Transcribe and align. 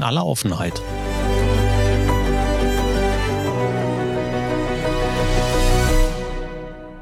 in 0.00 0.04
aller 0.04 0.24
Offenheit. 0.24 0.80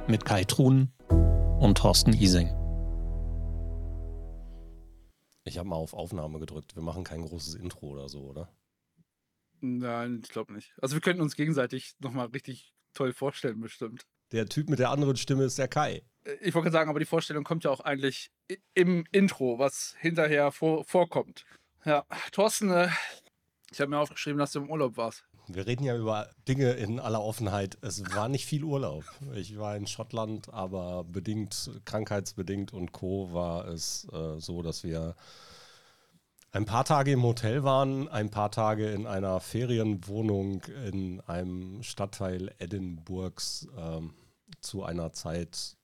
Mit 0.09 0.25
Kai 0.25 0.43
Truhn 0.43 0.91
und 1.61 1.79
Thorsten 1.79 2.13
Ising. 2.13 2.49
Ich 5.45 5.59
habe 5.59 5.69
mal 5.69 5.77
auf 5.77 5.95
Aufnahme 5.95 6.41
gedrückt. 6.41 6.75
Wir 6.75 6.83
machen 6.83 7.05
kein 7.05 7.23
großes 7.23 7.55
Intro 7.55 7.87
oder 7.87 8.09
so, 8.09 8.23
oder? 8.23 8.53
Nein, 9.61 10.23
ich 10.25 10.31
glaube 10.31 10.53
nicht. 10.53 10.75
Also 10.83 10.97
wir 10.97 11.01
könnten 11.01 11.23
uns 11.23 11.37
gegenseitig 11.37 11.95
nochmal 12.01 12.27
richtig 12.27 12.75
toll 12.95 13.13
vorstellen, 13.13 13.61
bestimmt. 13.61 14.09
Der 14.33 14.47
Typ 14.47 14.69
mit 14.69 14.81
der 14.81 14.91
anderen 14.91 15.17
Stimme 15.17 15.45
ist 15.45 15.57
der 15.57 15.69
Kai. 15.69 16.03
Äh, 16.25 16.35
ich 16.41 16.53
wollte 16.53 16.73
sagen, 16.73 16.91
aber 16.91 16.99
die 16.99 17.07
Vorstellung 17.07 17.45
kommt 17.45 17.63
ja 17.63 17.71
auch 17.71 17.81
eigentlich 17.81 18.33
im 18.75 19.05
Intro, 19.13 19.61
was 19.61 19.95
hinterher 20.01 20.51
vor, 20.51 20.83
vorkommt. 20.85 21.45
Ja, 21.85 22.05
Thorsten, 22.33 22.71
äh, 22.71 22.89
ich 23.71 23.81
habe 23.81 23.91
mir 23.91 23.99
aufgeschrieben, 23.99 24.39
dass 24.39 24.53
du 24.53 24.61
im 24.61 24.71
Urlaub 24.71 24.97
warst. 24.97 25.25
Wir 25.47 25.67
reden 25.67 25.85
ja 25.85 25.97
über 25.97 26.29
Dinge 26.47 26.73
in 26.73 27.01
aller 27.01 27.23
Offenheit. 27.23 27.79
Es 27.81 28.15
war 28.15 28.29
nicht 28.29 28.45
viel 28.45 28.65
Urlaub. 28.65 29.05
Ich 29.35 29.59
war 29.59 29.77
in 29.77 29.87
Schottland, 29.87 30.53
aber 30.53 31.05
bedingt, 31.05 31.71
krankheitsbedingt 31.87 32.75
und 32.75 32.93
Co. 32.93 33.33
war 33.33 33.67
es 33.67 34.07
äh, 34.13 34.39
so, 34.41 34.61
dass 34.61 34.85
wir 34.85 35.17
ein 36.51 36.67
paar 36.67 36.85
Tage 36.85 37.13
im 37.13 37.23
Hotel 37.23 37.63
waren, 37.63 38.09
ein 38.09 38.31
paar 38.31 38.51
Tage 38.51 38.91
in 38.91 39.07
einer 39.07 39.41
Ferienwohnung 39.41 40.63
in 40.87 41.21
einem 41.21 41.83
Stadtteil 41.83 42.55
Edinburghs 42.59 43.69
äh, 43.77 44.01
zu 44.61 44.83
einer 44.83 45.13
Zeit, 45.13 45.77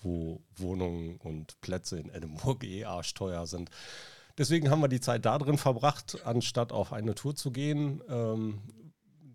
wo 0.00 0.42
Wohnungen 0.56 1.16
und 1.16 1.60
Plätze 1.60 1.98
in 1.98 2.10
Edinburgh 2.10 2.66
eh 2.66 2.84
arschteuer 2.84 3.46
sind. 3.46 3.70
Deswegen 4.38 4.70
haben 4.70 4.80
wir 4.80 4.88
die 4.88 5.00
Zeit 5.00 5.26
da 5.26 5.36
drin 5.36 5.58
verbracht, 5.58 6.24
anstatt 6.24 6.72
auf 6.72 6.92
eine 6.92 7.14
Tour 7.16 7.34
zu 7.34 7.50
gehen. 7.50 8.02
Ähm, 8.08 8.62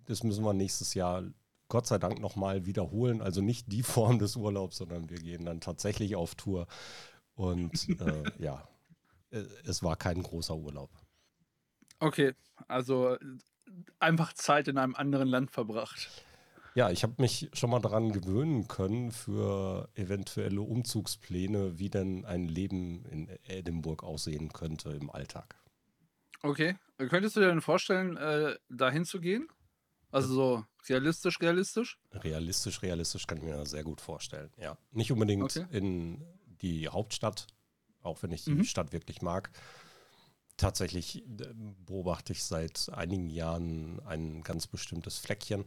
das 0.06 0.24
müssen 0.24 0.44
wir 0.44 0.54
nächstes 0.54 0.94
Jahr 0.94 1.24
Gott 1.68 1.88
sei 1.88 1.98
Dank 1.98 2.20
nochmal 2.20 2.66
wiederholen. 2.66 3.22
Also 3.22 3.42
nicht 3.42 3.72
die 3.72 3.84
Form 3.84 4.18
des 4.18 4.38
Urlaubs, 4.38 4.78
sondern 4.78 5.10
wir 5.10 5.18
gehen 5.20 5.46
dann 5.46 5.60
tatsächlich 5.60 6.16
auf 6.16 6.36
Tour. 6.36 6.68
Und 7.36 7.90
äh, 8.00 8.24
ja, 8.40 8.68
äh, 9.32 9.44
es 9.66 9.84
war 9.84 9.98
kein 9.98 10.24
großer 10.24 10.56
Urlaub. 10.56 10.90
Okay, 12.00 12.34
also 12.68 13.18
einfach 14.00 14.34
Zeit 14.34 14.68
in 14.68 14.78
einem 14.78 14.96
anderen 14.96 15.28
Land 15.28 15.52
verbracht. 15.52 16.10
Ja, 16.76 16.90
ich 16.90 17.04
habe 17.04 17.14
mich 17.18 17.50
schon 17.54 17.70
mal 17.70 17.80
daran 17.80 18.12
gewöhnen 18.12 18.68
können 18.68 19.12
für 19.12 19.90
eventuelle 19.94 20.62
Umzugspläne, 20.62 21.78
wie 21.78 21.90
denn 21.90 22.26
ein 22.26 22.48
Leben 22.48 23.06
in 23.06 23.30
Edinburgh 23.44 24.04
aussehen 24.06 24.52
könnte 24.52 24.90
im 24.90 25.12
Alltag. 25.12 25.56
Okay, 26.42 26.76
könntest 26.98 27.36
du 27.36 27.42
dir 27.42 27.48
denn 27.48 27.62
vorstellen, 27.62 28.18
äh, 28.18 28.58
dahin 28.70 29.06
zu 29.06 29.22
gehen? 29.22 29.48
Also 30.12 30.34
so 30.34 30.66
realistisch, 30.90 31.40
realistisch? 31.42 32.00
Realistisch, 32.12 32.82
realistisch 32.82 33.28
kann 33.28 33.38
ich 33.38 33.44
mir 33.44 33.66
sehr 33.66 33.84
gut 33.84 34.02
vorstellen, 34.02 34.52
ja. 34.58 34.78
Nicht 34.92 35.12
unbedingt 35.12 35.44
okay. 35.44 35.66
in 35.72 36.24
die 36.62 36.88
Hauptstadt, 36.88 37.48
auch 38.02 38.22
wenn 38.24 38.32
ich 38.32 38.44
die 38.44 38.52
mhm. 38.52 38.64
Stadt 38.64 38.94
wirklich 38.94 39.22
mag. 39.22 39.52
Tatsächlich 40.58 41.24
äh, 41.24 41.54
beobachte 41.86 42.34
ich 42.34 42.44
seit 42.44 42.90
einigen 42.92 43.30
Jahren 43.30 44.00
ein 44.06 44.42
ganz 44.42 44.68
bestimmtes 44.68 45.20
Fleckchen 45.20 45.66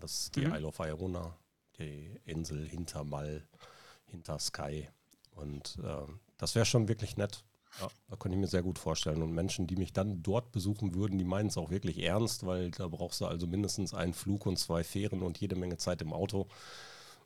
das 0.00 0.20
ist 0.20 0.36
die 0.36 0.46
mhm. 0.46 0.54
Isle 0.54 0.66
of 0.66 0.78
Iona, 0.78 1.36
die 1.78 2.18
Insel 2.24 2.66
hinter 2.66 3.04
Mal, 3.04 3.46
hinter 4.06 4.38
Sky. 4.38 4.88
Und 5.32 5.78
äh, 5.82 6.06
das 6.38 6.54
wäre 6.54 6.66
schon 6.66 6.88
wirklich 6.88 7.16
nett. 7.16 7.44
Ja, 7.80 7.88
da 8.08 8.16
könnte 8.16 8.36
ich 8.36 8.40
mir 8.40 8.46
sehr 8.46 8.62
gut 8.62 8.78
vorstellen. 8.78 9.22
Und 9.22 9.32
Menschen, 9.32 9.66
die 9.66 9.76
mich 9.76 9.92
dann 9.92 10.22
dort 10.22 10.50
besuchen 10.52 10.94
würden, 10.94 11.18
die 11.18 11.24
meinen 11.24 11.48
es 11.48 11.58
auch 11.58 11.70
wirklich 11.70 12.02
ernst, 12.02 12.46
weil 12.46 12.70
da 12.70 12.88
brauchst 12.88 13.20
du 13.20 13.26
also 13.26 13.46
mindestens 13.46 13.92
einen 13.92 14.14
Flug 14.14 14.46
und 14.46 14.58
zwei 14.58 14.82
Fähren 14.82 15.22
und 15.22 15.38
jede 15.38 15.56
Menge 15.56 15.76
Zeit 15.76 16.00
im 16.00 16.12
Auto. 16.12 16.48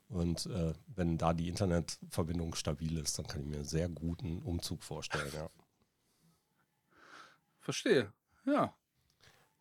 Und 0.09 0.47
äh, 0.47 0.73
wenn 0.89 1.19
da 1.19 1.33
die 1.35 1.49
Internetverbindung 1.49 2.57
stabil 2.57 2.99
ist, 2.99 3.19
dann 3.19 3.29
kann 3.29 3.43
ich 3.43 3.47
mir 3.47 3.65
sehr 3.65 3.89
guten 3.89 4.43
Umzug 4.43 4.83
vorstellen, 4.83 5.31
ja. 5.33 5.49
Verstehe, 7.61 8.13
ja. 8.45 8.75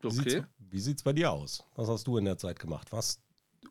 Okay. 0.03 0.43
Wie 0.57 0.79
sieht 0.79 0.97
es 0.97 1.03
bei 1.03 1.13
dir 1.13 1.31
aus? 1.31 1.63
Was 1.75 1.87
hast 1.87 2.07
du 2.07 2.17
in 2.17 2.25
der 2.25 2.37
Zeit 2.37 2.59
gemacht? 2.59 2.91
Was 2.91 3.21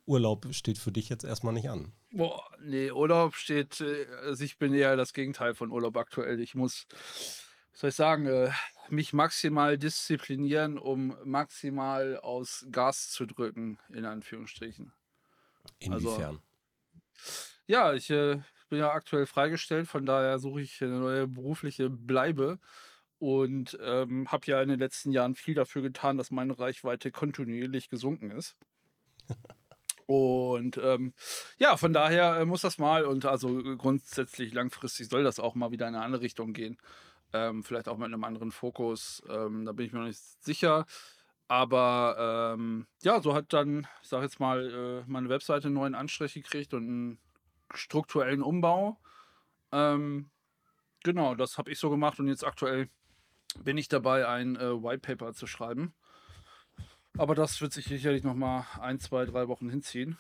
Urlaub 0.07 0.47
steht 0.53 0.79
für 0.79 0.93
dich 0.93 1.09
jetzt 1.09 1.25
erstmal 1.25 1.55
nicht 1.55 1.69
an? 1.71 1.93
Boah, 2.11 2.43
nee, 2.61 2.91
Urlaub 2.91 3.35
steht, 3.35 3.81
äh, 3.81 4.07
also 4.23 4.45
ich 4.45 4.59
bin 4.59 4.75
eher 4.75 4.97
das 4.97 5.13
Gegenteil 5.13 5.55
von 5.55 5.71
Urlaub 5.71 5.97
aktuell. 5.97 6.41
Ich 6.41 6.55
muss, 6.55 6.87
was 7.73 7.81
soll 7.81 7.91
ich 7.91 7.97
sagen, 7.97 8.27
äh, 8.27 8.51
mich 8.89 9.13
maximal 9.13 9.79
disziplinieren, 9.79 10.79
um 10.79 11.17
maximal 11.25 12.19
aus 12.19 12.67
Gas 12.71 13.11
zu 13.11 13.27
drücken, 13.27 13.79
in 13.91 14.05
Anführungsstrichen. 14.05 14.93
Inwiefern? 15.79 16.23
Also, 16.23 16.41
ja, 17.67 17.93
ich 17.93 18.09
äh, 18.11 18.41
bin 18.71 18.79
ja 18.79 18.91
aktuell 18.91 19.27
freigestellt, 19.27 19.89
von 19.89 20.07
daher 20.07 20.39
suche 20.39 20.63
ich 20.63 20.83
eine 20.83 20.99
neue 20.99 21.27
berufliche 21.27 21.91
Bleibe 21.91 22.59
und 23.19 23.79
ähm, 23.83 24.31
habe 24.31 24.47
ja 24.47 24.63
in 24.63 24.69
den 24.69 24.79
letzten 24.79 25.11
Jahren 25.11 25.35
viel 25.35 25.55
dafür 25.55 25.83
getan, 25.83 26.17
dass 26.17 26.31
meine 26.31 26.59
Reichweite 26.59 27.11
kontinuierlich 27.11 27.89
gesunken 27.89 28.31
ist. 28.31 28.57
Und 30.07 30.79
ähm, 30.83 31.13
ja, 31.59 31.77
von 31.77 31.93
daher 31.93 32.39
äh, 32.39 32.47
muss 32.47 32.63
das 32.63 32.79
mal 32.79 33.05
und 33.05 33.27
also 33.27 33.63
grundsätzlich 33.77 34.55
langfristig 34.55 35.09
soll 35.11 35.23
das 35.23 35.39
auch 35.39 35.55
mal 35.55 35.71
wieder 35.71 35.87
in 35.87 35.95
eine 35.95 36.03
andere 36.03 36.23
Richtung 36.23 36.55
gehen. 36.55 36.79
Ähm, 37.35 37.63
vielleicht 37.63 37.89
auch 37.89 37.99
mit 37.99 38.07
einem 38.07 38.25
anderen 38.25 38.51
Fokus. 38.51 39.23
Ähm, 39.29 39.67
da 39.67 39.73
bin 39.73 39.85
ich 39.85 39.93
mir 39.93 39.99
noch 39.99 40.07
nicht 40.07 40.23
sicher. 40.43 40.87
Aber 41.47 42.55
ähm, 42.55 42.87
ja, 43.03 43.21
so 43.21 43.35
hat 43.35 43.53
dann, 43.53 43.87
ich 44.03 44.09
sage 44.09 44.25
jetzt 44.25 44.41
mal, 44.41 45.05
äh, 45.07 45.11
meine 45.11 45.29
Webseite 45.29 45.67
einen 45.67 45.75
neuen 45.75 45.95
Anstrich 45.95 46.33
gekriegt 46.33 46.73
und 46.73 46.85
einen 46.85 47.19
strukturellen 47.75 48.43
Umbau. 48.43 48.99
Ähm, 49.73 50.31
genau, 51.03 51.35
das 51.35 51.59
habe 51.59 51.71
ich 51.71 51.79
so 51.79 51.91
gemacht 51.91 52.19
und 52.19 52.29
jetzt 52.29 52.47
aktuell 52.47 52.89
bin 53.63 53.79
ich 53.79 53.89
dabei, 53.89 54.27
ein 54.27 54.57
äh, 54.57 54.83
White 54.83 55.01
Paper 55.01 55.33
zu 55.33 55.47
schreiben. 55.47 55.95
Aber 57.17 57.35
das 57.35 57.61
wird 57.61 57.73
sich 57.73 57.87
sicherlich 57.87 58.23
noch 58.23 58.35
mal 58.35 58.67
ein, 58.81 59.01
zwei, 59.01 59.25
drei 59.25 59.49
Wochen 59.49 59.69
hinziehen. 59.69 60.19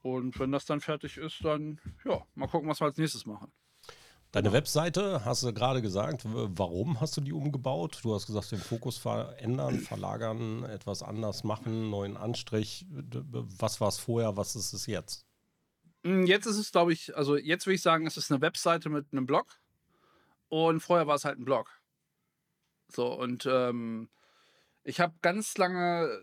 Und 0.00 0.38
wenn 0.40 0.50
das 0.50 0.64
dann 0.64 0.80
fertig 0.80 1.16
ist, 1.16 1.44
dann 1.44 1.80
ja, 2.04 2.20
mal 2.34 2.48
gucken, 2.48 2.68
was 2.68 2.80
wir 2.80 2.86
als 2.86 2.98
nächstes 2.98 3.26
machen. 3.26 3.52
Deine 4.32 4.52
Webseite, 4.52 5.26
hast 5.26 5.42
du 5.42 5.52
gerade 5.52 5.82
gesagt, 5.82 6.22
warum 6.24 7.00
hast 7.02 7.16
du 7.18 7.20
die 7.20 7.34
umgebaut? 7.34 8.00
Du 8.02 8.14
hast 8.14 8.26
gesagt, 8.26 8.50
den 8.50 8.58
Fokus 8.58 8.96
verändern, 8.96 9.78
verlagern, 9.78 10.64
etwas 10.64 11.02
anders 11.02 11.44
machen, 11.44 11.90
neuen 11.90 12.16
Anstrich. 12.16 12.86
Was 12.88 13.80
war 13.82 13.88
es 13.88 13.98
vorher, 13.98 14.36
was 14.38 14.56
ist 14.56 14.72
es 14.72 14.86
jetzt? 14.86 15.26
Hm, 16.02 16.26
jetzt 16.26 16.46
ist 16.46 16.56
es, 16.56 16.72
glaube 16.72 16.94
ich, 16.94 17.14
also 17.14 17.36
jetzt 17.36 17.66
würde 17.66 17.74
ich 17.74 17.82
sagen, 17.82 18.06
es 18.06 18.16
ist 18.16 18.32
eine 18.32 18.40
Webseite 18.40 18.88
mit 18.88 19.06
einem 19.12 19.26
Blog. 19.26 19.60
Und 20.48 20.80
vorher 20.80 21.06
war 21.06 21.14
es 21.14 21.26
halt 21.26 21.38
ein 21.38 21.44
Blog. 21.44 21.68
So, 22.94 23.12
und 23.12 23.46
ähm, 23.46 24.08
ich 24.84 25.00
habe 25.00 25.14
ganz 25.22 25.56
lange 25.58 26.20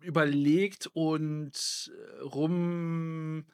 überlegt 0.00 0.88
und 0.94 1.90
äh, 1.92 2.20
rumgeeiert, 2.22 3.46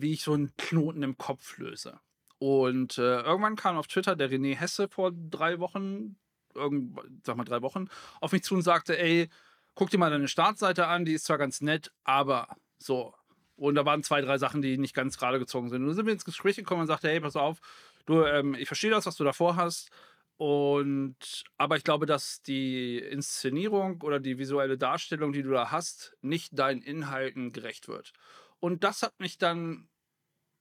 wie 0.00 0.12
ich 0.12 0.22
so 0.22 0.32
einen 0.32 0.56
Knoten 0.56 1.02
im 1.02 1.18
Kopf 1.18 1.58
löse. 1.58 2.00
Und 2.38 2.98
äh, 2.98 3.20
irgendwann 3.20 3.56
kam 3.56 3.76
auf 3.76 3.86
Twitter 3.86 4.16
der 4.16 4.30
René 4.30 4.56
Hesse 4.56 4.88
vor 4.88 5.12
drei 5.12 5.60
Wochen, 5.60 6.16
irgend, 6.54 6.98
sag 7.24 7.36
mal 7.36 7.44
drei 7.44 7.62
Wochen, 7.62 7.88
auf 8.20 8.32
mich 8.32 8.42
zu 8.42 8.54
und 8.54 8.62
sagte, 8.62 8.98
ey, 8.98 9.28
guck 9.74 9.90
dir 9.90 9.98
mal 9.98 10.10
deine 10.10 10.28
Startseite 10.28 10.86
an, 10.88 11.04
die 11.04 11.14
ist 11.14 11.24
zwar 11.24 11.38
ganz 11.38 11.60
nett, 11.60 11.92
aber 12.04 12.48
so. 12.78 13.14
Und 13.56 13.76
da 13.76 13.84
waren 13.84 14.02
zwei, 14.02 14.20
drei 14.22 14.38
Sachen, 14.38 14.60
die 14.60 14.76
nicht 14.76 14.94
ganz 14.94 15.18
gerade 15.18 15.38
gezogen 15.38 15.68
sind. 15.68 15.82
Und 15.82 15.88
dann 15.88 15.96
sind 15.96 16.06
wir 16.06 16.12
ins 16.12 16.24
Gespräch 16.24 16.56
gekommen 16.56 16.80
und 16.80 16.86
sagte, 16.88 17.08
hey, 17.08 17.20
pass 17.20 17.36
auf, 17.36 17.60
du, 18.06 18.24
ähm, 18.24 18.54
ich 18.54 18.66
verstehe 18.66 18.90
das, 18.90 19.06
was 19.06 19.16
du 19.16 19.24
davor 19.24 19.56
hast. 19.56 19.90
Und 20.36 21.44
aber 21.56 21.76
ich 21.76 21.84
glaube, 21.84 22.06
dass 22.06 22.42
die 22.42 22.98
Inszenierung 22.98 24.00
oder 24.02 24.18
die 24.18 24.38
visuelle 24.38 24.78
Darstellung, 24.78 25.32
die 25.32 25.42
du 25.42 25.50
da 25.50 25.70
hast, 25.70 26.16
nicht 26.20 26.58
deinen 26.58 26.82
Inhalten 26.82 27.52
gerecht 27.52 27.88
wird. 27.88 28.12
Und 28.58 28.84
das 28.84 29.02
hat 29.02 29.18
mich 29.20 29.38
dann 29.38 29.88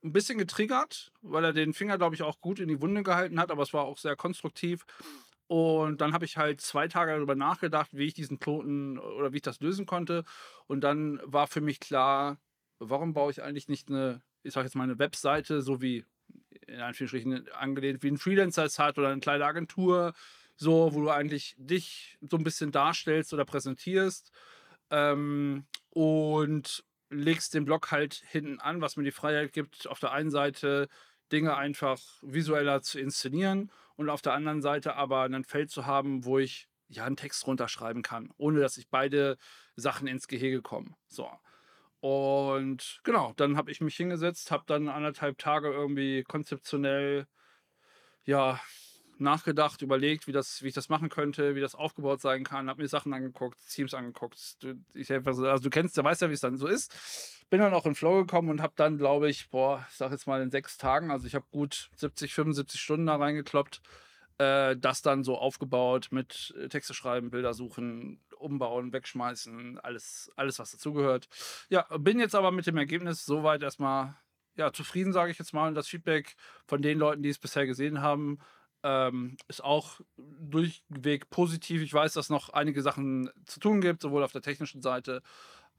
ein 0.03 0.13
bisschen 0.13 0.37
getriggert, 0.37 1.11
weil 1.21 1.45
er 1.45 1.53
den 1.53 1.73
Finger, 1.73 1.97
glaube 1.97 2.15
ich, 2.15 2.23
auch 2.23 2.41
gut 2.41 2.59
in 2.59 2.67
die 2.67 2.81
Wunde 2.81 3.03
gehalten 3.03 3.39
hat, 3.39 3.51
aber 3.51 3.63
es 3.63 3.73
war 3.73 3.83
auch 3.85 3.97
sehr 3.97 4.15
konstruktiv. 4.15 4.85
Und 5.47 5.99
dann 6.01 6.13
habe 6.13 6.25
ich 6.25 6.37
halt 6.37 6.61
zwei 6.61 6.87
Tage 6.87 7.11
darüber 7.11 7.35
nachgedacht, 7.35 7.89
wie 7.93 8.05
ich 8.05 8.13
diesen 8.13 8.39
Knoten 8.39 8.97
oder 8.97 9.33
wie 9.33 9.37
ich 9.37 9.41
das 9.41 9.59
lösen 9.59 9.85
konnte. 9.85 10.23
Und 10.65 10.81
dann 10.81 11.19
war 11.25 11.47
für 11.47 11.61
mich 11.61 11.79
klar, 11.79 12.39
warum 12.79 13.13
baue 13.13 13.31
ich 13.31 13.43
eigentlich 13.43 13.67
nicht 13.67 13.89
eine, 13.89 14.21
ich 14.43 14.53
sage 14.53 14.65
jetzt 14.67 14.75
mal 14.75 14.83
eine 14.83 14.97
Webseite, 14.99 15.61
so 15.61 15.81
wie 15.81 16.05
in 16.71 16.81
Anführungsstrichen 16.81 17.51
angelehnt 17.51 18.03
wie 18.03 18.09
ein 18.09 18.17
Freelancer 18.17 18.65
es 18.65 18.79
hat 18.79 18.97
oder 18.97 19.09
eine 19.09 19.19
kleine 19.19 19.45
Agentur, 19.45 20.13
so, 20.55 20.93
wo 20.93 21.01
du 21.01 21.09
eigentlich 21.09 21.55
dich 21.57 22.17
so 22.21 22.37
ein 22.37 22.43
bisschen 22.43 22.71
darstellst 22.71 23.33
oder 23.33 23.45
präsentierst 23.45 24.31
ähm, 24.89 25.65
und 25.89 26.83
legst 27.09 27.53
den 27.53 27.65
Blog 27.65 27.91
halt 27.91 28.23
hinten 28.29 28.59
an, 28.59 28.81
was 28.81 28.95
mir 28.95 29.03
die 29.03 29.11
Freiheit 29.11 29.53
gibt, 29.53 29.87
auf 29.87 29.99
der 29.99 30.11
einen 30.11 30.31
Seite 30.31 30.87
Dinge 31.31 31.55
einfach 31.55 31.99
visueller 32.21 32.81
zu 32.81 32.99
inszenieren 32.99 33.71
und 33.95 34.09
auf 34.09 34.21
der 34.21 34.33
anderen 34.33 34.61
Seite 34.61 34.95
aber 34.95 35.23
ein 35.23 35.43
Feld 35.43 35.71
zu 35.71 35.85
haben, 35.85 36.25
wo 36.25 36.39
ich 36.39 36.67
ja 36.87 37.05
einen 37.05 37.15
Text 37.15 37.47
runterschreiben 37.47 38.01
kann, 38.01 38.29
ohne 38.37 38.59
dass 38.59 38.77
ich 38.77 38.89
beide 38.89 39.37
Sachen 39.75 40.07
ins 40.07 40.27
Gehege 40.27 40.61
kommen. 40.61 40.95
So. 41.07 41.29
Und 42.01 42.99
genau, 43.03 43.33
dann 43.37 43.57
habe 43.57 43.71
ich 43.71 43.79
mich 43.79 43.95
hingesetzt, 43.95 44.51
habe 44.51 44.63
dann 44.65 44.89
anderthalb 44.89 45.37
Tage 45.37 45.71
irgendwie 45.71 46.23
konzeptionell 46.23 47.27
ja 48.25 48.59
nachgedacht, 49.19 49.83
überlegt, 49.83 50.27
wie, 50.27 50.31
das, 50.31 50.63
wie 50.63 50.67
ich 50.67 50.73
das 50.73 50.89
machen 50.89 51.09
könnte, 51.09 51.55
wie 51.55 51.61
das 51.61 51.75
aufgebaut 51.75 52.21
sein 52.21 52.43
kann, 52.43 52.69
habe 52.69 52.81
mir 52.81 52.87
Sachen 52.87 53.13
angeguckt, 53.13 53.57
Teams 53.69 53.93
angeguckt. 53.93 54.57
Ich, 54.95 55.11
also 55.11 55.57
du 55.57 55.69
kennst, 55.69 55.95
du 55.95 56.03
weißt 56.03 56.23
ja, 56.23 56.29
wie 56.29 56.33
es 56.33 56.41
dann 56.41 56.57
so 56.57 56.67
ist. 56.67 57.45
Bin 57.49 57.59
dann 57.59 57.73
auch 57.73 57.85
in 57.85 57.95
Flow 57.95 58.15
gekommen 58.21 58.49
und 58.49 58.61
habe 58.61 58.73
dann, 58.75 58.97
glaube 58.97 59.29
ich, 59.29 59.49
boah, 59.49 59.85
ich 59.89 59.95
sag 59.95 60.11
jetzt 60.11 60.25
mal 60.25 60.41
in 60.41 60.49
sechs 60.49 60.77
Tagen, 60.77 61.11
also 61.11 61.27
ich 61.27 61.35
habe 61.35 61.45
gut 61.51 61.91
70, 61.97 62.33
75 62.33 62.81
Stunden 62.81 63.05
da 63.05 63.17
reingekloppt, 63.17 63.81
äh, 64.39 64.75
das 64.75 65.01
dann 65.03 65.23
so 65.23 65.37
aufgebaut 65.37 66.07
mit 66.11 66.53
äh, 66.57 66.67
Texte 66.67 66.93
schreiben, 66.93 67.29
Bilder 67.29 67.53
suchen, 67.53 68.19
umbauen, 68.41 68.93
wegschmeißen, 68.93 69.79
alles, 69.79 70.31
alles 70.35 70.59
was 70.59 70.71
dazugehört. 70.71 71.27
Ja, 71.69 71.85
bin 71.97 72.19
jetzt 72.19 72.35
aber 72.35 72.51
mit 72.51 72.67
dem 72.67 72.77
Ergebnis 72.77 73.25
soweit 73.25 73.63
erstmal 73.63 74.15
ja, 74.55 74.73
zufrieden, 74.73 75.13
sage 75.13 75.31
ich 75.31 75.39
jetzt 75.39 75.53
mal. 75.53 75.67
Und 75.67 75.75
das 75.75 75.87
Feedback 75.87 76.35
von 76.65 76.81
den 76.81 76.97
Leuten, 76.97 77.23
die 77.23 77.29
es 77.29 77.39
bisher 77.39 77.65
gesehen 77.65 78.01
haben, 78.01 78.39
ähm, 78.83 79.37
ist 79.47 79.63
auch 79.63 80.01
durchweg 80.17 81.29
positiv. 81.29 81.81
Ich 81.81 81.93
weiß, 81.93 82.13
dass 82.13 82.29
noch 82.29 82.49
einige 82.49 82.81
Sachen 82.81 83.29
zu 83.45 83.59
tun 83.59 83.81
gibt, 83.81 84.01
sowohl 84.01 84.23
auf 84.23 84.31
der 84.31 84.41
technischen 84.41 84.81
Seite 84.81 85.21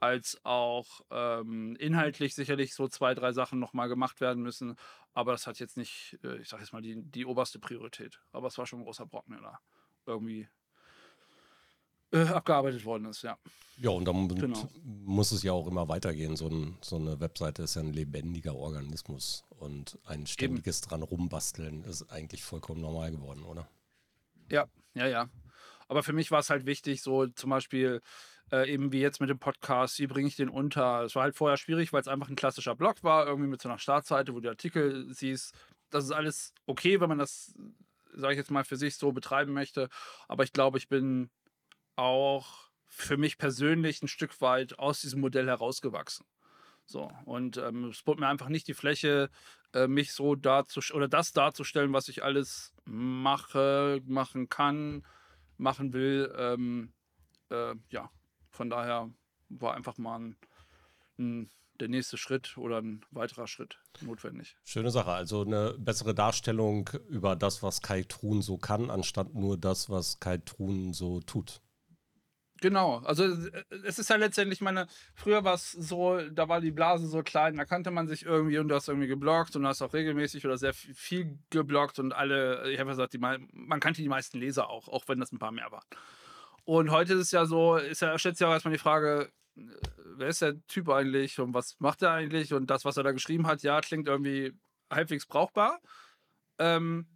als 0.00 0.40
auch 0.42 1.02
ähm, 1.10 1.76
inhaltlich 1.76 2.34
sicherlich 2.34 2.74
so 2.74 2.88
zwei, 2.88 3.14
drei 3.14 3.32
Sachen 3.32 3.60
nochmal 3.60 3.88
gemacht 3.88 4.20
werden 4.20 4.42
müssen. 4.42 4.76
Aber 5.14 5.30
das 5.30 5.46
hat 5.46 5.60
jetzt 5.60 5.76
nicht, 5.76 6.18
äh, 6.24 6.38
ich 6.38 6.48
sage 6.48 6.62
jetzt 6.62 6.72
mal, 6.72 6.82
die, 6.82 7.00
die 7.00 7.24
oberste 7.24 7.60
Priorität. 7.60 8.20
Aber 8.32 8.48
es 8.48 8.58
war 8.58 8.66
schon 8.66 8.80
ein 8.80 8.84
großer 8.84 9.06
Brocken, 9.06 9.34
der 9.34 9.42
da 9.42 9.60
irgendwie 10.06 10.48
äh, 12.12 12.22
abgearbeitet 12.22 12.84
worden 12.84 13.06
ist, 13.06 13.22
ja. 13.22 13.36
Ja, 13.78 13.90
und 13.90 14.04
dann 14.04 14.28
genau. 14.28 14.68
muss 14.84 15.32
es 15.32 15.42
ja 15.42 15.52
auch 15.52 15.66
immer 15.66 15.88
weitergehen. 15.88 16.36
So, 16.36 16.46
ein, 16.46 16.76
so, 16.82 16.96
eine 16.96 17.18
Webseite 17.20 17.62
ist 17.62 17.74
ja 17.74 17.82
ein 17.82 17.92
lebendiger 17.92 18.54
Organismus 18.54 19.44
und 19.48 19.98
ein 20.04 20.26
ständiges 20.26 20.82
Eben. 20.82 20.88
dran 20.88 21.02
rumbasteln 21.02 21.84
ist 21.84 22.10
eigentlich 22.10 22.44
vollkommen 22.44 22.80
normal 22.80 23.10
geworden, 23.10 23.42
oder? 23.42 23.68
Ja, 24.50 24.66
ja, 24.94 25.06
ja. 25.06 25.30
Aber 25.88 26.02
für 26.02 26.12
mich 26.12 26.30
war 26.30 26.40
es 26.40 26.50
halt 26.50 26.66
wichtig, 26.66 27.02
so 27.02 27.26
zum 27.26 27.50
Beispiel 27.50 28.00
äh, 28.52 28.70
eben 28.70 28.92
wie 28.92 29.00
jetzt 29.00 29.20
mit 29.20 29.30
dem 29.30 29.38
Podcast, 29.38 29.98
wie 29.98 30.06
bringe 30.06 30.28
ich 30.28 30.36
den 30.36 30.50
unter? 30.50 31.02
Es 31.02 31.14
war 31.14 31.22
halt 31.22 31.36
vorher 31.36 31.56
schwierig, 31.56 31.92
weil 31.92 32.02
es 32.02 32.08
einfach 32.08 32.28
ein 32.28 32.36
klassischer 32.36 32.76
Blog 32.76 33.02
war, 33.02 33.26
irgendwie 33.26 33.48
mit 33.48 33.62
so 33.62 33.68
einer 33.68 33.78
Startseite, 33.78 34.34
wo 34.34 34.40
du 34.40 34.50
Artikel 34.50 35.12
siehst. 35.12 35.54
Das 35.90 36.04
ist 36.04 36.12
alles 36.12 36.52
okay, 36.66 37.00
wenn 37.00 37.08
man 37.08 37.18
das, 37.18 37.54
sage 38.14 38.34
ich 38.34 38.38
jetzt 38.38 38.50
mal, 38.50 38.64
für 38.64 38.76
sich 38.76 38.96
so 38.96 39.12
betreiben 39.12 39.52
möchte. 39.52 39.88
Aber 40.28 40.44
ich 40.44 40.52
glaube, 40.52 40.78
ich 40.78 40.88
bin 40.88 41.30
auch 41.96 42.70
für 42.86 43.16
mich 43.16 43.38
persönlich 43.38 44.02
ein 44.02 44.08
Stück 44.08 44.40
weit 44.40 44.78
aus 44.78 45.00
diesem 45.00 45.20
Modell 45.20 45.46
herausgewachsen. 45.46 46.26
So, 46.84 47.10
und 47.24 47.56
ähm, 47.56 47.86
es 47.86 48.02
bot 48.02 48.20
mir 48.20 48.28
einfach 48.28 48.48
nicht 48.48 48.68
die 48.68 48.74
Fläche, 48.74 49.30
äh, 49.72 49.86
mich 49.86 50.12
so 50.12 50.34
darzustellen 50.34 50.98
oder 50.98 51.08
das 51.08 51.32
darzustellen, 51.32 51.92
was 51.92 52.08
ich 52.08 52.22
alles 52.22 52.74
mache, 52.84 54.02
machen 54.04 54.48
kann, 54.48 55.06
machen 55.56 55.92
will. 55.92 56.32
Ähm, 56.36 56.92
äh, 57.50 57.74
ja, 57.90 58.10
von 58.50 58.68
daher 58.68 59.10
war 59.48 59.74
einfach 59.74 59.96
mal 59.96 60.18
ein, 60.18 60.36
ein, 61.18 61.50
der 61.80 61.88
nächste 61.88 62.18
Schritt 62.18 62.58
oder 62.58 62.78
ein 62.78 63.04
weiterer 63.10 63.46
Schritt 63.46 63.78
notwendig. 64.02 64.56
Schöne 64.64 64.90
Sache, 64.90 65.12
also 65.12 65.42
eine 65.42 65.74
bessere 65.78 66.14
Darstellung 66.14 66.90
über 67.08 67.36
das, 67.36 67.62
was 67.62 67.80
Kai 67.80 68.02
Truhn 68.02 68.42
so 68.42 68.58
kann, 68.58 68.90
anstatt 68.90 69.34
nur 69.34 69.56
das, 69.56 69.88
was 69.88 70.20
Kai 70.20 70.38
Truhn 70.38 70.92
so 70.92 71.20
tut. 71.20 71.62
Genau, 72.62 72.98
also 72.98 73.24
äh, 73.24 73.64
es 73.84 73.98
ist 73.98 74.08
ja 74.08 74.14
letztendlich 74.14 74.60
meine, 74.60 74.86
früher 75.16 75.42
war 75.42 75.54
es 75.54 75.72
so, 75.72 76.20
da 76.30 76.48
war 76.48 76.60
die 76.60 76.70
Blase 76.70 77.08
so 77.08 77.24
klein, 77.24 77.56
da 77.56 77.64
kannte 77.64 77.90
man 77.90 78.06
sich 78.06 78.24
irgendwie 78.24 78.58
und 78.58 78.68
du 78.68 78.76
hast 78.76 78.86
irgendwie 78.86 79.08
geblockt 79.08 79.56
und 79.56 79.66
hast 79.66 79.82
auch 79.82 79.92
regelmäßig 79.92 80.46
oder 80.46 80.56
sehr 80.56 80.72
viel 80.72 81.40
geblockt 81.50 81.98
und 81.98 82.12
alle, 82.12 82.70
ich 82.70 82.78
habe 82.78 82.90
gesagt, 82.90 83.14
die, 83.14 83.18
man 83.18 83.80
kannte 83.80 84.00
die 84.00 84.08
meisten 84.08 84.38
Leser 84.38 84.70
auch, 84.70 84.86
auch 84.86 85.02
wenn 85.08 85.18
das 85.18 85.32
ein 85.32 85.40
paar 85.40 85.50
mehr 85.50 85.72
waren. 85.72 85.84
Und 86.64 86.92
heute 86.92 87.14
ist 87.14 87.20
es 87.20 87.30
ja 87.32 87.46
so, 87.46 87.76
ist 87.76 88.00
ja, 88.00 88.16
stellt 88.16 88.36
sich 88.36 88.46
auch 88.46 88.52
erstmal 88.52 88.74
die 88.74 88.78
Frage, 88.78 89.32
äh, 89.56 89.62
wer 90.16 90.28
ist 90.28 90.40
der 90.40 90.64
Typ 90.68 90.88
eigentlich 90.88 91.40
und 91.40 91.54
was 91.54 91.74
macht 91.80 92.02
er 92.02 92.12
eigentlich 92.12 92.54
und 92.54 92.70
das, 92.70 92.84
was 92.84 92.96
er 92.96 93.02
da 93.02 93.10
geschrieben 93.10 93.48
hat, 93.48 93.64
ja, 93.64 93.80
klingt 93.80 94.06
irgendwie 94.06 94.52
halbwegs 94.88 95.26
brauchbar. 95.26 95.80
Ähm, 96.60 97.08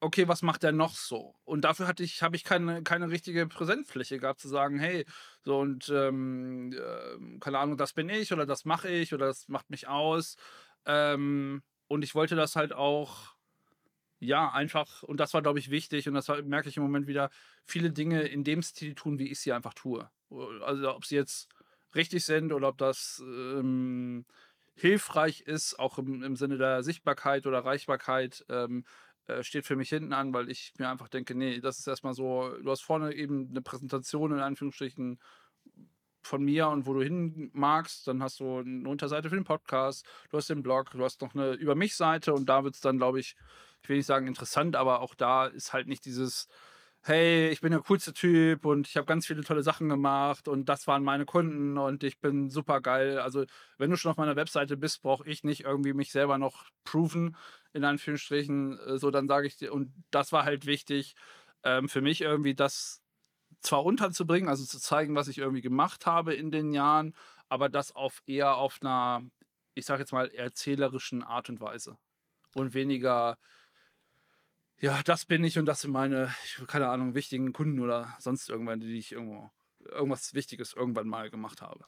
okay, 0.00 0.28
was 0.28 0.42
macht 0.42 0.62
der 0.62 0.72
noch 0.72 0.94
so? 0.94 1.34
Und 1.44 1.62
dafür 1.62 1.86
hatte 1.86 2.02
ich, 2.02 2.22
habe 2.22 2.36
ich 2.36 2.44
keine, 2.44 2.82
keine 2.82 3.10
richtige 3.10 3.46
Präsenzfläche 3.46 4.18
gehabt, 4.18 4.40
zu 4.40 4.48
sagen, 4.48 4.78
hey, 4.78 5.04
so 5.42 5.58
und 5.58 5.88
ähm, 5.90 6.72
äh, 6.72 7.38
keine 7.40 7.58
Ahnung, 7.58 7.76
das 7.76 7.92
bin 7.92 8.08
ich 8.08 8.32
oder 8.32 8.46
das 8.46 8.64
mache 8.64 8.88
ich 8.88 9.12
oder 9.14 9.26
das 9.26 9.48
macht 9.48 9.70
mich 9.70 9.88
aus. 9.88 10.36
Ähm, 10.86 11.62
und 11.88 12.02
ich 12.02 12.14
wollte 12.14 12.36
das 12.36 12.56
halt 12.56 12.72
auch, 12.72 13.34
ja, 14.20 14.50
einfach, 14.52 15.02
und 15.02 15.18
das 15.20 15.34
war, 15.34 15.42
glaube 15.42 15.58
ich, 15.58 15.70
wichtig, 15.70 16.08
und 16.08 16.14
das 16.14 16.28
war, 16.28 16.42
merke 16.42 16.68
ich 16.68 16.76
im 16.76 16.82
Moment 16.82 17.06
wieder, 17.06 17.30
viele 17.64 17.90
Dinge 17.92 18.22
in 18.22 18.44
dem 18.44 18.62
Stil 18.62 18.94
tun, 18.94 19.18
wie 19.18 19.30
ich 19.30 19.40
sie 19.40 19.52
einfach 19.52 19.74
tue. 19.74 20.10
Also 20.62 20.94
ob 20.94 21.04
sie 21.06 21.16
jetzt 21.16 21.48
richtig 21.94 22.24
sind 22.24 22.52
oder 22.52 22.68
ob 22.68 22.78
das 22.78 23.22
ähm, 23.24 24.26
hilfreich 24.74 25.42
ist, 25.42 25.78
auch 25.78 25.98
im, 25.98 26.22
im 26.22 26.36
Sinne 26.36 26.58
der 26.58 26.82
Sichtbarkeit 26.82 27.46
oder 27.46 27.64
Reichbarkeit. 27.64 28.44
Ähm, 28.48 28.84
äh, 28.84 29.09
steht 29.42 29.66
für 29.66 29.76
mich 29.76 29.88
hinten 29.88 30.12
an, 30.12 30.32
weil 30.32 30.50
ich 30.50 30.72
mir 30.78 30.88
einfach 30.88 31.08
denke, 31.08 31.34
nee, 31.34 31.60
das 31.60 31.78
ist 31.78 31.86
erstmal 31.86 32.14
so, 32.14 32.56
du 32.62 32.70
hast 32.70 32.82
vorne 32.82 33.14
eben 33.14 33.48
eine 33.50 33.62
Präsentation 33.62 34.32
in 34.32 34.40
Anführungsstrichen 34.40 35.18
von 36.22 36.42
mir 36.42 36.68
und 36.68 36.86
wo 36.86 36.94
du 36.94 37.02
hin 37.02 37.50
magst, 37.52 38.06
dann 38.06 38.22
hast 38.22 38.40
du 38.40 38.58
eine 38.58 38.88
Unterseite 38.88 39.30
für 39.30 39.36
den 39.36 39.44
Podcast, 39.44 40.06
du 40.30 40.36
hast 40.36 40.50
den 40.50 40.62
Blog, 40.62 40.90
du 40.90 41.02
hast 41.02 41.22
noch 41.22 41.34
eine 41.34 41.52
Über 41.52 41.74
mich 41.74 41.96
Seite 41.96 42.34
und 42.34 42.48
da 42.48 42.62
wird 42.64 42.74
es 42.74 42.80
dann, 42.80 42.98
glaube 42.98 43.20
ich, 43.20 43.36
ich 43.82 43.88
will 43.88 43.96
nicht 43.96 44.06
sagen 44.06 44.26
interessant, 44.26 44.76
aber 44.76 45.00
auch 45.00 45.14
da 45.14 45.46
ist 45.46 45.72
halt 45.72 45.88
nicht 45.88 46.04
dieses, 46.04 46.48
hey, 47.02 47.48
ich 47.50 47.60
bin 47.60 47.72
der 47.72 47.80
coolste 47.80 48.12
Typ 48.12 48.64
und 48.66 48.86
ich 48.86 48.96
habe 48.96 49.06
ganz 49.06 49.26
viele 49.26 49.42
tolle 49.42 49.62
Sachen 49.62 49.88
gemacht 49.88 50.48
und 50.48 50.68
das 50.68 50.86
waren 50.86 51.02
meine 51.02 51.24
Kunden 51.24 51.78
und 51.78 52.04
ich 52.04 52.20
bin 52.20 52.50
super 52.50 52.80
geil. 52.80 53.18
Also, 53.18 53.44
wenn 53.78 53.90
du 53.90 53.96
schon 53.96 54.10
auf 54.10 54.18
meiner 54.18 54.36
Webseite 54.36 54.76
bist, 54.76 55.02
brauche 55.02 55.26
ich 55.28 55.42
nicht 55.44 55.62
irgendwie 55.64 55.94
mich 55.94 56.12
selber 56.12 56.38
noch 56.38 56.66
proven, 56.84 57.36
in 57.72 57.84
Anführungsstrichen. 57.84 58.78
Äh, 58.78 58.98
so, 58.98 59.10
dann 59.10 59.28
sage 59.28 59.46
ich 59.46 59.56
dir, 59.56 59.72
und 59.72 59.92
das 60.10 60.32
war 60.32 60.44
halt 60.44 60.66
wichtig 60.66 61.14
ähm, 61.64 61.88
für 61.88 62.02
mich 62.02 62.20
irgendwie, 62.20 62.54
das 62.54 63.02
zwar 63.60 63.84
unterzubringen, 63.84 64.48
also 64.48 64.64
zu 64.64 64.78
zeigen, 64.80 65.14
was 65.16 65.28
ich 65.28 65.38
irgendwie 65.38 65.62
gemacht 65.62 66.06
habe 66.06 66.34
in 66.34 66.50
den 66.50 66.72
Jahren, 66.72 67.14
aber 67.48 67.68
das 67.68 67.94
auf 67.94 68.22
eher 68.26 68.56
auf 68.56 68.78
einer, 68.82 69.22
ich 69.74 69.86
sage 69.86 70.02
jetzt 70.02 70.12
mal, 70.12 70.28
erzählerischen 70.30 71.22
Art 71.22 71.48
und 71.50 71.60
Weise 71.60 71.98
und 72.54 72.74
weniger 72.74 73.38
ja, 74.80 75.02
das 75.04 75.26
bin 75.26 75.44
ich 75.44 75.58
und 75.58 75.66
das 75.66 75.82
sind 75.82 75.90
meine, 75.90 76.34
keine 76.66 76.88
Ahnung, 76.88 77.14
wichtigen 77.14 77.52
Kunden 77.52 77.80
oder 77.80 78.16
sonst 78.18 78.48
irgendwann, 78.48 78.80
die 78.80 78.98
ich 78.98 79.12
irgendwo, 79.12 79.50
irgendwas 79.84 80.34
Wichtiges 80.34 80.72
irgendwann 80.72 81.06
mal 81.06 81.30
gemacht 81.30 81.60
habe. 81.62 81.84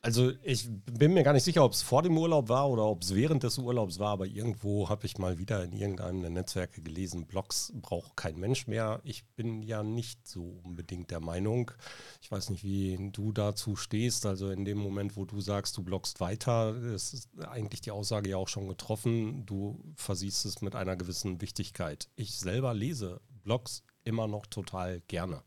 Also 0.00 0.30
ich 0.44 0.68
bin 0.70 1.12
mir 1.12 1.24
gar 1.24 1.32
nicht 1.32 1.42
sicher, 1.42 1.64
ob 1.64 1.72
es 1.72 1.82
vor 1.82 2.02
dem 2.02 2.16
Urlaub 2.16 2.48
war 2.48 2.70
oder 2.70 2.84
ob 2.84 3.02
es 3.02 3.16
während 3.16 3.42
des 3.42 3.58
Urlaubs 3.58 3.98
war, 3.98 4.10
aber 4.10 4.26
irgendwo 4.26 4.88
habe 4.88 5.04
ich 5.06 5.18
mal 5.18 5.38
wieder 5.38 5.64
in 5.64 5.72
irgendeinem 5.72 6.20
der 6.20 6.30
Netzwerke 6.30 6.82
gelesen, 6.82 7.26
Blogs 7.26 7.72
braucht 7.74 8.16
kein 8.16 8.38
Mensch 8.38 8.68
mehr. 8.68 9.00
Ich 9.02 9.26
bin 9.34 9.60
ja 9.60 9.82
nicht 9.82 10.24
so 10.28 10.60
unbedingt 10.62 11.10
der 11.10 11.18
Meinung. 11.18 11.72
Ich 12.22 12.30
weiß 12.30 12.50
nicht, 12.50 12.62
wie 12.62 13.10
du 13.10 13.32
dazu 13.32 13.74
stehst. 13.74 14.24
Also 14.24 14.50
in 14.50 14.64
dem 14.64 14.78
Moment, 14.78 15.16
wo 15.16 15.24
du 15.24 15.40
sagst, 15.40 15.76
du 15.76 15.82
bloggst 15.82 16.20
weiter, 16.20 16.76
ist 16.76 17.28
eigentlich 17.48 17.80
die 17.80 17.90
Aussage 17.90 18.30
ja 18.30 18.36
auch 18.36 18.48
schon 18.48 18.68
getroffen. 18.68 19.46
Du 19.46 19.82
versiehst 19.96 20.44
es 20.46 20.62
mit 20.62 20.76
einer 20.76 20.94
gewissen 20.94 21.40
Wichtigkeit. 21.40 22.08
Ich 22.14 22.38
selber 22.38 22.72
lese 22.72 23.20
Blogs 23.42 23.82
immer 24.04 24.28
noch 24.28 24.46
total 24.46 25.00
gerne. 25.08 25.42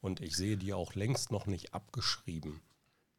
Und 0.00 0.20
ich 0.20 0.34
sehe 0.34 0.56
die 0.56 0.72
auch 0.72 0.94
längst 0.94 1.30
noch 1.30 1.46
nicht 1.46 1.74
abgeschrieben. 1.74 2.62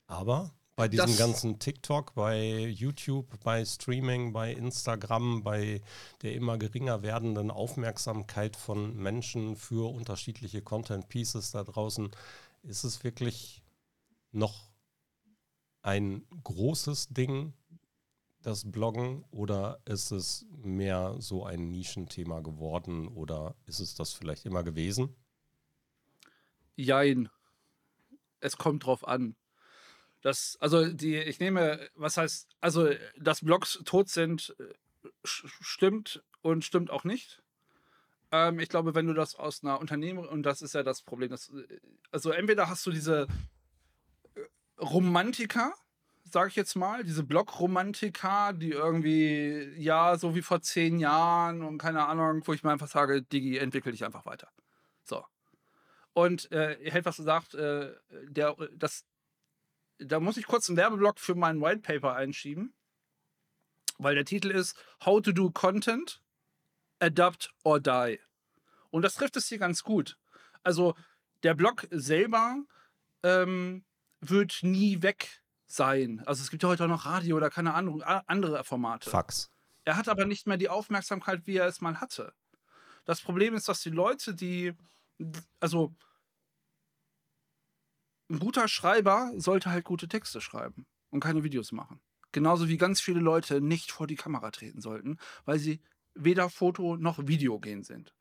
Aber 0.08 0.52
bei 0.76 0.88
diesem 0.88 1.08
das 1.08 1.18
ganzen 1.18 1.60
TikTok, 1.60 2.16
bei 2.16 2.66
YouTube, 2.68 3.40
bei 3.44 3.64
Streaming, 3.64 4.34
bei 4.34 4.52
Instagram, 4.54 5.44
bei 5.44 5.82
der 6.22 6.34
immer 6.34 6.58
geringer 6.58 7.04
werdenden 7.04 7.52
Aufmerksamkeit 7.52 8.56
von 8.56 8.96
Menschen 8.96 9.56
für 9.56 9.94
unterschiedliche 9.94 10.62
Content 10.62 11.10
Pieces 11.10 11.52
da 11.52 11.64
draußen, 11.64 12.10
ist 12.64 12.84
es 12.84 13.04
wirklich 13.04 13.62
noch 14.32 14.72
ein 15.84 16.26
großes 16.44 17.10
Ding, 17.10 17.54
das 18.42 18.70
Bloggen, 18.70 19.24
oder 19.32 19.80
ist 19.86 20.12
es 20.12 20.46
mehr 20.64 21.16
so 21.20 21.46
ein 21.46 21.70
Nischenthema 21.70 22.42
geworden 22.42 23.08
oder 23.08 23.56
ist 23.68 23.80
es 23.80 23.96
das 23.96 24.14
vielleicht 24.14 24.46
immer 24.46 24.64
gewesen? 24.64 25.16
Jein. 26.76 27.30
Es 28.40 28.58
kommt 28.58 28.86
drauf 28.86 29.08
an. 29.08 29.36
Das, 30.24 30.58
also 30.62 30.88
die, 30.88 31.18
ich 31.18 31.40
nehme, 31.42 31.90
was 31.96 32.16
heißt, 32.16 32.48
also 32.62 32.90
dass 33.18 33.42
Blogs 33.42 33.82
tot 33.84 34.08
sind, 34.08 34.56
äh, 34.58 34.74
stimmt 35.26 36.24
und 36.42 36.64
stimmt 36.64 36.90
auch 36.90 37.04
nicht. 37.04 37.44
Ähm, 38.32 38.58
ich 38.60 38.70
glaube, 38.70 38.96
wenn 38.96 39.06
du 39.06 39.14
das 39.14 39.36
aus 39.36 39.64
einer 39.64 39.82
Unternehmer, 39.82 40.30
und 40.30 40.44
das 40.44 40.62
ist 40.62 40.76
ja 40.76 40.82
das 40.82 41.02
Problem, 41.02 41.30
dass, 41.30 41.50
äh, 41.50 41.80
also 42.10 42.32
entweder 42.32 42.70
hast 42.70 42.86
du 42.86 42.92
diese 42.92 43.28
äh, 44.36 44.40
Romantiker, 44.82 45.74
sage 46.24 46.48
ich 46.48 46.56
jetzt 46.56 46.76
mal, 46.78 47.04
diese 47.04 47.24
Blog-Romantiker, 47.24 48.54
die 48.54 48.72
irgendwie, 48.72 49.74
ja, 49.76 50.18
so 50.18 50.36
wie 50.36 50.42
vor 50.42 50.62
zehn 50.62 51.00
Jahren 51.00 51.64
und 51.64 51.80
keine 51.80 52.08
Ahnung, 52.08 52.44
wo 52.46 52.54
ich 52.54 52.64
mir 52.64 52.72
einfach 52.72 52.88
sage, 52.88 53.24
Digi, 53.24 53.58
entwickel 53.58 53.92
dich 53.92 54.06
einfach 54.06 54.26
weiter. 54.26 54.48
So. 55.04 55.26
Und 56.14 56.50
äh, 56.54 56.78
hält 56.90 57.04
was 57.04 57.18
gesagt, 57.18 57.56
äh, 57.56 57.94
der, 58.30 58.56
das, 58.78 59.06
da 60.00 60.20
muss 60.20 60.38
ich 60.38 60.46
kurz 60.46 60.70
einen 60.70 60.78
Werbeblock 60.78 61.20
für 61.20 61.36
meinen 61.36 61.62
White 61.62 61.82
Paper 61.82 62.16
einschieben, 62.16 62.74
weil 63.98 64.16
der 64.16 64.26
Titel 64.26 64.50
ist 64.50 64.76
How 65.06 65.22
to 65.22 65.32
do 65.32 65.52
Content, 65.52 66.22
Adapt 67.00 67.54
or 67.64 67.80
Die. 67.80 68.20
Und 68.90 69.02
das 69.02 69.16
trifft 69.16 69.38
es 69.38 69.48
hier 69.48 69.58
ganz 69.58 69.84
gut. 69.84 70.18
Also 70.64 70.96
der 71.44 71.54
Blog 71.54 71.88
selber 71.92 72.58
ähm, 73.24 73.84
wird 74.22 74.60
nie 74.62 75.02
weg 75.02 75.42
sein. 75.66 76.22
Also 76.26 76.44
es 76.44 76.50
gibt 76.50 76.64
ja 76.64 76.70
heute 76.70 76.86
auch 76.86 76.90
noch 76.90 77.06
Radio 77.06 77.36
oder 77.38 77.50
keine 77.50 77.74
Ahnung, 77.74 78.04
andere 78.04 78.64
Formate. 78.64 79.10
Fax. 79.10 79.50
Er 79.86 79.98
hat 79.98 80.08
aber 80.08 80.26
nicht 80.26 80.48
mehr 80.48 80.58
die 80.58 80.70
Aufmerksamkeit, 80.70 81.46
wie 81.46 81.58
er 81.58 81.68
es 81.68 81.82
mal 81.82 82.00
hatte. 82.00 82.34
Das 83.06 83.20
Problem 83.20 83.54
ist, 83.56 83.68
dass 83.68 83.82
die 83.82 83.90
Leute, 83.90 84.34
die, 84.34 84.74
also 85.60 85.94
ein 88.34 88.40
guter 88.40 88.68
Schreiber 88.68 89.32
sollte 89.36 89.70
halt 89.70 89.86
gute 89.86 90.08
Texte 90.08 90.42
schreiben 90.42 90.86
und 91.10 91.20
keine 91.20 91.44
Videos 91.44 91.72
machen. 91.72 92.02
Genauso 92.32 92.68
wie 92.68 92.78
ganz 92.78 93.00
viele 93.00 93.20
Leute 93.20 93.62
nicht 93.62 93.92
vor 93.92 94.08
die 94.08 94.16
Kamera 94.16 94.50
treten 94.52 94.82
sollten, 94.82 95.18
weil 95.46 95.60
sie 95.60 95.82
weder 96.16 96.50
Foto 96.50 96.98
noch 96.98 97.28
Video 97.28 97.60
gehen 97.60 97.84
sind. 97.84 98.14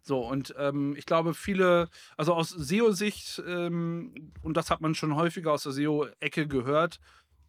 So, 0.00 0.20
und 0.20 0.54
ähm, 0.58 0.94
ich 0.96 1.06
glaube, 1.06 1.34
viele, 1.34 1.88
also 2.16 2.34
aus 2.34 2.50
SEO-Sicht, 2.50 3.42
ähm, 3.46 4.32
und 4.42 4.56
das 4.56 4.70
hat 4.70 4.80
man 4.80 4.94
schon 4.94 5.16
häufiger 5.16 5.52
aus 5.52 5.62
der 5.62 5.72
SEO-Ecke 5.72 6.46
gehört, 6.46 7.00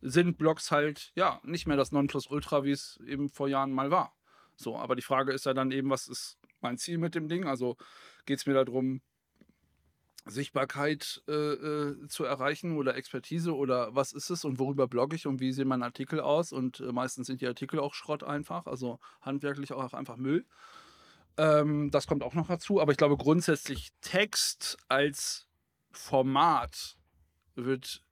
sind 0.02 0.38
Blogs 0.38 0.72
halt, 0.72 1.12
ja, 1.16 1.42
nicht 1.44 1.68
mehr 1.68 1.78
das 1.78 1.92
Nonplusultra, 1.92 2.64
wie 2.64 2.72
es 2.72 3.00
eben 3.06 3.30
vor 3.30 3.48
Jahren 3.50 3.72
mal 3.72 3.92
war. 3.92 4.16
So, 4.56 4.78
aber 4.78 4.96
die 4.96 5.02
Frage 5.02 5.34
ist 5.34 5.46
ja 5.46 5.54
dann 5.54 5.72
eben, 5.72 5.90
was 5.90 6.08
ist 6.08 6.38
mein 6.62 6.78
Ziel 6.78 6.98
mit 6.98 7.14
dem 7.14 7.28
Ding? 7.28 7.46
Also 7.46 7.76
geht 8.26 8.40
es 8.40 8.46
mir 8.46 8.54
darum, 8.54 9.02
Sichtbarkeit 10.26 11.22
äh, 11.28 11.32
äh, 11.32 12.08
zu 12.08 12.24
erreichen 12.24 12.78
oder 12.78 12.96
Expertise 12.96 13.56
oder 13.56 13.94
was 13.94 14.12
ist 14.12 14.32
es 14.32 14.44
und 14.44 14.58
worüber 14.58 14.88
blogge 14.88 15.16
ich 15.16 15.28
und 15.28 15.40
wie 15.40 15.52
sehen 15.52 15.68
meine 15.68 15.86
Artikel 15.86 16.20
aus 16.20 16.52
und 16.52 16.80
äh, 16.80 16.92
meistens 16.92 17.28
sind 17.28 17.42
die 17.42 17.48
Artikel 17.48 17.80
auch 17.80 17.94
Schrott 17.94 18.24
einfach, 18.24 18.66
also 18.66 19.00
handwerklich 19.22 19.72
auch 19.72 19.94
einfach 19.94 20.18
Müll. 20.18 20.46
Ähm, 21.38 21.92
das 21.92 22.08
kommt 22.08 22.24
auch 22.24 22.34
noch 22.34 22.48
dazu, 22.48 22.82
aber 22.82 22.92
ich 22.92 22.98
glaube 22.98 23.18
grundsätzlich 23.18 23.90
Text 24.02 24.78
als 24.88 25.48
Format 25.92 26.98
wird 27.54 28.04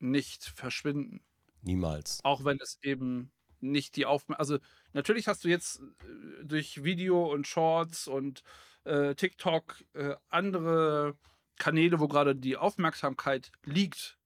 nicht 0.00 0.44
verschwinden. 0.44 1.22
Niemals. 1.62 2.18
Auch 2.24 2.44
wenn 2.44 2.58
es 2.60 2.78
eben 2.82 3.30
nicht 3.60 3.96
die 3.96 4.06
Aufmerksamkeit, 4.06 4.40
also 4.40 4.58
natürlich 4.92 5.28
hast 5.28 5.44
du 5.44 5.48
jetzt 5.48 5.80
äh, 5.80 6.44
durch 6.44 6.82
Video 6.82 7.30
und 7.30 7.46
Shorts 7.46 8.08
und 8.08 8.42
äh, 8.84 9.14
TikTok 9.14 9.84
äh, 9.92 10.16
andere 10.30 11.16
Kanäle, 11.60 12.00
wo 12.00 12.08
gerade 12.08 12.34
die 12.34 12.56
Aufmerksamkeit 12.56 13.52
liegt. 13.64 14.18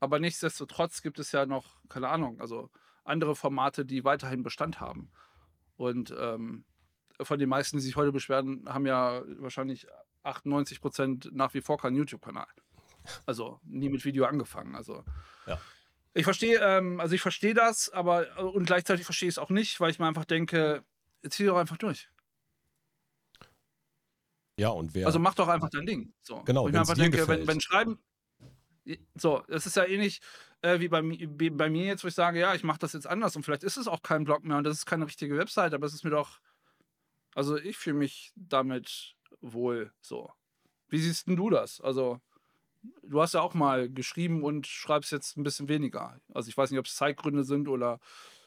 Aber 0.00 0.18
nichtsdestotrotz 0.18 1.02
gibt 1.02 1.18
es 1.18 1.32
ja 1.32 1.44
noch, 1.44 1.76
keine 1.88 2.08
Ahnung, 2.08 2.40
also 2.40 2.70
andere 3.04 3.36
Formate, 3.36 3.84
die 3.84 4.04
weiterhin 4.04 4.42
Bestand 4.42 4.80
haben. 4.80 5.10
Und 5.76 6.14
ähm, 6.18 6.64
von 7.20 7.38
den 7.38 7.48
meisten, 7.48 7.76
die 7.76 7.82
sich 7.82 7.96
heute 7.96 8.12
beschweren, 8.12 8.64
haben 8.66 8.86
ja 8.86 9.22
wahrscheinlich 9.38 9.86
98 10.22 10.80
Prozent 10.80 11.30
nach 11.32 11.52
wie 11.54 11.60
vor 11.60 11.78
keinen 11.78 11.96
YouTube-Kanal. 11.96 12.46
Also 13.26 13.60
nie 13.64 13.88
mit 13.88 14.04
Video 14.04 14.24
angefangen. 14.24 14.76
Also 14.76 15.04
ja. 15.46 15.60
ich 16.14 16.24
verstehe, 16.24 16.60
ähm, 16.60 17.00
also 17.00 17.14
ich 17.14 17.20
verstehe 17.20 17.54
das, 17.54 17.90
aber 17.90 18.38
und 18.54 18.66
gleichzeitig 18.66 19.04
verstehe 19.04 19.28
ich 19.28 19.34
es 19.34 19.38
auch 19.38 19.50
nicht, 19.50 19.80
weil 19.80 19.90
ich 19.90 19.98
mir 19.98 20.06
einfach 20.06 20.24
denke, 20.24 20.84
zieh 21.28 21.46
doch 21.46 21.56
einfach 21.56 21.76
durch. 21.76 22.08
Ja, 24.62 24.68
und 24.68 24.94
wer. 24.94 25.06
Also 25.06 25.18
mach 25.18 25.34
doch 25.34 25.48
einfach 25.48 25.70
dein 25.70 25.86
Ding. 25.86 26.12
So. 26.22 26.40
Genau, 26.44 26.68
ich 26.68 26.76
einfach 26.76 26.94
denke, 26.94 27.26
wenn, 27.26 27.48
wenn 27.48 27.60
Schreiben. 27.60 27.98
So, 29.16 29.42
es 29.48 29.66
ist 29.66 29.76
ja 29.76 29.84
ähnlich 29.84 30.20
äh, 30.62 30.78
wie 30.78 30.88
bei, 30.88 31.02
wie 31.02 31.50
bei 31.50 31.68
mir 31.68 31.86
jetzt, 31.86 32.04
wo 32.04 32.08
ich 32.08 32.14
sage, 32.14 32.38
ja, 32.38 32.54
ich 32.54 32.62
mache 32.62 32.78
das 32.78 32.92
jetzt 32.92 33.08
anders 33.08 33.34
und 33.34 33.42
vielleicht 33.42 33.64
ist 33.64 33.76
es 33.76 33.88
auch 33.88 34.02
kein 34.02 34.22
Blog 34.22 34.44
mehr 34.44 34.56
und 34.58 34.64
das 34.64 34.76
ist 34.76 34.86
keine 34.86 35.06
richtige 35.06 35.36
Website, 35.36 35.74
aber 35.74 35.86
es 35.86 35.94
ist 35.94 36.04
mir 36.04 36.10
doch. 36.10 36.40
Also 37.34 37.56
ich 37.56 37.76
fühle 37.76 37.96
mich 37.96 38.32
damit 38.36 39.16
wohl 39.40 39.92
so. 40.00 40.30
Wie 40.88 40.98
siehst 40.98 41.26
denn 41.26 41.36
du 41.36 41.50
das? 41.50 41.80
Also, 41.80 42.20
du 43.02 43.20
hast 43.20 43.34
ja 43.34 43.40
auch 43.40 43.54
mal 43.54 43.90
geschrieben 43.90 44.44
und 44.44 44.68
schreibst 44.68 45.10
jetzt 45.10 45.36
ein 45.36 45.42
bisschen 45.42 45.68
weniger. 45.68 46.20
Also 46.32 46.48
ich 46.48 46.56
weiß 46.56 46.70
nicht, 46.70 46.78
ob 46.78 46.86
es 46.86 46.94
Zeitgründe 46.94 47.42
sind 47.42 47.66
oder 47.66 47.98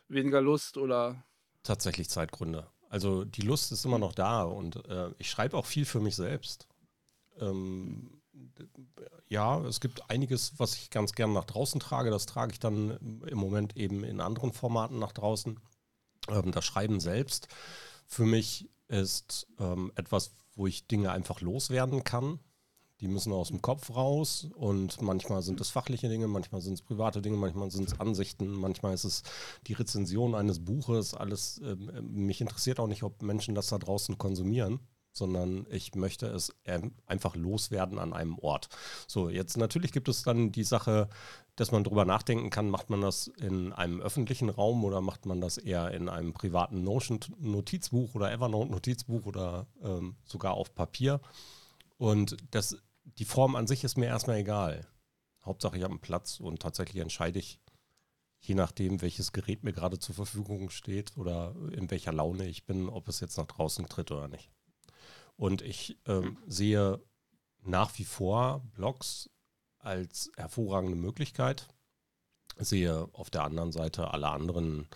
weniger 0.08 0.42
Lust 0.42 0.78
oder. 0.78 1.26
Tatsächlich 1.64 2.10
Zeitgründe. 2.10 2.70
Also 2.96 3.26
die 3.26 3.42
Lust 3.42 3.74
ist 3.74 3.84
immer 3.84 4.00
noch 4.00 4.14
da 4.14 4.44
und 4.44 4.86
äh, 4.88 5.10
ich 5.18 5.30
schreibe 5.30 5.58
auch 5.58 5.66
viel 5.66 5.84
für 5.84 6.00
mich 6.00 6.16
selbst. 6.16 6.70
Ähm, 7.42 8.22
ja, 9.28 9.60
es 9.66 9.82
gibt 9.82 10.10
einiges, 10.10 10.54
was 10.60 10.76
ich 10.76 10.92
ganz 10.92 11.12
gern 11.12 11.34
nach 11.34 11.44
draußen 11.44 11.82
trage. 11.82 12.10
Das 12.10 12.26
trage 12.26 12.54
ich 12.54 12.60
dann 12.62 13.20
im 13.28 13.38
Moment 13.38 13.76
eben 13.76 14.06
in 14.06 14.22
anderen 14.22 14.54
Formaten 14.54 14.98
nach 14.98 15.12
draußen. 15.12 15.60
Ähm, 16.30 16.54
das 16.54 16.64
Schreiben 16.64 17.02
selbst 17.02 17.50
für 18.08 18.24
mich 18.24 18.70
ist 18.88 19.46
ähm, 19.60 19.92
etwas, 19.96 20.32
wo 20.54 20.66
ich 20.66 20.88
Dinge 20.88 21.12
einfach 21.12 21.42
loswerden 21.42 22.06
kann. 22.06 22.40
Die 23.02 23.08
müssen 23.10 23.34
aus 23.34 23.50
dem 23.50 23.62
Kopf 23.62 23.94
raus 23.96 24.48
und 24.56 25.02
manchmal 25.02 25.42
sind 25.42 25.60
es 25.60 25.70
fachliche 25.70 26.08
Dinge, 26.08 26.28
manchmal 26.28 26.62
sind 26.62 26.76
es 26.76 26.82
private 26.82 27.22
Dinge, 27.22 27.36
manchmal 27.36 27.70
sind 27.70 27.90
es 27.90 28.00
Ansichten, 28.00 28.52
manchmal 28.52 28.94
ist 28.94 29.04
es 29.04 29.24
die 29.68 29.74
Rezension 29.74 30.34
eines 30.34 30.64
Buches. 30.64 31.14
Alles, 31.14 31.60
äh, 31.60 31.76
mich 32.02 32.40
interessiert 32.40 32.80
auch 32.80 32.88
nicht, 32.88 33.04
ob 33.04 33.22
Menschen 33.22 33.54
das 33.54 33.68
da 33.68 33.78
draußen 33.78 34.18
konsumieren, 34.18 34.80
sondern 35.12 35.66
ich 35.70 35.96
möchte 35.96 36.28
es 36.28 36.54
äh, 36.64 36.80
einfach 37.06 37.36
loswerden 37.36 38.00
an 38.00 38.14
einem 38.14 38.38
Ort. 38.40 38.70
So, 39.08 39.30
jetzt 39.30 39.58
natürlich 39.58 39.92
gibt 39.92 40.10
es 40.10 40.24
dann 40.24 40.52
die 40.52 40.64
Sache, 40.64 41.10
dass 41.56 41.72
man 41.72 41.84
darüber 41.84 42.06
nachdenken 42.06 42.50
kann, 42.50 42.70
macht 42.70 42.90
man 42.90 43.02
das 43.02 43.28
in 43.28 43.72
einem 43.72 44.02
öffentlichen 44.02 44.50
Raum 44.50 44.84
oder 44.84 45.02
macht 45.02 45.26
man 45.26 45.40
das 45.40 45.58
eher 45.58 45.92
in 45.92 46.10
einem 46.10 46.34
privaten 46.34 46.84
Notion-Notizbuch 46.84 48.14
oder 48.14 48.32
Evernote-Notizbuch 48.32 49.26
oder 49.26 49.68
ähm, 49.82 50.16
sogar 50.26 50.54
auf 50.54 50.76
Papier. 50.76 51.22
Und 51.98 52.36
das, 52.52 52.78
die 53.18 53.26
Form 53.26 53.56
an 53.56 53.68
sich 53.68 53.84
ist 53.84 53.98
mir 53.98 54.08
erstmal 54.08 54.38
egal. 54.38 54.88
Hauptsache, 55.44 55.78
ich 55.78 55.84
habe 55.84 55.94
einen 55.94 56.02
Platz 56.02 56.40
und 56.40 56.62
tatsächlich 56.62 57.02
entscheide 57.02 57.40
ich, 57.40 57.60
je 58.40 58.56
nachdem, 58.56 59.02
welches 59.02 59.32
Gerät 59.32 59.64
mir 59.64 59.74
gerade 59.74 60.00
zur 60.00 60.16
Verfügung 60.16 60.70
steht 60.70 61.16
oder 61.18 61.56
in 61.72 61.90
welcher 61.92 62.12
Laune 62.12 62.48
ich 62.48 62.66
bin, 62.66 62.90
ob 62.90 63.08
es 63.08 63.20
jetzt 63.20 63.38
nach 63.38 63.46
draußen 63.46 63.88
tritt 63.88 64.12
oder 64.12 64.28
nicht. 64.28 64.52
Und 65.36 65.62
ich 65.62 66.00
ähm, 66.06 66.38
sehe 66.48 67.02
nach 67.62 67.98
wie 67.98 68.06
vor 68.06 68.64
Blogs 68.74 69.30
als 69.80 70.32
hervorragende 70.36 70.96
Möglichkeit. 70.96 71.68
Sehe 72.58 73.10
auf 73.14 73.30
der 73.30 73.44
anderen 73.44 73.72
Seite 73.72 74.12
alle 74.12 74.30
anderen, 74.30 74.88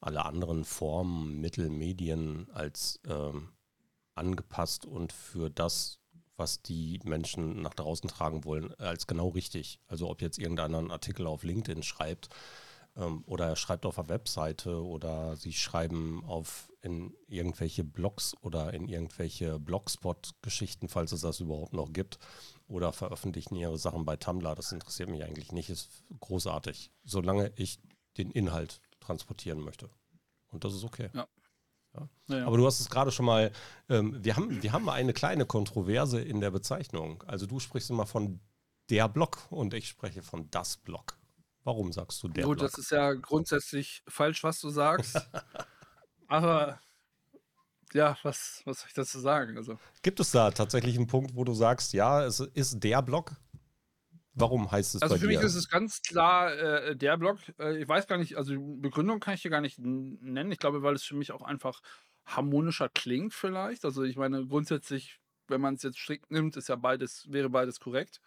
alle 0.00 0.24
anderen 0.24 0.64
Formen, 0.64 1.40
Mittel, 1.40 1.70
Medien 1.70 2.50
als 2.50 3.00
ähm, 3.06 3.52
angepasst 4.14 4.84
und 4.84 5.12
für 5.12 5.50
das 5.50 6.00
was 6.36 6.62
die 6.62 7.00
Menschen 7.04 7.62
nach 7.62 7.74
draußen 7.74 8.08
tragen 8.08 8.44
wollen, 8.44 8.74
als 8.74 9.06
genau 9.06 9.28
richtig. 9.28 9.80
Also 9.86 10.10
ob 10.10 10.22
jetzt 10.22 10.38
irgendeiner 10.38 10.78
einen 10.78 10.90
Artikel 10.90 11.26
auf 11.26 11.44
LinkedIn 11.44 11.82
schreibt 11.82 12.28
ähm, 12.96 13.22
oder 13.26 13.46
er 13.48 13.56
schreibt 13.56 13.86
auf 13.86 13.98
einer 13.98 14.08
Webseite 14.08 14.82
oder 14.84 15.36
sie 15.36 15.52
schreiben 15.52 16.24
auf 16.24 16.70
in 16.82 17.14
irgendwelche 17.26 17.82
Blogs 17.82 18.34
oder 18.42 18.74
in 18.74 18.88
irgendwelche 18.88 19.58
Blogspot-Geschichten, 19.58 20.88
falls 20.88 21.12
es 21.12 21.22
das 21.22 21.40
überhaupt 21.40 21.72
noch 21.72 21.92
gibt, 21.92 22.18
oder 22.66 22.92
veröffentlichen 22.92 23.56
ihre 23.56 23.78
Sachen 23.78 24.04
bei 24.04 24.16
Tumblr. 24.16 24.54
Das 24.54 24.72
interessiert 24.72 25.08
mich 25.08 25.24
eigentlich 25.24 25.52
nicht, 25.52 25.70
ist 25.70 26.04
großartig, 26.20 26.90
solange 27.04 27.52
ich 27.56 27.78
den 28.18 28.30
Inhalt 28.30 28.80
transportieren 29.00 29.60
möchte. 29.60 29.88
Und 30.48 30.64
das 30.64 30.74
ist 30.74 30.84
okay. 30.84 31.10
Ja. 31.14 31.26
Ja. 31.94 32.08
Ja. 32.28 32.46
Aber 32.46 32.56
du 32.56 32.66
hast 32.66 32.80
es 32.80 32.90
gerade 32.90 33.10
schon 33.10 33.26
mal, 33.26 33.52
ähm, 33.88 34.16
wir, 34.22 34.36
haben, 34.36 34.62
wir 34.62 34.72
haben 34.72 34.88
eine 34.88 35.12
kleine 35.12 35.46
Kontroverse 35.46 36.20
in 36.20 36.40
der 36.40 36.50
Bezeichnung. 36.50 37.22
Also 37.26 37.46
du 37.46 37.60
sprichst 37.60 37.90
immer 37.90 38.06
von 38.06 38.40
der 38.90 39.08
Block 39.08 39.46
und 39.50 39.74
ich 39.74 39.88
spreche 39.88 40.22
von 40.22 40.50
das 40.50 40.76
Block. 40.76 41.18
Warum 41.62 41.92
sagst 41.92 42.22
du 42.22 42.28
der 42.28 42.44
Gut, 42.44 42.58
Block? 42.58 42.70
das 42.70 42.78
ist 42.78 42.90
ja 42.90 43.14
grundsätzlich 43.14 44.02
falsch, 44.06 44.44
was 44.44 44.60
du 44.60 44.68
sagst. 44.68 45.16
Aber 46.28 46.78
ja, 47.92 48.16
was, 48.22 48.62
was 48.64 48.80
soll 48.80 48.88
ich 48.88 48.94
dazu 48.94 49.18
sagen? 49.20 49.56
Also. 49.56 49.78
Gibt 50.02 50.20
es 50.20 50.32
da 50.32 50.50
tatsächlich 50.50 50.96
einen 50.96 51.06
Punkt, 51.06 51.34
wo 51.34 51.44
du 51.44 51.54
sagst, 51.54 51.92
ja, 51.92 52.24
es 52.24 52.40
ist 52.40 52.82
der 52.82 53.02
Block? 53.02 53.36
Warum 54.34 54.70
heißt 54.70 54.96
es 54.96 55.02
Also 55.02 55.16
für 55.16 55.26
mich 55.26 55.40
ist 55.40 55.54
es 55.54 55.68
ganz 55.68 56.02
klar 56.02 56.52
äh, 56.52 56.96
der 56.96 57.16
Blog. 57.16 57.38
Äh, 57.58 57.80
ich 57.80 57.88
weiß 57.88 58.06
gar 58.06 58.18
nicht, 58.18 58.36
also 58.36 58.52
die 58.52 58.80
Begründung 58.80 59.20
kann 59.20 59.34
ich 59.34 59.42
hier 59.42 59.50
gar 59.50 59.60
nicht 59.60 59.78
nennen. 59.78 60.50
Ich 60.50 60.58
glaube, 60.58 60.82
weil 60.82 60.94
es 60.94 61.04
für 61.04 61.14
mich 61.14 61.32
auch 61.32 61.42
einfach 61.42 61.80
harmonischer 62.26 62.88
klingt 62.88 63.32
vielleicht. 63.32 63.84
Also 63.84 64.02
ich 64.02 64.16
meine, 64.16 64.46
grundsätzlich, 64.46 65.20
wenn 65.46 65.60
man 65.60 65.74
es 65.74 65.82
jetzt 65.82 65.98
strikt 65.98 66.30
nimmt, 66.30 66.56
ist 66.56 66.68
ja 66.68 66.76
beides, 66.76 67.30
wäre 67.30 67.48
beides 67.48 67.78
korrekt. 67.78 68.20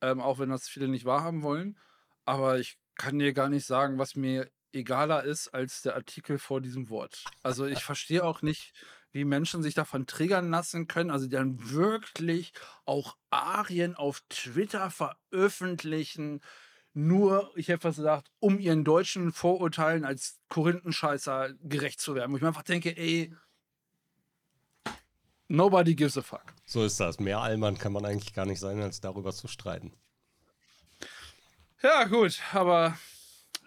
Ähm, 0.00 0.20
auch 0.20 0.38
wenn 0.38 0.48
das 0.48 0.68
viele 0.68 0.88
nicht 0.88 1.04
wahrhaben 1.04 1.42
wollen. 1.42 1.78
Aber 2.24 2.58
ich 2.58 2.78
kann 2.94 3.18
dir 3.18 3.32
gar 3.34 3.48
nicht 3.48 3.66
sagen, 3.66 3.98
was 3.98 4.16
mir 4.16 4.50
egaler 4.72 5.24
ist 5.24 5.48
als 5.48 5.82
der 5.82 5.96
Artikel 5.96 6.38
vor 6.38 6.60
diesem 6.60 6.88
Wort. 6.88 7.24
Also 7.42 7.66
ich 7.66 7.82
verstehe 7.82 8.24
auch 8.24 8.42
nicht, 8.42 8.72
wie 9.16 9.24
Menschen 9.24 9.62
sich 9.62 9.74
davon 9.74 10.06
triggern 10.06 10.50
lassen 10.50 10.86
können, 10.86 11.10
also 11.10 11.24
die 11.24 11.32
dann 11.32 11.70
wirklich 11.70 12.52
auch 12.84 13.16
Arien 13.30 13.94
auf 13.94 14.22
Twitter 14.28 14.90
veröffentlichen, 14.90 16.40
nur, 16.92 17.50
ich 17.56 17.68
hätte 17.68 17.80
fast 17.80 17.96
gesagt, 17.96 18.30
um 18.40 18.58
ihren 18.58 18.84
deutschen 18.84 19.32
Vorurteilen 19.32 20.04
als 20.04 20.38
Korinthenscheißer 20.48 21.54
gerecht 21.62 22.00
zu 22.00 22.14
werden. 22.14 22.32
Wo 22.32 22.36
ich 22.36 22.42
mir 22.42 22.48
einfach 22.48 22.62
denke, 22.62 22.96
ey, 22.96 23.34
nobody 25.48 25.94
gives 25.94 26.16
a 26.16 26.22
fuck. 26.22 26.44
So 26.64 26.84
ist 26.84 27.00
das. 27.00 27.18
Mehr 27.18 27.40
Allmann 27.40 27.76
kann 27.76 27.92
man 27.92 28.04
eigentlich 28.04 28.32
gar 28.32 28.46
nicht 28.46 28.60
sein, 28.60 28.80
als 28.80 29.00
darüber 29.00 29.32
zu 29.32 29.48
streiten. 29.48 29.92
Ja, 31.82 32.04
gut, 32.04 32.40
aber 32.52 32.96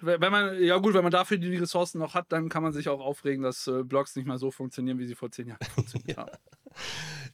wenn 0.01 0.31
man, 0.31 0.61
ja 0.61 0.77
gut, 0.77 0.93
wenn 0.93 1.03
man 1.03 1.11
dafür 1.11 1.37
die 1.37 1.57
Ressourcen 1.57 1.99
noch 1.99 2.13
hat, 2.13 2.31
dann 2.31 2.49
kann 2.49 2.63
man 2.63 2.73
sich 2.73 2.89
auch 2.89 2.99
aufregen, 2.99 3.43
dass 3.43 3.67
äh, 3.67 3.83
Blogs 3.83 4.15
nicht 4.15 4.27
mehr 4.27 4.37
so 4.37 4.51
funktionieren, 4.51 4.99
wie 4.99 5.05
sie 5.05 5.15
vor 5.15 5.31
zehn 5.31 5.47
Jahren 5.47 5.59
funktioniert 5.75 6.17
haben. 6.17 6.31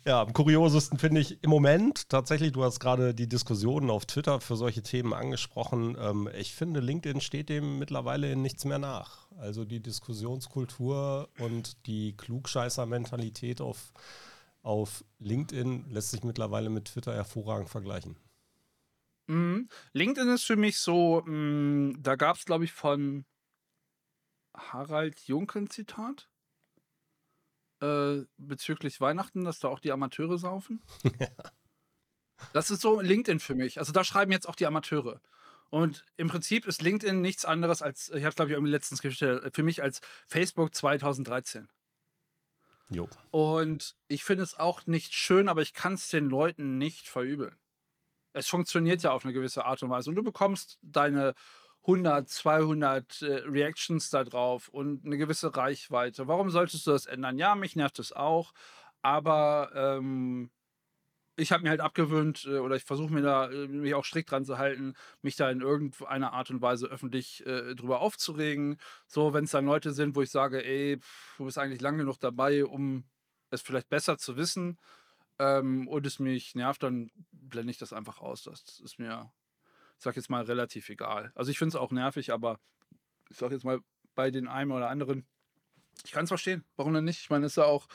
Ja, 0.05 0.21
am 0.21 0.33
kuriosesten 0.33 0.99
finde 0.99 1.21
ich 1.21 1.43
im 1.43 1.49
Moment 1.49 2.09
tatsächlich, 2.09 2.51
du 2.51 2.63
hast 2.63 2.79
gerade 2.79 3.13
die 3.13 3.27
Diskussionen 3.27 3.89
auf 3.89 4.05
Twitter 4.05 4.39
für 4.39 4.55
solche 4.55 4.83
Themen 4.83 5.13
angesprochen. 5.13 5.97
Ähm, 5.99 6.29
ich 6.37 6.53
finde, 6.53 6.79
LinkedIn 6.79 7.21
steht 7.21 7.49
dem 7.49 7.79
mittlerweile 7.79 8.31
in 8.31 8.41
nichts 8.41 8.65
mehr 8.65 8.79
nach. 8.79 9.27
Also 9.37 9.65
die 9.65 9.81
Diskussionskultur 9.81 11.29
und 11.39 11.85
die 11.87 12.15
Klugscheißer-Mentalität 12.15 13.61
auf, 13.61 13.91
auf 14.61 15.03
LinkedIn 15.19 15.89
lässt 15.89 16.11
sich 16.11 16.23
mittlerweile 16.23 16.69
mit 16.69 16.85
Twitter 16.85 17.13
hervorragend 17.13 17.69
vergleichen. 17.69 18.15
Mhm. 19.27 19.69
LinkedIn 19.93 20.29
ist 20.29 20.43
für 20.43 20.55
mich 20.55 20.77
so, 20.79 21.23
mh, 21.25 21.31
mm, 21.31 22.03
da 22.03 22.15
gab 22.15 22.37
es, 22.37 22.45
glaube 22.45 22.65
ich, 22.65 22.71
von 22.71 23.25
Harald 24.55 25.19
Junke 25.21 25.59
ein 25.59 25.69
Zitat 25.69 26.29
äh, 27.81 28.23
bezüglich 28.37 29.01
Weihnachten, 29.01 29.43
dass 29.43 29.59
da 29.59 29.67
auch 29.67 29.79
die 29.79 29.91
Amateure 29.91 30.37
saufen. 30.37 30.81
das 32.53 32.71
ist 32.71 32.81
so 32.81 33.01
LinkedIn 33.01 33.39
für 33.39 33.55
mich. 33.55 33.79
Also 33.79 33.91
da 33.91 34.03
schreiben 34.03 34.31
jetzt 34.31 34.47
auch 34.47 34.55
die 34.55 34.67
Amateure. 34.67 35.21
Und 35.71 36.05
im 36.15 36.27
Prinzip 36.27 36.67
ist 36.67 36.81
LinkedIn 36.83 37.19
nichts 37.19 37.43
anderes 37.43 37.81
als, 37.81 38.09
ich 38.09 38.21
habe 38.21 38.29
es 38.29 38.35
glaube 38.35 38.51
ich 38.51 38.55
irgendwie 38.55 38.71
letztens 38.71 39.01
gestellt, 39.01 39.53
für 39.53 39.63
mich 39.63 39.81
als 39.81 39.99
Facebook 40.27 40.73
2013. 40.73 41.67
Jo. 42.89 43.09
Und 43.31 43.95
ich 44.07 44.23
finde 44.23 44.43
es 44.43 44.53
auch 44.53 44.85
nicht 44.85 45.15
schön, 45.15 45.49
aber 45.49 45.63
ich 45.63 45.73
kann 45.73 45.95
es 45.95 46.07
den 46.09 46.29
Leuten 46.29 46.77
nicht 46.77 47.09
verübeln 47.09 47.57
es 48.35 48.47
funktioniert 48.47 49.01
ja 49.01 49.11
auf 49.11 49.23
eine 49.23 49.33
gewisse 49.33 49.65
Art 49.65 49.81
und 49.81 49.89
Weise. 49.89 50.09
Und 50.09 50.15
du 50.15 50.23
bekommst 50.23 50.77
deine 50.81 51.33
100, 51.83 52.27
200 52.27 53.21
äh, 53.21 53.25
Reactions 53.45 54.09
da 54.09 54.23
drauf 54.23 54.67
und 54.67 55.05
eine 55.05 55.17
gewisse 55.17 55.55
Reichweite. 55.55 56.27
Warum 56.27 56.49
solltest 56.49 56.85
du 56.85 56.91
das 56.91 57.05
ändern? 57.05 57.37
Ja, 57.37 57.55
mich 57.55 57.75
nervt 57.75 57.99
es 57.99 58.11
auch, 58.11 58.53
aber 59.01 59.71
ähm, 59.73 60.51
ich 61.37 61.51
habe 61.51 61.63
mir 61.63 61.69
halt 61.69 61.81
abgewöhnt 61.81 62.45
äh, 62.45 62.57
oder 62.57 62.75
ich 62.75 62.83
versuche 62.83 63.13
mir 63.13 63.21
da 63.21 63.49
äh, 63.49 63.67
mich 63.67 63.93
auch 63.93 64.03
strikt 64.03 64.31
dran 64.31 64.43
zu 64.43 64.57
halten, 64.57 64.95
mich 65.21 65.37
da 65.37 65.49
in 65.49 65.61
irgendeiner 65.61 66.33
Art 66.33 66.49
und 66.49 66.61
Weise 66.61 66.87
öffentlich 66.87 67.45
äh, 67.45 67.73
drüber 67.75 68.01
aufzuregen. 68.01 68.77
So, 69.07 69.33
wenn 69.33 69.45
es 69.45 69.51
dann 69.51 69.65
Leute 69.65 69.93
sind, 69.93 70.15
wo 70.15 70.21
ich 70.21 70.31
sage, 70.31 70.65
ey, 70.65 70.97
pff, 70.99 71.37
du 71.37 71.45
bist 71.45 71.57
eigentlich 71.57 71.81
lang 71.81 71.97
genug 71.97 72.19
dabei, 72.19 72.65
um 72.65 73.05
es 73.49 73.61
vielleicht 73.61 73.89
besser 73.89 74.17
zu 74.17 74.35
wissen, 74.35 74.77
ähm, 75.39 75.87
und 75.87 76.05
es 76.05 76.19
mich 76.19 76.55
nervt, 76.55 76.83
dann 76.83 77.11
blende 77.31 77.71
ich 77.71 77.77
das 77.77 77.93
einfach 77.93 78.19
aus. 78.19 78.43
Das 78.43 78.79
ist 78.83 78.99
mir, 78.99 79.31
ich 79.97 80.03
sag 80.03 80.15
jetzt 80.15 80.29
mal, 80.29 80.43
relativ 80.43 80.89
egal. 80.89 81.31
Also 81.35 81.51
ich 81.51 81.57
finde 81.57 81.75
es 81.75 81.81
auch 81.81 81.91
nervig, 81.91 82.31
aber 82.31 82.59
ich 83.29 83.37
sag 83.37 83.51
jetzt 83.51 83.65
mal, 83.65 83.79
bei 84.15 84.31
den 84.31 84.47
einen 84.47 84.71
oder 84.71 84.89
anderen, 84.89 85.27
ich 86.03 86.11
kann 86.11 86.25
es 86.25 86.29
verstehen. 86.29 86.63
Warum 86.75 86.93
denn 86.93 87.05
nicht? 87.05 87.21
Ich 87.21 87.29
meine, 87.29 87.45
es 87.45 87.53
ist 87.53 87.57
ja 87.57 87.65
auch, 87.65 87.87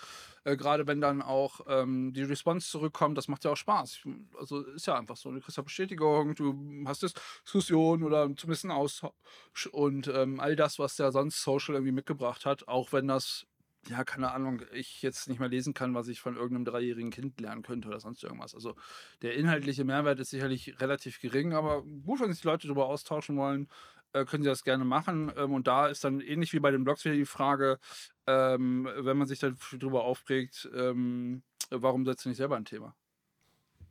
äh, 0.44 0.56
gerade 0.56 0.86
wenn 0.86 1.00
dann 1.00 1.20
auch 1.22 1.60
ähm, 1.66 2.12
die 2.12 2.22
Response 2.22 2.68
zurückkommt, 2.68 3.18
das 3.18 3.28
macht 3.28 3.44
ja 3.44 3.50
auch 3.50 3.56
Spaß. 3.56 3.92
Ich, 3.92 4.06
also 4.38 4.62
ist 4.62 4.86
ja 4.86 4.96
einfach 4.96 5.16
so. 5.16 5.30
Du 5.30 5.40
kriegst 5.40 5.56
ja 5.56 5.62
Bestätigung, 5.62 6.34
du 6.34 6.84
hast 6.86 7.02
Diskussion 7.02 8.02
oder 8.02 8.34
zumindest 8.36 8.64
einen 8.64 8.72
Austausch 8.72 9.66
und 9.70 10.08
ähm, 10.08 10.40
all 10.40 10.56
das, 10.56 10.78
was 10.78 10.96
der 10.96 11.12
sonst 11.12 11.42
Social 11.42 11.74
irgendwie 11.74 11.92
mitgebracht 11.92 12.46
hat, 12.46 12.68
auch 12.68 12.92
wenn 12.92 13.08
das 13.08 13.46
ja, 13.88 14.04
keine 14.04 14.32
Ahnung, 14.32 14.62
ich 14.72 15.02
jetzt 15.02 15.28
nicht 15.28 15.40
mehr 15.40 15.48
lesen 15.48 15.74
kann, 15.74 15.94
was 15.94 16.08
ich 16.08 16.20
von 16.20 16.36
irgendeinem 16.36 16.66
dreijährigen 16.66 17.10
Kind 17.10 17.40
lernen 17.40 17.62
könnte 17.62 17.88
oder 17.88 18.00
sonst 18.00 18.22
irgendwas. 18.22 18.54
Also 18.54 18.76
der 19.22 19.34
inhaltliche 19.34 19.84
Mehrwert 19.84 20.20
ist 20.20 20.30
sicherlich 20.30 20.80
relativ 20.80 21.20
gering, 21.20 21.54
aber 21.54 21.82
gut, 21.82 22.20
wenn 22.20 22.30
sich 22.32 22.42
die 22.42 22.48
Leute 22.48 22.66
darüber 22.66 22.86
austauschen 22.86 23.36
wollen, 23.36 23.68
äh, 24.12 24.24
können 24.24 24.42
sie 24.42 24.48
das 24.48 24.64
gerne 24.64 24.84
machen. 24.84 25.32
Ähm, 25.36 25.54
und 25.54 25.66
da 25.66 25.86
ist 25.86 26.04
dann 26.04 26.20
ähnlich 26.20 26.52
wie 26.52 26.60
bei 26.60 26.70
den 26.70 26.84
Blogs 26.84 27.04
wieder 27.04 27.14
die 27.14 27.24
Frage, 27.24 27.78
ähm, 28.26 28.88
wenn 28.96 29.16
man 29.16 29.26
sich 29.26 29.38
darüber 29.38 30.04
aufregt, 30.04 30.68
ähm, 30.74 31.42
warum 31.70 32.04
setzt 32.04 32.24
du 32.24 32.28
nicht 32.28 32.38
selber 32.38 32.56
ein 32.56 32.64
Thema? 32.64 32.94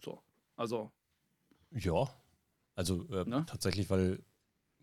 So, 0.04 0.22
also. 0.56 0.92
Ja, 1.72 2.10
also 2.76 3.08
äh, 3.10 3.26
ne? 3.26 3.46
tatsächlich, 3.48 3.90
weil 3.90 4.24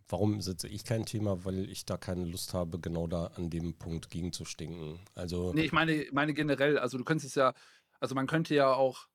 warum 0.09 0.41
setze 0.41 0.69
ich 0.69 0.85
kein 0.85 1.05
Thema? 1.05 1.45
Weil 1.45 1.69
ich 1.71 1.85
da 1.85 1.97
keine 1.97 2.25
Lust 2.25 2.55
habe, 2.55 2.79
genau 2.79 3.07
da 3.07 3.27
an 3.37 3.51
dem 3.51 3.75
Punkt 3.75 4.11
gegenzustinken. 4.11 5.01
Also. 5.15 5.53
Nee, 5.53 5.65
ich 5.65 5.73
meine, 5.73 6.07
meine 6.13 6.35
generell, 6.35 6.79
also 6.79 6.99
du 6.99 7.05
könntest 7.05 7.31
es 7.31 7.35
ja, 7.35 7.55
also 8.01 8.15
man 8.15 8.27
könnte 8.27 8.55
ja 8.55 8.73
auch, 8.73 9.09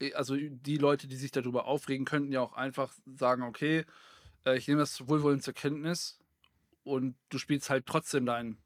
äh, 0.00 0.12
also 0.14 0.36
die 0.36 0.76
Leute, 0.76 1.08
die 1.08 1.16
sich 1.16 1.30
darüber 1.30 1.66
aufregen, 1.66 2.04
könnten 2.04 2.32
ja 2.32 2.40
auch 2.40 2.52
einfach 2.52 2.94
sagen, 3.06 3.42
okay, 3.42 3.84
äh, 4.44 4.56
ich 4.56 4.68
nehme 4.68 4.80
das 4.80 5.08
wohlwollend 5.08 5.42
zur 5.42 5.54
Kenntnis 5.54 6.18
und 6.84 7.16
du 7.28 7.38
spielst 7.38 7.70
halt 7.70 7.86
trotzdem 7.86 8.26
deinen 8.26 8.58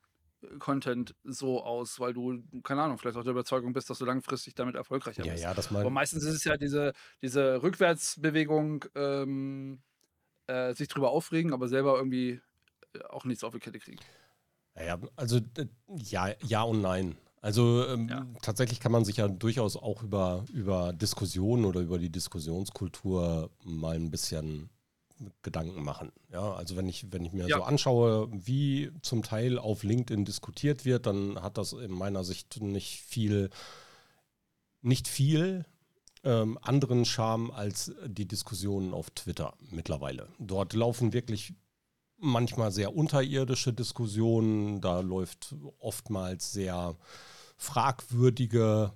äh, 0.42 0.58
Content 0.58 1.14
so 1.24 1.62
aus, 1.62 2.00
weil 2.00 2.12
du, 2.12 2.42
keine 2.62 2.82
Ahnung, 2.82 2.98
vielleicht 2.98 3.16
auch 3.16 3.24
der 3.24 3.32
Überzeugung 3.32 3.72
bist, 3.72 3.90
dass 3.90 3.98
du 3.98 4.04
langfristig 4.04 4.54
damit 4.54 4.74
erfolgreicher 4.74 5.24
ja, 5.24 5.32
bist. 5.32 5.44
Ja, 5.44 5.54
das 5.54 5.70
mal. 5.70 5.80
Aber 5.80 5.90
meistens 5.90 6.24
ist 6.24 6.34
es 6.34 6.44
ja 6.44 6.56
diese, 6.56 6.92
diese 7.22 7.62
Rückwärtsbewegung, 7.62 8.84
ähm, 8.94 9.82
äh, 10.52 10.74
sich 10.74 10.88
drüber 10.88 11.10
aufregen, 11.10 11.52
aber 11.52 11.68
selber 11.68 11.96
irgendwie 11.96 12.40
äh, 12.94 13.04
auch 13.08 13.24
nichts 13.24 13.44
auf 13.44 13.54
die 13.54 13.60
Kette 13.60 13.78
kriegen. 13.78 13.98
Ja, 14.76 14.98
also 15.16 15.40
ja, 15.88 16.28
ja 16.42 16.62
und 16.62 16.82
nein. 16.82 17.16
Also 17.40 17.86
ähm, 17.88 18.08
ja. 18.08 18.26
tatsächlich 18.40 18.78
kann 18.78 18.92
man 18.92 19.04
sich 19.04 19.16
ja 19.16 19.28
durchaus 19.28 19.76
auch 19.76 20.02
über, 20.02 20.44
über 20.52 20.92
Diskussionen 20.92 21.64
oder 21.64 21.80
über 21.80 21.98
die 21.98 22.10
Diskussionskultur 22.10 23.50
mal 23.64 23.96
ein 23.96 24.10
bisschen 24.10 24.70
Gedanken 25.42 25.82
machen. 25.82 26.12
Ja, 26.30 26.54
also 26.54 26.76
wenn 26.76 26.88
ich, 26.88 27.12
wenn 27.12 27.24
ich 27.24 27.32
mir 27.32 27.48
ja. 27.48 27.56
so 27.56 27.62
anschaue, 27.64 28.28
wie 28.32 28.92
zum 29.02 29.22
Teil 29.22 29.58
auf 29.58 29.82
LinkedIn 29.82 30.24
diskutiert 30.24 30.84
wird, 30.84 31.06
dann 31.06 31.42
hat 31.42 31.58
das 31.58 31.72
in 31.72 31.92
meiner 31.92 32.24
Sicht 32.24 32.60
nicht 32.60 33.00
viel, 33.00 33.50
nicht 34.80 35.08
viel 35.08 35.64
ähm, 36.24 36.58
anderen 36.62 37.04
Charme 37.04 37.50
als 37.50 37.92
die 38.06 38.26
Diskussionen 38.26 38.94
auf 38.94 39.10
Twitter 39.10 39.54
mittlerweile. 39.70 40.28
Dort 40.38 40.72
laufen 40.72 41.12
wirklich 41.12 41.54
manchmal 42.16 42.70
sehr 42.70 42.94
unterirdische 42.94 43.72
Diskussionen, 43.72 44.80
da 44.80 45.00
läuft 45.00 45.54
oftmals 45.80 46.52
sehr 46.52 46.96
fragwürdige 47.56 48.92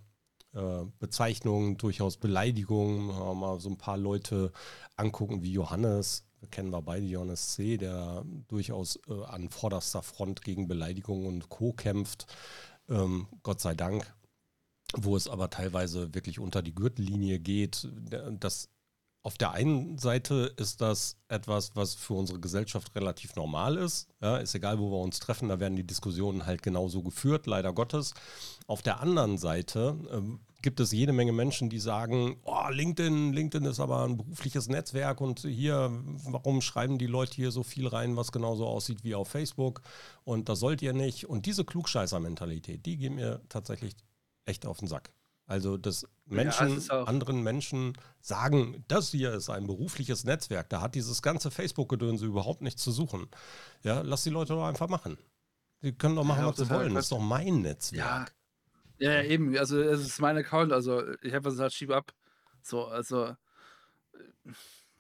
äh, 0.55 0.85
Bezeichnungen, 0.99 1.77
durchaus 1.77 2.17
Beleidigungen. 2.17 3.09
Mal 3.39 3.61
so 3.61 3.69
ein 3.69 3.79
paar 3.79 3.99
Leute 3.99 4.53
angucken 4.97 5.43
wie 5.43 5.53
Johannes, 5.53 6.25
kennen 6.51 6.71
wir 6.71 6.83
beide, 6.83 7.07
Johannes 7.07 7.55
C., 7.55 7.77
der 7.77 8.25
durchaus 8.49 8.99
äh, 9.09 9.25
an 9.25 9.51
vorderster 9.51 10.03
Front 10.03 10.43
gegen 10.43 10.69
Beleidigungen 10.69 11.27
und 11.27 11.49
Co. 11.49 11.73
kämpft. 11.73 12.27
Ähm, 12.89 13.27
Gott 13.43 13.61
sei 13.61 13.75
Dank 13.75 14.16
wo 14.95 15.17
es 15.17 15.29
aber 15.29 15.51
teilweise 15.51 16.15
wirklich 16.15 16.39
unter 16.39 16.63
die 16.63 16.75
Gürtellinie 16.75 17.39
geht. 17.39 17.89
Das 18.39 18.69
auf 19.27 19.37
der 19.37 19.51
einen 19.51 19.99
Seite 19.99 20.55
ist 20.57 20.81
das 20.81 21.17
etwas, 21.27 21.75
was 21.75 21.97
für 21.97 22.15
unsere 22.15 22.39
Gesellschaft 22.39 22.95
relativ 22.95 23.35
normal 23.35 23.77
ist. 23.77 24.07
Ja, 24.23 24.37
ist 24.37 24.55
egal, 24.55 24.79
wo 24.79 24.89
wir 24.93 25.01
uns 25.01 25.19
treffen, 25.19 25.49
da 25.49 25.59
werden 25.59 25.75
die 25.75 25.85
Diskussionen 25.85 26.47
halt 26.47 26.63
genauso 26.63 27.03
geführt, 27.03 27.49
leider 27.49 27.73
Gottes. 27.73 28.15
Auf 28.69 28.83
der 28.83 29.01
anderen 29.01 29.37
Seite 29.37 29.99
ähm, 30.13 30.39
gibt 30.63 30.79
es 30.79 30.93
jede 30.93 31.13
Menge 31.13 31.33
Menschen, 31.33 31.69
die 31.71 31.81
sagen, 31.81 32.37
oh, 32.45 32.69
LinkedIn, 32.71 33.33
LinkedIn 33.33 33.67
ist 33.69 33.81
aber 33.81 34.05
ein 34.05 34.17
berufliches 34.17 34.69
Netzwerk 34.69 35.21
und 35.21 35.41
hier, 35.41 35.91
warum 36.25 36.61
schreiben 36.61 36.97
die 36.97 37.09
Leute 37.09 37.35
hier 37.35 37.51
so 37.51 37.65
viel 37.65 37.89
rein, 37.89 38.15
was 38.15 38.31
genauso 38.31 38.65
aussieht 38.69 39.03
wie 39.03 39.17
auf 39.17 39.27
Facebook 39.27 39.83
und 40.23 40.49
das 40.49 40.61
sollt 40.61 40.83
ihr 40.83 40.93
nicht. 40.93 41.29
Und 41.29 41.47
diese 41.47 41.65
Klugscheißer-Mentalität, 41.65 42.87
die 42.87 42.97
geht 42.97 43.13
mir 43.13 43.41
tatsächlich 43.49 43.97
echt 44.47 44.67
auf 44.67 44.79
den 44.79 44.89
Sack. 44.89 45.11
Also, 45.47 45.77
dass 45.77 46.09
Menschen, 46.25 46.81
ja, 46.81 47.05
anderen 47.05 47.43
Menschen 47.43 47.97
sagen, 48.21 48.85
das 48.89 49.11
hier 49.11 49.33
ist 49.35 49.49
ein 49.49 49.67
berufliches 49.67 50.25
Netzwerk, 50.25 50.69
da 50.71 50.81
hat 50.81 50.97
dieses 50.97 51.23
ganze 51.23 51.53
Facebook-Gedönse 51.53 52.27
überhaupt 52.27 52.63
nichts 52.63 52.83
zu 52.83 52.91
suchen. 52.91 53.29
Ja, 53.83 54.01
lass 54.01 54.25
die 54.25 54.31
Leute 54.31 54.55
doch 54.55 54.67
einfach 54.67 54.89
machen. 54.89 55.19
Die 55.83 55.93
können 55.93 56.17
doch 56.17 56.25
machen, 56.25 56.41
Ja, 56.41 56.49
was 56.49 56.57
sie 56.57 56.69
wollen. 56.69 56.95
Das 56.95 57.05
ist 57.05 57.13
doch 57.13 57.21
mein 57.21 57.61
Netzwerk. 57.61 58.35
Ja, 58.99 59.13
ja, 59.13 59.23
eben. 59.23 59.57
Also 59.57 59.81
es 59.81 60.01
ist 60.01 60.21
mein 60.21 60.37
Account, 60.37 60.73
also 60.73 61.03
ich 61.23 61.33
habe 61.33 61.51
gesagt, 61.51 61.75
schieb 61.75 61.91
ab. 61.91 62.13
So, 62.63 62.87
also 62.87 63.27
äh, 63.27 63.37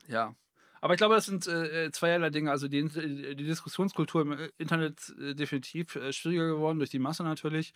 ja. 0.06 0.36
Aber 0.80 0.94
ich 0.94 0.98
glaube, 0.98 1.16
das 1.16 1.26
sind 1.26 1.46
äh, 1.48 1.90
zweierlei 1.90 2.30
Dinge. 2.30 2.50
Also 2.50 2.68
die, 2.68 2.84
die 2.88 3.44
Diskussionskultur 3.44 4.22
im 4.22 4.32
äh, 4.32 4.50
Internet 4.58 5.12
äh, 5.18 5.34
definitiv 5.34 5.96
äh, 5.96 6.12
schwieriger 6.12 6.46
geworden, 6.46 6.78
durch 6.78 6.90
die 6.90 7.00
Masse 7.00 7.24
natürlich. 7.24 7.72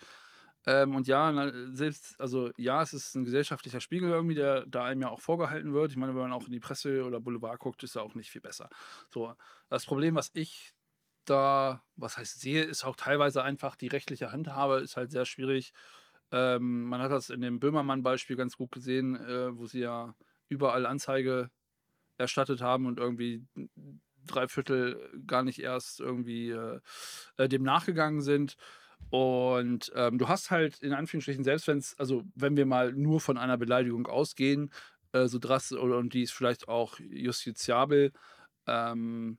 Ähm, 0.66 0.94
und 0.94 1.06
ja, 1.06 1.50
selbst, 1.72 2.20
also 2.20 2.50
ja, 2.56 2.82
es 2.82 2.92
ist 2.92 3.14
ein 3.14 3.24
gesellschaftlicher 3.24 3.80
Spiegel 3.80 4.10
irgendwie, 4.10 4.34
der 4.34 4.66
da 4.66 4.84
einem 4.84 5.02
ja 5.02 5.08
auch 5.08 5.20
vorgehalten 5.20 5.72
wird. 5.72 5.90
Ich 5.90 5.96
meine, 5.96 6.14
wenn 6.14 6.22
man 6.22 6.32
auch 6.32 6.46
in 6.46 6.52
die 6.52 6.60
Presse 6.60 7.04
oder 7.04 7.20
Boulevard 7.20 7.58
guckt, 7.58 7.82
ist 7.82 7.96
er 7.96 8.02
auch 8.02 8.14
nicht 8.14 8.30
viel 8.30 8.42
besser. 8.42 8.68
So, 9.08 9.34
das 9.68 9.86
Problem, 9.86 10.14
was 10.14 10.30
ich 10.34 10.74
da, 11.24 11.82
was 11.96 12.18
heißt 12.18 12.40
sehe, 12.40 12.64
ist 12.64 12.84
auch 12.84 12.96
teilweise 12.96 13.42
einfach 13.42 13.76
die 13.76 13.88
rechtliche 13.88 14.32
Handhabe, 14.32 14.80
ist 14.80 14.96
halt 14.96 15.10
sehr 15.10 15.24
schwierig. 15.24 15.72
Ähm, 16.32 16.84
man 16.84 17.00
hat 17.00 17.10
das 17.10 17.30
in 17.30 17.40
dem 17.40 17.60
Böhmermann-Beispiel 17.60 18.36
ganz 18.36 18.56
gut 18.56 18.72
gesehen, 18.72 19.16
äh, 19.16 19.56
wo 19.56 19.66
sie 19.66 19.80
ja 19.80 20.14
überall 20.48 20.86
Anzeige 20.86 21.50
erstattet 22.18 22.60
haben 22.60 22.86
und 22.86 22.98
irgendwie 22.98 23.46
drei 24.26 24.48
Viertel 24.48 25.22
gar 25.26 25.42
nicht 25.42 25.60
erst 25.60 26.00
irgendwie 26.00 26.50
äh, 26.50 26.80
äh, 27.36 27.48
dem 27.48 27.62
nachgegangen 27.62 28.20
sind. 28.20 28.56
Und 29.08 29.90
ähm, 29.96 30.18
du 30.18 30.28
hast 30.28 30.50
halt 30.50 30.78
in 30.82 30.92
Anführungsstrichen, 30.92 31.42
selbst 31.42 31.66
wenn 31.66 31.78
es, 31.78 31.98
also 31.98 32.22
wenn 32.34 32.56
wir 32.56 32.66
mal 32.66 32.92
nur 32.92 33.20
von 33.20 33.38
einer 33.38 33.56
Beleidigung 33.56 34.06
ausgehen, 34.06 34.70
äh, 35.12 35.26
so 35.26 35.38
drastisch 35.38 35.78
oder 35.78 35.98
und 35.98 36.14
die 36.14 36.22
ist 36.22 36.32
vielleicht 36.32 36.68
auch 36.68 36.98
justiziabel, 37.00 38.12
ähm, 38.66 39.38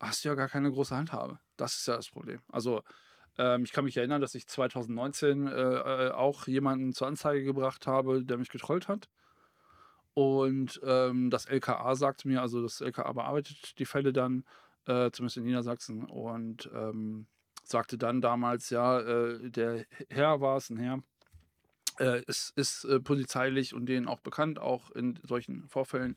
hast 0.00 0.24
du 0.24 0.28
ja 0.30 0.34
gar 0.34 0.48
keine 0.48 0.70
große 0.70 0.96
Handhabe. 0.96 1.38
Das 1.56 1.76
ist 1.76 1.86
ja 1.88 1.96
das 1.96 2.08
Problem. 2.08 2.40
Also 2.48 2.82
ähm, 3.38 3.64
ich 3.64 3.72
kann 3.72 3.84
mich 3.84 3.96
erinnern, 3.96 4.20
dass 4.20 4.34
ich 4.34 4.46
2019 4.46 5.46
äh, 5.46 5.52
äh, 5.52 6.10
auch 6.12 6.46
jemanden 6.46 6.92
zur 6.92 7.08
Anzeige 7.08 7.44
gebracht 7.44 7.86
habe, 7.86 8.24
der 8.24 8.38
mich 8.38 8.48
getrollt 8.48 8.88
hat. 8.88 9.08
Und 10.14 10.80
ähm, 10.84 11.30
das 11.30 11.46
LKA 11.46 11.94
sagte 11.94 12.28
mir, 12.28 12.42
also 12.42 12.62
das 12.62 12.80
LKA 12.80 13.12
bearbeitet 13.12 13.78
die 13.78 13.86
Fälle 13.86 14.12
dann, 14.12 14.44
äh, 14.86 15.10
zumindest 15.10 15.36
in 15.36 15.44
Niedersachsen, 15.44 16.04
und 16.04 16.68
ähm, 16.74 17.26
sagte 17.70 17.98
dann 17.98 18.20
damals, 18.20 18.70
ja, 18.70 19.00
äh, 19.00 19.50
der 19.50 19.86
Herr 20.08 20.40
war 20.40 20.56
es, 20.56 20.70
ein 20.70 20.76
Herr, 20.76 21.02
äh, 21.98 22.22
ist, 22.24 22.52
ist 22.56 22.84
äh, 22.84 23.00
polizeilich 23.00 23.74
und 23.74 23.86
denen 23.86 24.08
auch 24.08 24.20
bekannt, 24.20 24.58
auch 24.58 24.90
in 24.90 25.18
solchen 25.22 25.68
Vorfällen. 25.68 26.16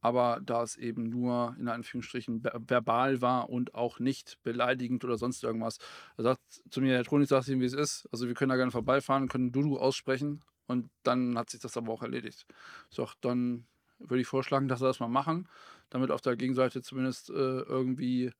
Aber 0.00 0.40
da 0.42 0.64
es 0.64 0.76
eben 0.76 1.04
nur 1.04 1.54
in 1.60 1.68
Anführungsstrichen 1.68 2.40
ver- 2.40 2.60
verbal 2.66 3.22
war 3.22 3.48
und 3.48 3.74
auch 3.74 4.00
nicht 4.00 4.42
beleidigend 4.42 5.04
oder 5.04 5.16
sonst 5.16 5.44
irgendwas. 5.44 5.78
Er 6.16 6.24
sagt 6.24 6.40
zu 6.70 6.80
mir, 6.80 6.96
Herr 6.96 7.04
Tronig, 7.04 7.28
sagt 7.28 7.46
ihm, 7.48 7.60
wie 7.60 7.66
es 7.66 7.72
ist. 7.72 8.08
Also 8.10 8.26
wir 8.26 8.34
können 8.34 8.48
da 8.48 8.56
gerne 8.56 8.72
vorbeifahren, 8.72 9.28
können 9.28 9.52
Dudu 9.52 9.78
aussprechen 9.78 10.42
und 10.66 10.90
dann 11.04 11.38
hat 11.38 11.50
sich 11.50 11.60
das 11.60 11.76
aber 11.76 11.92
auch 11.92 12.02
erledigt. 12.02 12.46
So, 12.90 13.08
dann 13.20 13.66
würde 14.00 14.20
ich 14.20 14.26
vorschlagen, 14.26 14.66
dass 14.66 14.80
wir 14.80 14.88
das 14.88 14.98
mal 14.98 15.06
machen, 15.06 15.48
damit 15.90 16.10
auf 16.10 16.20
der 16.20 16.34
Gegenseite 16.34 16.82
zumindest 16.82 17.30
äh, 17.30 17.32
irgendwie 17.32 18.32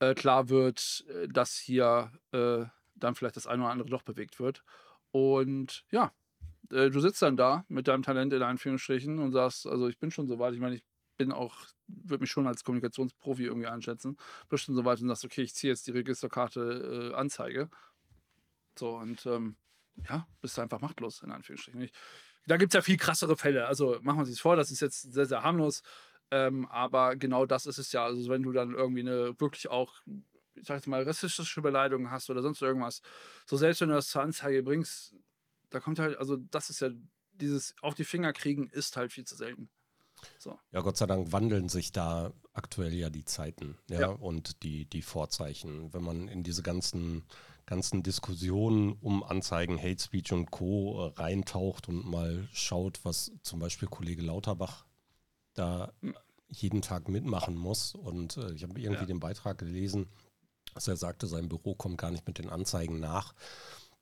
äh, 0.00 0.14
klar 0.14 0.48
wird, 0.48 1.04
äh, 1.08 1.28
dass 1.28 1.56
hier 1.56 2.12
äh, 2.32 2.64
dann 2.94 3.14
vielleicht 3.14 3.36
das 3.36 3.46
eine 3.46 3.62
oder 3.62 3.72
andere 3.72 3.88
doch 3.88 4.02
bewegt 4.02 4.38
wird. 4.38 4.62
Und 5.10 5.84
ja, 5.90 6.12
äh, 6.70 6.90
du 6.90 7.00
sitzt 7.00 7.22
dann 7.22 7.36
da 7.36 7.64
mit 7.68 7.88
deinem 7.88 8.02
Talent 8.02 8.32
in 8.32 8.42
Anführungsstrichen 8.42 9.18
und 9.18 9.32
sagst, 9.32 9.66
also 9.66 9.88
ich 9.88 9.98
bin 9.98 10.10
schon 10.10 10.26
so 10.26 10.38
weit, 10.38 10.54
ich 10.54 10.60
meine, 10.60 10.76
ich 10.76 10.84
bin 11.16 11.32
auch, 11.32 11.56
würde 11.86 12.22
mich 12.22 12.30
schon 12.30 12.46
als 12.46 12.64
Kommunikationsprofi 12.64 13.44
irgendwie 13.44 13.68
einschätzen, 13.68 14.16
bist 14.48 14.64
schon 14.64 14.74
so 14.74 14.84
weit 14.84 15.00
und 15.00 15.08
sagst, 15.08 15.24
okay, 15.24 15.42
ich 15.42 15.54
ziehe 15.54 15.72
jetzt 15.72 15.86
die 15.86 15.92
Registerkarte 15.92 17.12
äh, 17.12 17.14
Anzeige. 17.14 17.70
So, 18.76 18.96
und 18.96 19.24
ähm, 19.26 19.56
ja, 20.08 20.26
bist 20.40 20.58
du 20.58 20.62
einfach 20.62 20.80
machtlos, 20.80 21.22
in 21.22 21.30
Anführungsstrichen. 21.30 21.80
Ich, 21.82 21.92
da 22.46 22.56
gibt 22.56 22.72
es 22.72 22.74
ja 22.74 22.82
viel 22.82 22.96
krassere 22.96 23.36
Fälle. 23.36 23.66
Also 23.66 23.98
machen 24.02 24.18
wir 24.18 24.26
uns 24.26 24.40
vor, 24.40 24.56
das 24.56 24.70
ist 24.70 24.80
jetzt 24.80 25.12
sehr, 25.12 25.26
sehr 25.26 25.42
harmlos. 25.42 25.82
Ähm, 26.30 26.66
aber 26.66 27.16
genau 27.16 27.46
das 27.46 27.66
ist 27.66 27.78
es 27.78 27.92
ja. 27.92 28.04
Also 28.04 28.28
wenn 28.30 28.42
du 28.42 28.52
dann 28.52 28.74
irgendwie 28.74 29.00
eine 29.00 29.38
wirklich 29.40 29.68
auch, 29.68 29.94
ich 30.54 30.66
sag 30.66 30.76
jetzt 30.76 30.86
mal, 30.86 31.02
rassistische 31.02 31.62
Beleidigung 31.62 32.10
hast 32.10 32.30
oder 32.30 32.42
sonst 32.42 32.62
irgendwas, 32.62 33.02
so 33.46 33.56
selbst 33.56 33.80
wenn 33.80 33.88
du 33.88 33.94
das 33.94 34.08
zur 34.08 34.22
Anzeige 34.22 34.62
bringst, 34.62 35.14
da 35.70 35.80
kommt 35.80 35.98
halt, 35.98 36.18
also 36.18 36.36
das 36.36 36.70
ist 36.70 36.80
ja, 36.80 36.90
dieses 37.32 37.74
auf 37.82 37.94
die 37.94 38.04
Finger 38.04 38.32
kriegen 38.32 38.68
ist 38.70 38.96
halt 38.96 39.12
viel 39.12 39.24
zu 39.24 39.36
selten. 39.36 39.68
So. 40.38 40.58
Ja, 40.72 40.80
Gott 40.80 40.96
sei 40.96 41.06
Dank 41.06 41.32
wandeln 41.32 41.68
sich 41.68 41.92
da 41.92 42.32
aktuell 42.52 42.94
ja 42.94 43.10
die 43.10 43.24
Zeiten 43.24 43.76
ja, 43.88 44.00
Ja. 44.00 44.08
und 44.08 44.62
die, 44.62 44.86
die 44.86 45.02
Vorzeichen. 45.02 45.92
Wenn 45.92 46.02
man 46.02 46.28
in 46.28 46.42
diese 46.42 46.62
ganzen, 46.62 47.24
ganzen 47.66 48.02
Diskussionen 48.02 48.92
um 49.00 49.22
Anzeigen, 49.22 49.78
Hate 49.78 50.02
Speech 50.02 50.32
und 50.32 50.50
Co. 50.50 51.08
reintaucht 51.16 51.88
und 51.88 52.06
mal 52.06 52.48
schaut, 52.52 53.04
was 53.04 53.32
zum 53.42 53.58
Beispiel 53.58 53.88
Kollege 53.88 54.22
Lauterbach 54.22 54.86
da 55.54 55.92
jeden 56.48 56.82
Tag 56.82 57.08
mitmachen 57.08 57.56
muss. 57.56 57.94
Und 57.94 58.36
äh, 58.36 58.52
ich 58.52 58.62
habe 58.62 58.78
irgendwie 58.80 59.02
Ja. 59.02 59.06
den 59.06 59.20
Beitrag 59.20 59.58
gelesen, 59.58 60.08
dass 60.74 60.88
er 60.88 60.96
sagte, 60.96 61.26
sein 61.26 61.48
Büro 61.48 61.74
kommt 61.74 61.98
gar 61.98 62.10
nicht 62.10 62.26
mit 62.26 62.38
den 62.38 62.50
Anzeigen 62.50 63.00
nach 63.00 63.34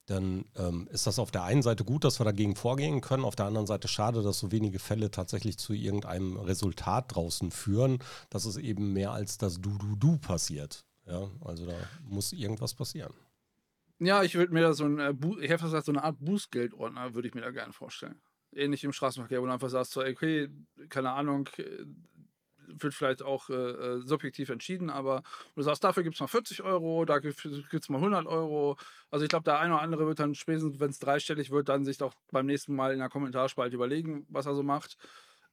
dann 0.06 0.44
ähm, 0.56 0.88
ist 0.90 1.06
das 1.06 1.18
auf 1.18 1.30
der 1.30 1.44
einen 1.44 1.62
Seite 1.62 1.84
gut, 1.84 2.04
dass 2.04 2.18
wir 2.20 2.24
dagegen 2.24 2.56
vorgehen 2.56 3.00
können, 3.00 3.24
auf 3.24 3.36
der 3.36 3.46
anderen 3.46 3.66
Seite 3.66 3.86
schade, 3.88 4.22
dass 4.22 4.38
so 4.40 4.50
wenige 4.50 4.78
Fälle 4.78 5.10
tatsächlich 5.10 5.58
zu 5.58 5.72
irgendeinem 5.74 6.36
Resultat 6.36 7.14
draußen 7.14 7.50
führen, 7.52 7.98
dass 8.28 8.44
es 8.44 8.56
eben 8.56 8.92
mehr 8.92 9.12
als 9.12 9.38
das 9.38 9.60
Du-Du-Du 9.60 10.18
passiert. 10.18 10.84
Ja, 11.06 11.28
also 11.44 11.66
da 11.66 11.74
muss 12.04 12.32
irgendwas 12.32 12.74
passieren. 12.74 13.12
Ja, 14.00 14.24
ich 14.24 14.34
würde 14.34 14.52
mir 14.52 14.62
da 14.62 14.72
so 14.74 14.84
ein, 14.84 14.98
äh, 14.98 15.14
ich 15.40 15.50
habe 15.52 15.62
gesagt, 15.62 15.86
so 15.86 15.92
eine 15.92 16.02
Art 16.02 16.16
Bußgeldordner 16.18 17.14
würde 17.14 17.28
ich 17.28 17.34
mir 17.34 17.42
da 17.42 17.50
gerne 17.50 17.72
vorstellen. 17.72 18.20
Ähnlich 18.54 18.84
im 18.84 18.92
Straßenverkehr, 18.92 19.40
wo 19.40 19.46
du 19.46 19.52
einfach 19.52 19.70
sagst, 19.70 19.92
so, 19.92 20.02
okay, 20.02 20.48
keine 20.88 21.12
Ahnung, 21.12 21.48
äh, 21.56 21.84
wird 22.66 22.94
vielleicht 22.94 23.22
auch 23.22 23.50
äh, 23.50 23.54
äh, 23.54 24.00
subjektiv 24.00 24.48
entschieden, 24.48 24.90
aber 24.90 25.22
du 25.54 25.62
sagst, 25.62 25.84
dafür 25.84 26.02
gibt 26.02 26.16
es 26.16 26.20
mal 26.20 26.26
40 26.26 26.62
Euro, 26.62 27.04
da 27.04 27.18
gibt 27.18 27.44
es 27.44 27.88
mal 27.88 27.98
100 27.98 28.26
Euro. 28.26 28.76
Also 29.10 29.24
ich 29.24 29.28
glaube, 29.28 29.44
der 29.44 29.58
eine 29.58 29.74
oder 29.74 29.82
andere 29.82 30.06
wird 30.06 30.20
dann 30.20 30.34
spätestens, 30.34 30.80
wenn 30.80 30.90
es 30.90 30.98
dreistellig 30.98 31.50
wird, 31.50 31.68
dann 31.68 31.84
sich 31.84 31.98
doch 31.98 32.14
beim 32.30 32.46
nächsten 32.46 32.74
Mal 32.74 32.92
in 32.92 32.98
der 32.98 33.08
Kommentarspalte 33.08 33.74
überlegen, 33.74 34.26
was 34.28 34.46
er 34.46 34.54
so 34.54 34.62
macht. 34.62 34.96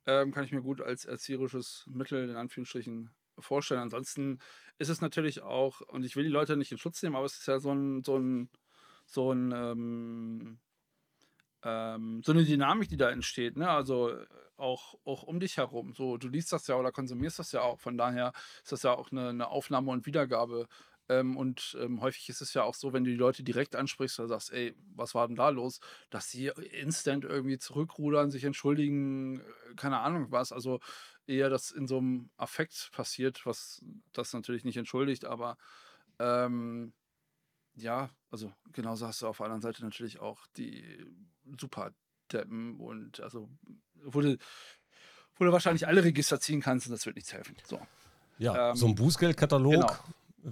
Ähm, 0.05 0.31
kann 0.31 0.43
ich 0.43 0.51
mir 0.51 0.61
gut 0.61 0.81
als 0.81 1.05
erzieherisches 1.05 1.85
Mittel 1.87 2.29
in 2.29 2.35
Anführungsstrichen 2.35 3.11
vorstellen. 3.37 3.81
Ansonsten 3.81 4.39
ist 4.77 4.89
es 4.89 5.01
natürlich 5.01 5.41
auch, 5.41 5.81
und 5.81 6.03
ich 6.03 6.15
will 6.15 6.23
die 6.23 6.29
Leute 6.29 6.57
nicht 6.57 6.71
in 6.71 6.77
Schutz 6.77 7.01
nehmen, 7.03 7.15
aber 7.15 7.25
es 7.25 7.37
ist 7.37 7.47
ja 7.47 7.59
so 7.59 7.71
ein, 7.71 8.03
so 8.03 8.17
ein, 8.17 8.49
so 9.05 9.31
ein, 9.31 9.51
ähm, 9.51 10.59
ähm, 11.63 12.21
so 12.23 12.31
eine 12.31 12.43
Dynamik, 12.45 12.89
die 12.89 12.97
da 12.97 13.09
entsteht, 13.09 13.57
ne? 13.57 13.69
Also 13.69 14.09
äh, 14.09 14.25
auch, 14.57 14.95
auch 15.05 15.23
um 15.23 15.39
dich 15.39 15.57
herum. 15.57 15.93
So, 15.93 16.17
du 16.17 16.27
liest 16.27 16.51
das 16.51 16.67
ja 16.67 16.75
oder 16.75 16.91
konsumierst 16.91 17.39
das 17.39 17.51
ja 17.51 17.61
auch. 17.61 17.79
Von 17.79 17.97
daher 17.97 18.33
ist 18.63 18.71
das 18.71 18.83
ja 18.83 18.93
auch 18.93 19.11
eine, 19.11 19.29
eine 19.29 19.47
Aufnahme 19.47 19.91
und 19.91 20.05
Wiedergabe. 20.05 20.67
Ähm, 21.09 21.37
und 21.37 21.75
ähm, 21.81 22.01
häufig 22.01 22.29
ist 22.29 22.41
es 22.41 22.53
ja 22.53 22.63
auch 22.63 22.75
so, 22.75 22.93
wenn 22.93 23.03
du 23.03 23.09
die 23.09 23.17
Leute 23.17 23.43
direkt 23.43 23.75
ansprichst 23.75 24.19
oder 24.19 24.29
sagst, 24.29 24.51
ey, 24.53 24.75
was 24.95 25.15
war 25.15 25.27
denn 25.27 25.35
da 25.35 25.49
los, 25.49 25.79
dass 26.11 26.29
sie 26.29 26.47
instant 26.71 27.25
irgendwie 27.25 27.57
zurückrudern, 27.57 28.31
sich 28.31 28.43
entschuldigen, 28.43 29.39
äh, 29.39 29.43
keine 29.75 29.99
Ahnung 29.99 30.27
was. 30.31 30.51
Also 30.51 30.79
eher 31.25 31.49
das 31.49 31.71
in 31.71 31.87
so 31.87 31.97
einem 31.97 32.29
Affekt 32.37 32.91
passiert, 32.91 33.45
was 33.45 33.83
das 34.13 34.33
natürlich 34.33 34.65
nicht 34.65 34.77
entschuldigt, 34.77 35.25
aber 35.25 35.57
ähm, 36.19 36.93
ja, 37.75 38.09
also 38.29 38.51
genauso 38.73 39.07
hast 39.07 39.21
du 39.21 39.27
auf 39.27 39.37
der 39.37 39.45
anderen 39.45 39.61
Seite 39.61 39.83
natürlich 39.83 40.19
auch 40.19 40.45
die 40.57 41.05
Superdeppen 41.57 42.79
und 42.79 43.19
also 43.21 43.49
wo 44.03 44.21
du, 44.21 44.37
wo 45.35 45.45
du 45.45 45.51
wahrscheinlich 45.51 45.87
alle 45.87 46.03
Register 46.03 46.39
ziehen 46.39 46.61
kannst 46.61 46.87
und 46.87 46.93
das 46.93 47.05
wird 47.05 47.15
nichts 47.15 47.33
helfen. 47.33 47.55
So. 47.65 47.79
Ja, 48.37 48.69
Ähm, 48.69 48.75
so 48.75 48.87
ein 48.87 48.95
Bußgeldkatalog. 48.95 49.73
genau. 49.73 49.93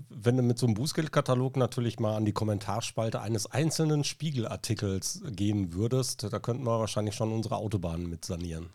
Wenn 0.10 0.36
du 0.36 0.44
mit 0.44 0.58
so 0.60 0.66
einem 0.66 0.76
Bußgeldkatalog 0.76 1.56
natürlich 1.56 1.98
mal 1.98 2.18
an 2.18 2.26
die 2.26 2.34
Kommentarspalte 2.34 3.22
eines 3.22 3.50
einzelnen 3.50 4.04
Spiegelartikels 4.04 5.22
gehen 5.28 5.74
würdest, 5.74 6.24
da 6.24 6.40
könnten 6.40 6.66
wir 6.66 6.78
wahrscheinlich 6.78 7.16
schon 7.16 7.32
unsere 7.32 7.56
Autobahnen 7.56 8.10
mit 8.10 8.26
sanieren. 8.26 8.70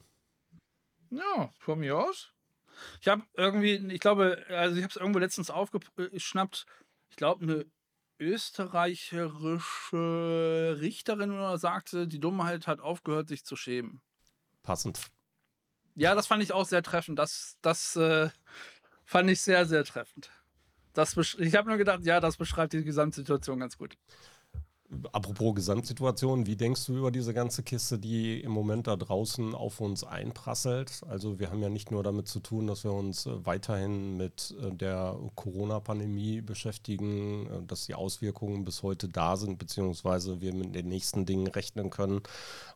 Ja, 1.11 1.53
von 1.59 1.81
mir 1.81 1.99
aus. 1.99 2.33
Ich 3.03 3.09
habe 3.09 3.25
irgendwie, 3.35 3.75
ich 3.93 4.01
glaube, 4.01 4.43
also 4.49 4.77
ich 4.77 4.83
habe 4.83 4.91
es 4.91 4.97
irgendwo 4.97 5.19
letztens 5.19 5.51
aufgeschnappt. 5.51 6.65
Ich 7.11 7.17
glaube, 7.17 7.43
eine 7.43 7.67
österreichische 8.23 9.31
Richterin 10.81 11.33
oder 11.33 11.59
sagte, 11.59 12.07
die 12.07 12.21
Dummheit 12.21 12.67
hat 12.67 12.81
aufgehört, 12.81 13.29
sich 13.29 13.45
zu 13.45 13.57
schämen. 13.57 14.01
Passend. 14.63 15.01
Ja, 15.95 16.15
das 16.15 16.27
fand 16.27 16.43
ich 16.43 16.53
auch 16.53 16.65
sehr 16.65 16.83
treffend. 16.83 17.19
Das, 17.19 17.59
das 17.61 17.97
äh, 17.97 18.31
fand 19.05 19.29
ich 19.31 19.43
sehr, 19.43 19.67
sehr 19.67 19.85
treffend. 19.85 20.31
Das 20.95 21.17
ich 21.39 21.55
habe 21.55 21.69
nur 21.69 21.79
gedacht, 21.79 22.05
ja, 22.05 22.21
das 22.21 22.37
beschreibt 22.37 22.73
die 22.73 22.85
Gesamtsituation 22.85 23.61
ganz 23.61 23.77
gut. 23.77 23.97
Apropos 25.13 25.55
Gesamtsituation, 25.55 26.47
wie 26.47 26.57
denkst 26.57 26.85
du 26.85 26.97
über 26.97 27.11
diese 27.11 27.33
ganze 27.33 27.63
Kiste, 27.63 27.99
die 27.99 28.41
im 28.41 28.51
Moment 28.51 28.87
da 28.87 28.97
draußen 28.97 29.55
auf 29.55 29.81
uns 29.81 30.05
einprasselt? 30.05 31.01
Also 31.09 31.39
wir 31.39 31.51
haben 31.51 31.63
ja 31.63 31.71
nicht 31.71 31.91
nur 31.91 32.03
damit 32.03 32.29
zu 32.29 32.41
tun, 32.41 32.67
dass 32.67 32.85
wir 32.85 32.93
uns 32.93 33.25
äh, 33.25 33.47
weiterhin 33.47 34.19
mit 34.19 34.55
äh, 34.61 34.71
der 34.71 35.19
Corona-Pandemie 35.35 36.43
beschäftigen, 36.43 37.47
äh, 37.47 37.63
dass 37.67 37.87
die 37.87 37.95
Auswirkungen 37.95 38.65
bis 38.65 38.83
heute 38.83 39.09
da 39.09 39.37
sind, 39.37 39.59
beziehungsweise 39.59 40.43
wir 40.43 40.53
mit 40.53 40.75
den 40.75 40.89
nächsten 40.89 41.25
Dingen 41.25 41.47
rechnen 41.47 41.89
können. 41.89 42.21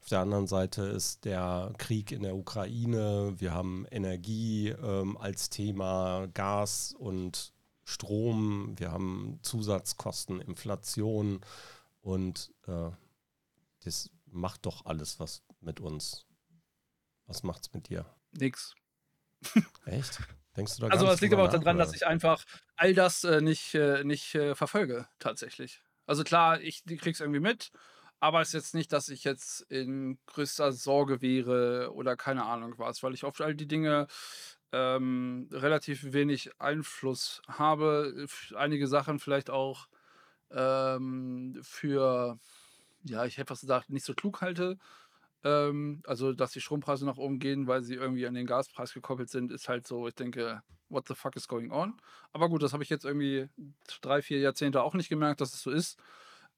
Auf 0.01 0.09
der 0.09 0.21
anderen 0.21 0.47
Seite 0.47 0.83
ist 0.83 1.27
der 1.27 1.73
Krieg 1.77 2.13
in 2.13 2.23
der 2.23 2.37
Ukraine, 2.37 3.35
wir 3.37 3.53
haben 3.53 3.87
Energie 3.91 4.69
ähm, 4.69 5.19
als 5.19 5.51
Thema, 5.51 6.29
Gas 6.33 6.95
und 6.99 7.53
Strom, 7.85 8.75
wir 8.79 8.91
haben 8.91 9.39
Zusatzkosten, 9.43 10.41
Inflation. 10.41 11.41
Und 12.07 12.55
äh, 12.69 12.90
das 13.85 14.11
macht 14.27 14.64
doch 14.64 14.87
alles 14.87 15.19
was 15.19 15.42
mit 15.61 15.81
uns. 15.81 16.25
Was 17.27 17.42
macht's 17.42 17.75
mit 17.75 17.88
dir? 17.88 18.07
Nix. 18.31 18.77
Echt? 19.87 20.21
Denkst 20.57 20.77
du 20.77 20.83
da 20.83 20.88
Also 20.88 21.09
es 21.09 21.21
liegt 21.21 21.35
aber 21.35 21.42
auch 21.42 21.51
daran, 21.51 21.79
dass 21.79 21.95
ich 21.95 22.07
einfach 22.07 22.45
all 22.77 22.95
das 22.95 23.25
äh, 23.25 23.40
nicht, 23.40 23.75
äh, 23.75 24.05
nicht 24.05 24.37
äh, 24.37 24.55
verfolge, 24.55 25.09
tatsächlich. 25.19 25.83
Also 26.07 26.23
klar, 26.23 26.61
ich 26.61 26.85
krieg's 26.85 27.19
irgendwie 27.19 27.40
mit, 27.40 27.73
aber 28.21 28.40
es 28.40 28.49
ist 28.51 28.55
jetzt 28.55 28.75
nicht, 28.77 28.92
dass 28.92 29.09
ich 29.09 29.25
jetzt 29.25 29.62
in 29.62 30.21
größter 30.27 30.71
Sorge 30.71 31.21
wäre 31.23 31.92
oder 31.92 32.16
keine 32.16 32.45
Ahnung 32.45 32.75
was, 32.77 33.03
weil 33.03 33.14
ich 33.14 33.25
auf 33.25 33.40
all 33.40 33.57
die 33.57 33.66
Dinge 33.66 34.07
ähm, 34.71 35.49
relativ 35.51 36.12
wenig 36.12 36.53
Einfluss 36.61 37.42
habe. 37.49 38.29
Einige 38.55 38.87
Sachen 38.87 39.19
vielleicht 39.19 39.51
auch 39.51 39.88
ähm, 40.51 41.59
für, 41.63 42.39
ja, 43.05 43.25
ich 43.27 43.39
hätte 43.39 43.49
fast 43.49 43.63
gesagt, 43.63 43.91
nicht 43.91 44.05
so 44.05 44.15
klug 44.15 44.41
halte. 44.43 44.79
Ähm, 45.45 46.03
also, 46.07 46.33
dass 46.33 46.53
die 46.53 46.61
Strompreise 46.61 47.07
nach 47.07 47.19
oben 47.19 47.39
gehen, 47.39 47.67
weil 47.67 47.83
sie 47.83 47.95
irgendwie 47.95 48.27
an 48.27 48.35
den 48.35 48.47
Gaspreis 48.47 48.93
gekoppelt 48.95 49.31
sind, 49.31 49.53
ist 49.53 49.69
halt 49.69 49.87
so, 49.87 50.09
ich 50.09 50.15
denke, 50.15 50.63
what 50.89 51.07
the 51.09 51.15
fuck 51.15 51.37
is 51.37 51.49
going 51.49 51.71
on? 51.73 52.01
Aber 52.33 52.49
gut, 52.49 52.63
das 52.63 52.73
habe 52.73 52.83
ich 52.83 52.91
jetzt 52.91 53.05
irgendwie 53.05 53.49
drei, 54.03 54.23
vier 54.23 54.41
Jahrzehnte 54.41 54.83
auch 54.83 54.95
nicht 54.95 55.09
gemerkt, 55.09 55.41
dass 55.41 55.55
es 55.55 55.63
so 55.63 55.71
ist. 55.71 55.99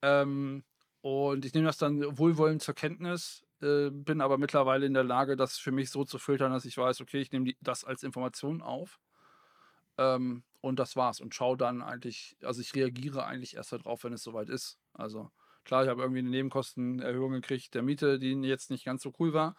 Ähm, 0.02 0.64
und 1.00 1.44
ich 1.44 1.54
nehme 1.54 1.66
das 1.66 1.78
dann 1.78 2.18
wohlwollend 2.18 2.62
zur 2.62 2.74
Kenntnis, 2.74 3.42
äh, 3.62 3.90
bin 3.90 4.20
aber 4.20 4.38
mittlerweile 4.38 4.86
in 4.86 4.94
der 4.94 5.04
Lage, 5.04 5.36
das 5.36 5.58
für 5.58 5.72
mich 5.72 5.90
so 5.90 6.04
zu 6.04 6.18
filtern, 6.18 6.52
dass 6.52 6.64
ich 6.64 6.76
weiß, 6.76 7.00
okay, 7.00 7.20
ich 7.20 7.32
nehme 7.32 7.46
die, 7.46 7.56
das 7.60 7.84
als 7.84 8.02
Information 8.02 8.62
auf. 8.62 8.98
Ähm, 9.98 10.44
und 10.60 10.78
das 10.78 10.96
war's. 10.96 11.20
Und 11.20 11.34
schaue 11.34 11.56
dann 11.56 11.82
eigentlich, 11.82 12.36
also 12.42 12.60
ich 12.60 12.74
reagiere 12.74 13.24
eigentlich 13.26 13.56
erst 13.56 13.72
darauf, 13.72 14.04
wenn 14.04 14.12
es 14.12 14.22
soweit 14.22 14.48
ist. 14.48 14.78
Also 14.92 15.30
klar, 15.64 15.84
ich 15.84 15.88
habe 15.90 16.02
irgendwie 16.02 16.20
eine 16.20 16.30
Nebenkostenerhöhung 16.30 17.32
gekriegt 17.32 17.74
der 17.74 17.82
Miete, 17.82 18.18
die 18.18 18.32
jetzt 18.42 18.70
nicht 18.70 18.84
ganz 18.84 19.02
so 19.02 19.12
cool 19.18 19.32
war. 19.32 19.56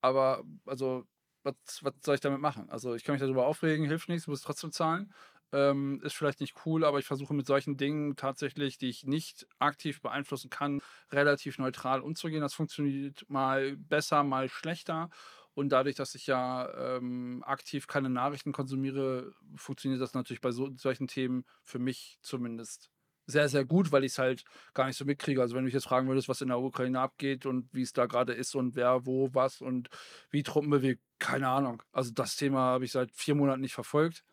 Aber 0.00 0.44
also, 0.66 1.04
was, 1.44 1.54
was 1.82 1.94
soll 2.04 2.14
ich 2.16 2.20
damit 2.20 2.40
machen? 2.40 2.70
Also 2.70 2.94
ich 2.94 3.04
kann 3.04 3.14
mich 3.14 3.20
darüber 3.22 3.46
aufregen, 3.46 3.86
hilft 3.86 4.08
nichts, 4.08 4.26
muss 4.26 4.42
trotzdem 4.42 4.72
zahlen. 4.72 5.12
Ähm, 5.54 6.00
ist 6.02 6.14
vielleicht 6.14 6.40
nicht 6.40 6.54
cool, 6.64 6.82
aber 6.84 6.98
ich 6.98 7.04
versuche 7.04 7.34
mit 7.34 7.46
solchen 7.46 7.76
Dingen 7.76 8.16
tatsächlich, 8.16 8.78
die 8.78 8.88
ich 8.88 9.04
nicht 9.04 9.46
aktiv 9.58 10.00
beeinflussen 10.00 10.48
kann, 10.48 10.80
relativ 11.10 11.58
neutral 11.58 12.00
umzugehen. 12.00 12.40
Das 12.40 12.54
funktioniert 12.54 13.28
mal 13.28 13.76
besser, 13.76 14.24
mal 14.24 14.48
schlechter. 14.48 15.10
Und 15.54 15.70
dadurch, 15.70 15.96
dass 15.96 16.14
ich 16.14 16.26
ja 16.26 16.96
ähm, 16.96 17.42
aktiv 17.44 17.86
keine 17.86 18.08
Nachrichten 18.08 18.52
konsumiere, 18.52 19.32
funktioniert 19.56 20.00
das 20.00 20.14
natürlich 20.14 20.40
bei 20.40 20.50
so, 20.50 20.70
solchen 20.76 21.08
Themen 21.08 21.44
für 21.62 21.78
mich 21.78 22.18
zumindest 22.22 22.90
sehr, 23.26 23.48
sehr 23.48 23.64
gut, 23.64 23.92
weil 23.92 24.04
ich 24.04 24.12
es 24.12 24.18
halt 24.18 24.44
gar 24.74 24.86
nicht 24.86 24.96
so 24.96 25.04
mitkriege. 25.04 25.40
Also 25.40 25.54
wenn 25.54 25.62
du 25.62 25.66
mich 25.66 25.74
jetzt 25.74 25.86
fragen 25.86 26.08
würdest, 26.08 26.28
was 26.28 26.40
in 26.40 26.48
der 26.48 26.58
Ukraine 26.58 27.00
abgeht 27.00 27.46
und 27.46 27.72
wie 27.72 27.82
es 27.82 27.92
da 27.92 28.06
gerade 28.06 28.32
ist 28.32 28.54
und 28.54 28.74
wer, 28.74 29.06
wo, 29.06 29.30
was 29.32 29.60
und 29.60 29.88
wie 30.30 30.42
Truppen 30.42 30.70
bewegt, 30.70 31.02
keine 31.18 31.48
Ahnung. 31.48 31.82
Also 31.92 32.10
das 32.12 32.36
Thema 32.36 32.60
habe 32.60 32.84
ich 32.84 32.92
seit 32.92 33.12
vier 33.12 33.34
Monaten 33.34 33.60
nicht 33.60 33.74
verfolgt. 33.74 34.24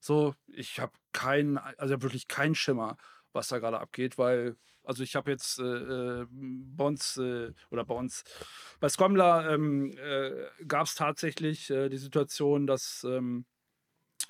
So, 0.00 0.34
ich 0.46 0.80
habe 0.80 0.92
keinen, 1.12 1.58
also 1.58 2.00
wirklich 2.02 2.28
keinen 2.28 2.54
Schimmer, 2.54 2.96
was 3.38 3.48
da 3.48 3.58
gerade 3.58 3.80
abgeht, 3.80 4.18
weil, 4.18 4.56
also 4.82 5.02
ich 5.02 5.16
habe 5.16 5.30
jetzt 5.30 5.58
äh, 5.60 5.62
äh, 5.62 6.26
bei 6.30 6.84
uns, 6.84 7.16
äh, 7.16 7.52
oder 7.70 7.84
bei 7.84 7.94
uns, 7.94 8.24
bei 8.80 8.88
Scrambler 8.88 9.50
ähm, 9.50 9.92
äh, 9.96 10.46
gab 10.66 10.86
es 10.86 10.94
tatsächlich 10.94 11.70
äh, 11.70 11.88
die 11.88 11.98
Situation, 11.98 12.66
dass 12.66 13.04
ähm, 13.04 13.46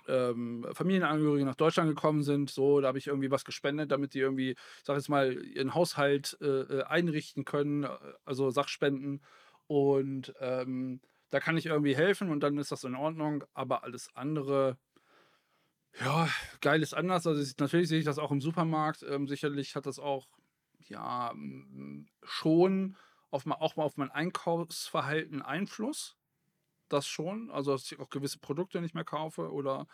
ähm, 0.07 0.67
Familienangehörige 0.73 1.45
nach 1.45 1.55
Deutschland 1.55 1.89
gekommen 1.89 2.23
sind. 2.23 2.51
So, 2.51 2.81
da 2.81 2.89
habe 2.89 2.99
ich 2.99 3.07
irgendwie 3.07 3.31
was 3.31 3.45
gespendet, 3.45 3.91
damit 3.91 4.15
die 4.15 4.21
irgendwie, 4.21 4.51
ich 4.51 4.85
sag 4.85 4.97
jetzt 4.97 5.09
mal, 5.09 5.33
ihren 5.33 5.75
Haushalt 5.75 6.37
äh, 6.41 6.83
einrichten 6.83 7.45
können, 7.45 7.87
also 8.25 8.51
Sachspenden. 8.51 9.23
Und 9.67 10.35
ähm, 10.41 11.01
da 11.31 11.41
kann 11.41 11.57
ich 11.57 11.67
irgendwie 11.67 11.97
helfen 11.97 12.31
und 12.31 12.41
dann 12.41 12.59
ist 12.59 12.73
das 12.73 12.85
in 12.85 12.95
Ordnung. 12.95 13.45
Aber 13.55 13.85
alles 13.85 14.09
andere, 14.15 14.79
ja, 16.01 16.29
geil 16.61 16.83
ist 16.83 16.95
anders. 16.95 17.27
Also 17.27 17.43
ich, 17.43 17.57
natürlich 17.59 17.89
sehe 17.89 17.99
ich 17.99 18.05
das 18.05 18.19
auch 18.19 18.31
im 18.31 18.41
Supermarkt. 18.41 19.03
Ähm, 19.03 19.27
sicherlich 19.29 19.75
hat 19.77 19.87
das 19.87 19.99
auch, 19.99 20.29
ja, 20.89 21.35
schon 22.23 22.97
auf, 23.31 23.47
ma- 23.47 23.57
auch 23.57 23.77
mal 23.77 23.85
auf 23.85 23.97
mein 23.97 24.11
Einkaufsverhalten 24.11 25.43
Einfluss 25.43 26.17
das 26.89 27.07
schon. 27.07 27.51
Also, 27.51 27.73
dass 27.73 27.91
ich 27.91 27.99
auch 28.01 28.11
gewisse 28.11 28.39
Produkte 28.39 28.81
nicht 28.81 28.95
mehr 28.95 29.05
kaufe 29.05 29.53
oder 29.53 29.87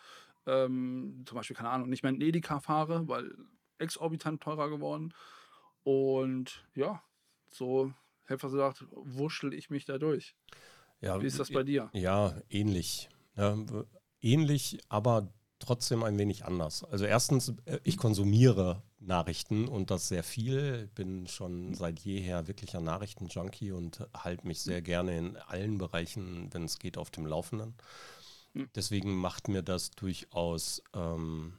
ähm, 0.45 1.23
zum 1.25 1.35
Beispiel, 1.35 1.55
keine 1.55 1.69
Ahnung, 1.69 1.89
nicht 1.89 2.03
mehr 2.03 2.11
in 2.11 2.21
Edeka 2.21 2.59
fahre, 2.59 3.07
weil 3.07 3.35
exorbitant 3.77 4.41
teurer 4.41 4.69
geworden. 4.69 5.13
Und 5.83 6.65
ja, 6.75 7.03
so, 7.49 7.93
Helfer 8.25 8.49
gesagt, 8.49 8.85
wurschtel 8.91 9.53
ich 9.53 9.69
mich 9.69 9.85
da 9.85 9.97
durch. 9.97 10.35
Ja, 11.01 11.21
Wie 11.21 11.27
ist 11.27 11.39
das 11.39 11.51
bei 11.51 11.63
dir? 11.63 11.89
Ja, 11.93 12.39
ähnlich. 12.49 13.09
Ja, 13.35 13.57
w- 13.57 13.83
ähnlich, 14.21 14.79
aber 14.89 15.33
trotzdem 15.59 16.03
ein 16.03 16.17
wenig 16.17 16.45
anders. 16.45 16.83
Also 16.83 17.05
erstens, 17.05 17.53
äh, 17.65 17.79
ich 17.83 17.97
konsumiere 17.97 18.83
Nachrichten 18.99 19.67
und 19.67 19.91
das 19.91 20.07
sehr 20.07 20.23
viel. 20.23 20.87
Bin 20.95 21.27
schon 21.27 21.73
seit 21.73 21.99
jeher 21.99 22.47
wirklicher 22.47 22.81
Nachrichtenjunkie 22.81 23.71
und 23.71 24.07
halte 24.15 24.47
mich 24.47 24.61
sehr 24.61 24.81
gerne 24.81 25.17
in 25.17 25.37
allen 25.37 25.77
Bereichen, 25.77 26.53
wenn 26.53 26.63
es 26.65 26.79
geht, 26.79 26.97
auf 26.97 27.11
dem 27.11 27.25
Laufenden. 27.25 27.75
Hm. 28.53 28.69
Deswegen 28.75 29.15
macht 29.15 29.47
mir 29.47 29.61
das 29.61 29.91
durchaus 29.91 30.81
ähm, 30.93 31.57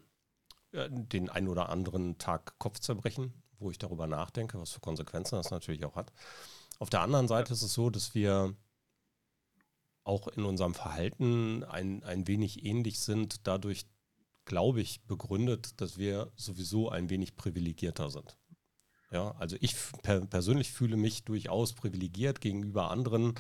äh, 0.73 0.89
den 0.91 1.31
ein 1.31 1.49
oder 1.49 1.69
anderen 1.69 2.19
Tag 2.19 2.59
Kopfzerbrechen, 2.59 3.33
wo 3.59 3.71
ich 3.71 3.79
darüber 3.79 4.07
nachdenke, 4.07 4.61
was 4.61 4.73
für 4.73 4.81
Konsequenzen 4.81 5.37
das 5.37 5.51
natürlich 5.51 5.85
auch 5.85 5.97
hat. 5.97 6.13
Auf 6.79 6.91
der 6.91 7.01
anderen 7.01 7.29
Seite 7.29 7.53
ist 7.53 7.63
es 7.63 7.73
so, 7.73 7.91
dass 7.91 8.15
wir 8.15 8.55
auch 10.07 10.29
in 10.29 10.45
unserem 10.45 10.75
Verhalten 10.75 11.65
ein, 11.65 12.03
ein 12.05 12.29
wenig 12.29 12.65
ähnlich 12.65 13.01
sind, 13.01 13.47
dadurch, 13.47 13.87
glaube 14.45 14.81
ich, 14.81 15.03
begründet, 15.03 15.81
dass 15.81 15.99
wir 15.99 16.33
sowieso 16.37 16.89
ein 16.89 17.11
wenig 17.11 17.37
privilegierter 17.37 18.11
sind. 18.11 18.37
Ja, 19.13 19.33
also 19.39 19.57
ich 19.61 19.77
per, 20.03 20.27
persönlich 20.27 20.73
fühle 20.73 20.97
mich 20.97 21.25
durchaus 21.25 21.75
privilegiert 21.75 22.41
gegenüber 22.41 22.91
anderen 22.91 23.35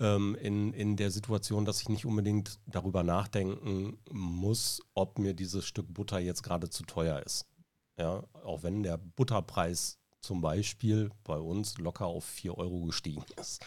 ähm, 0.00 0.36
in, 0.40 0.72
in 0.72 0.96
der 0.96 1.10
Situation, 1.10 1.64
dass 1.64 1.80
ich 1.80 1.88
nicht 1.88 2.04
unbedingt 2.04 2.58
darüber 2.66 3.04
nachdenken 3.04 3.98
muss, 4.10 4.82
ob 4.94 5.18
mir 5.18 5.34
dieses 5.34 5.66
Stück 5.66 5.92
Butter 5.92 6.18
jetzt 6.18 6.42
gerade 6.42 6.68
zu 6.68 6.82
teuer 6.84 7.22
ist. 7.24 7.46
Ja, 7.96 8.24
auch 8.42 8.64
wenn 8.64 8.82
der 8.82 8.98
Butterpreis 8.98 10.00
zum 10.24 10.40
Beispiel 10.40 11.10
bei 11.24 11.36
uns 11.36 11.78
locker 11.78 12.06
auf 12.06 12.24
4 12.24 12.56
Euro 12.58 12.80
gestiegen 12.86 13.24
ist. 13.40 13.62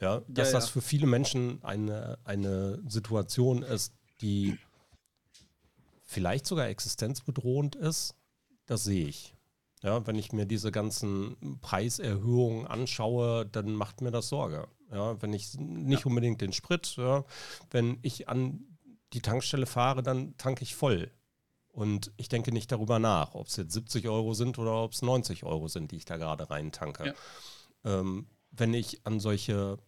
Ja, 0.00 0.22
dass 0.28 0.48
Ja, 0.52 0.58
das 0.58 0.66
ja. 0.66 0.72
für 0.72 0.80
viele 0.80 1.06
Menschen 1.06 1.62
eine, 1.62 2.18
eine 2.24 2.80
Situation 2.88 3.62
ist, 3.62 3.92
die 4.20 4.58
vielleicht 6.02 6.46
sogar 6.46 6.68
existenzbedrohend 6.68 7.76
ist, 7.76 8.14
das 8.66 8.84
sehe 8.84 9.06
ich. 9.06 9.34
Ja, 9.82 10.04
wenn 10.06 10.16
ich 10.16 10.32
mir 10.32 10.44
diese 10.44 10.72
ganzen 10.72 11.60
Preiserhöhungen 11.60 12.66
anschaue, 12.66 13.46
dann 13.46 13.72
macht 13.74 14.00
mir 14.00 14.10
das 14.10 14.28
Sorge. 14.28 14.66
Ja, 14.90 15.20
wenn 15.22 15.32
ich 15.32 15.54
nicht 15.58 16.06
unbedingt 16.06 16.40
den 16.40 16.52
Sprit, 16.52 16.96
ja, 16.96 17.24
wenn 17.70 17.98
ich 18.02 18.28
an 18.28 18.64
die 19.12 19.20
Tankstelle 19.20 19.66
fahre, 19.66 20.02
dann 20.02 20.36
tanke 20.36 20.62
ich 20.62 20.74
voll. 20.74 21.10
Und 21.72 22.12
ich 22.16 22.28
denke 22.28 22.52
nicht 22.52 22.72
darüber 22.72 22.98
nach, 22.98 23.34
ob 23.34 23.46
es 23.46 23.56
jetzt 23.56 23.72
70 23.72 24.08
Euro 24.08 24.34
sind 24.34 24.58
oder 24.58 24.82
ob 24.82 24.92
es 24.92 25.02
90 25.02 25.44
Euro 25.44 25.68
sind, 25.68 25.92
die 25.92 25.96
ich 25.96 26.04
da 26.04 26.16
gerade 26.16 26.50
rein 26.50 26.72
tanke. 26.72 27.14
Ja. 27.84 28.00
Ähm, 28.00 28.26
wenn 28.50 28.74
ich 28.74 29.06
an 29.06 29.20
solche, 29.20 29.78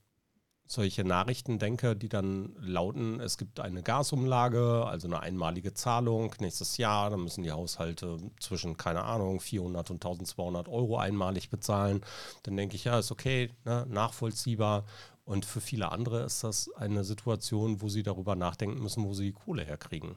solche 0.66 1.04
Nachrichten 1.04 1.58
denke, 1.58 1.96
die 1.96 2.08
dann 2.08 2.54
lauten, 2.60 3.18
es 3.18 3.38
gibt 3.38 3.58
eine 3.58 3.82
Gasumlage, 3.82 4.84
also 4.86 5.08
eine 5.08 5.20
einmalige 5.20 5.74
Zahlung 5.74 6.34
nächstes 6.38 6.76
Jahr, 6.76 7.10
dann 7.10 7.24
müssen 7.24 7.42
die 7.42 7.50
Haushalte 7.50 8.18
zwischen, 8.38 8.76
keine 8.76 9.02
Ahnung, 9.02 9.40
400 9.40 9.90
und 9.90 9.96
1200 9.96 10.68
Euro 10.68 10.98
einmalig 10.98 11.50
bezahlen, 11.50 12.02
dann 12.44 12.56
denke 12.56 12.76
ich, 12.76 12.84
ja, 12.84 12.98
ist 12.98 13.10
okay, 13.10 13.50
ne, 13.64 13.86
nachvollziehbar. 13.88 14.84
Und 15.24 15.44
für 15.44 15.60
viele 15.60 15.92
andere 15.92 16.22
ist 16.24 16.44
das 16.44 16.70
eine 16.74 17.04
Situation, 17.04 17.80
wo 17.80 17.88
sie 17.88 18.02
darüber 18.02 18.36
nachdenken 18.36 18.82
müssen, 18.82 19.04
wo 19.04 19.14
sie 19.14 19.26
die 19.26 19.32
Kohle 19.32 19.64
herkriegen. 19.64 20.16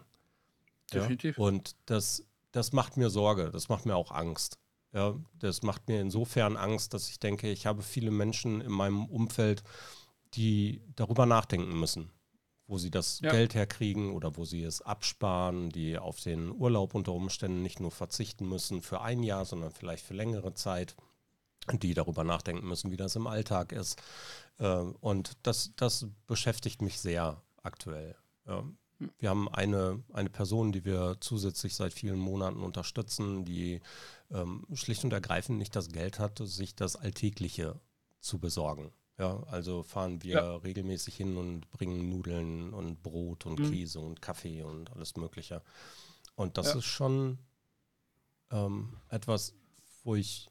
Definitiv. 1.01 1.37
Ja? 1.37 1.43
Und 1.43 1.75
das, 1.85 2.25
das 2.51 2.71
macht 2.73 2.97
mir 2.97 3.09
Sorge, 3.09 3.51
das 3.51 3.69
macht 3.69 3.85
mir 3.85 3.95
auch 3.95 4.11
Angst. 4.11 4.59
Ja, 4.93 5.15
das 5.39 5.63
macht 5.63 5.87
mir 5.87 5.99
insofern 5.99 6.55
Angst, 6.55 6.93
dass 6.93 7.09
ich 7.09 7.19
denke, 7.19 7.49
ich 7.49 7.65
habe 7.65 7.81
viele 7.81 8.11
Menschen 8.11 8.61
in 8.61 8.71
meinem 8.71 9.05
Umfeld, 9.05 9.63
die 10.35 10.81
darüber 10.95 11.25
nachdenken 11.25 11.79
müssen, 11.79 12.11
wo 12.67 12.77
sie 12.77 12.91
das 12.91 13.19
Ja. 13.21 13.31
Geld 13.31 13.55
herkriegen 13.55 14.13
oder 14.13 14.37
wo 14.37 14.45
sie 14.45 14.63
es 14.63 14.81
absparen, 14.83 15.69
die 15.71 15.97
auf 15.97 16.19
den 16.19 16.51
Urlaub 16.51 16.93
unter 16.93 17.13
Umständen 17.13 17.63
nicht 17.63 17.79
nur 17.79 17.89
verzichten 17.91 18.47
müssen 18.47 18.83
für 18.83 19.01
ein 19.01 19.23
Jahr, 19.23 19.45
sondern 19.45 19.71
vielleicht 19.71 20.05
für 20.05 20.13
längere 20.13 20.53
Zeit, 20.53 20.95
die 21.71 21.93
darüber 21.95 22.23
nachdenken 22.23 22.67
müssen, 22.67 22.91
wie 22.91 22.97
das 22.97 23.15
im 23.15 23.25
Alltag 23.25 23.71
ist. 23.71 23.99
Äh, 24.59 24.67
Und 24.99 25.37
das, 25.43 25.71
das 25.75 26.05
beschäftigt 26.27 26.83
mich 26.83 26.99
sehr 26.99 27.41
aktuell. 27.63 28.15
Ja. 28.45 28.63
Wir 29.19 29.29
haben 29.29 29.47
eine, 29.49 30.03
eine 30.13 30.29
Person, 30.29 30.71
die 30.71 30.85
wir 30.85 31.17
zusätzlich 31.19 31.75
seit 31.75 31.93
vielen 31.93 32.19
Monaten 32.19 32.61
unterstützen, 32.61 33.45
die 33.45 33.81
ähm, 34.31 34.65
schlicht 34.73 35.03
und 35.03 35.13
ergreifend 35.13 35.57
nicht 35.57 35.75
das 35.75 35.89
Geld 35.89 36.19
hat, 36.19 36.39
sich 36.43 36.75
das 36.75 36.95
Alltägliche 36.95 37.79
zu 38.19 38.39
besorgen. 38.39 38.91
Ja, 39.19 39.43
also 39.43 39.83
fahren 39.83 40.23
wir 40.23 40.33
Ja. 40.33 40.55
regelmäßig 40.57 41.15
hin 41.15 41.37
und 41.37 41.69
bringen 41.69 42.09
Nudeln 42.09 42.73
und 42.73 43.03
Brot 43.03 43.45
und 43.45 43.59
Mhm. 43.59 43.69
Käse 43.71 43.99
und 43.99 44.21
Kaffee 44.21 44.63
und 44.63 44.91
alles 44.91 45.15
Mögliche. 45.17 45.61
Und 46.35 46.57
das 46.57 46.67
Ja. 46.67 46.75
ist 46.75 46.85
schon 46.85 47.37
ähm, 48.51 48.97
etwas, 49.09 49.53
wo 50.03 50.15
ich, 50.15 50.49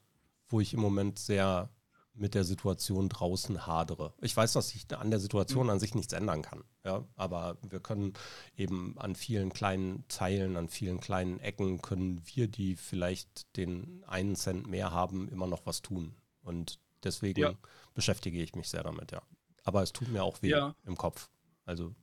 wo 0.49 0.59
ich 0.59 0.73
im 0.73 0.79
Moment 0.79 1.19
sehr 1.19 1.69
mit 2.15 2.35
der 2.35 2.43
Situation 2.43 3.09
draußen 3.09 3.65
hadere. 3.65 4.13
Ich 4.21 4.35
weiß, 4.37 4.53
dass 4.53 4.73
ich 4.75 4.85
an 4.95 5.09
der 5.09 5.19
Situation 5.19 5.69
an 5.69 5.79
sich 5.79 5.95
nichts 5.95 6.13
ändern 6.13 6.41
kann. 6.43 6.63
Ja, 6.85 7.03
aber 7.15 7.57
wir 7.61 7.79
können 7.79 8.13
eben 8.55 8.95
an 8.99 9.15
vielen 9.15 9.51
kleinen 9.51 10.07
Teilen, 10.09 10.55
an 10.55 10.69
vielen 10.69 10.99
kleinen 10.99 11.39
Ecken 11.39 11.81
können 11.81 12.21
wir, 12.25 12.47
die 12.47 12.75
vielleicht 12.75 13.57
den 13.57 14.03
einen 14.05 14.35
Cent 14.35 14.67
mehr 14.67 14.91
haben, 14.91 15.27
immer 15.29 15.47
noch 15.47 15.65
was 15.65 15.81
tun. 15.81 16.15
Und 16.43 16.79
deswegen 17.03 17.41
Ja. 17.41 17.53
beschäftige 17.95 18.41
ich 18.41 18.53
mich 18.55 18.69
sehr 18.69 18.83
damit, 18.83 19.11
ja. 19.11 19.21
Aber 19.63 19.81
es 19.81 19.91
tut 19.91 20.09
mir 20.09 20.23
auch 20.23 20.41
weh 20.41 20.49
Ja. 20.49 20.75
im 20.85 20.97
Kopf. 20.97 21.29
Also 21.65 21.95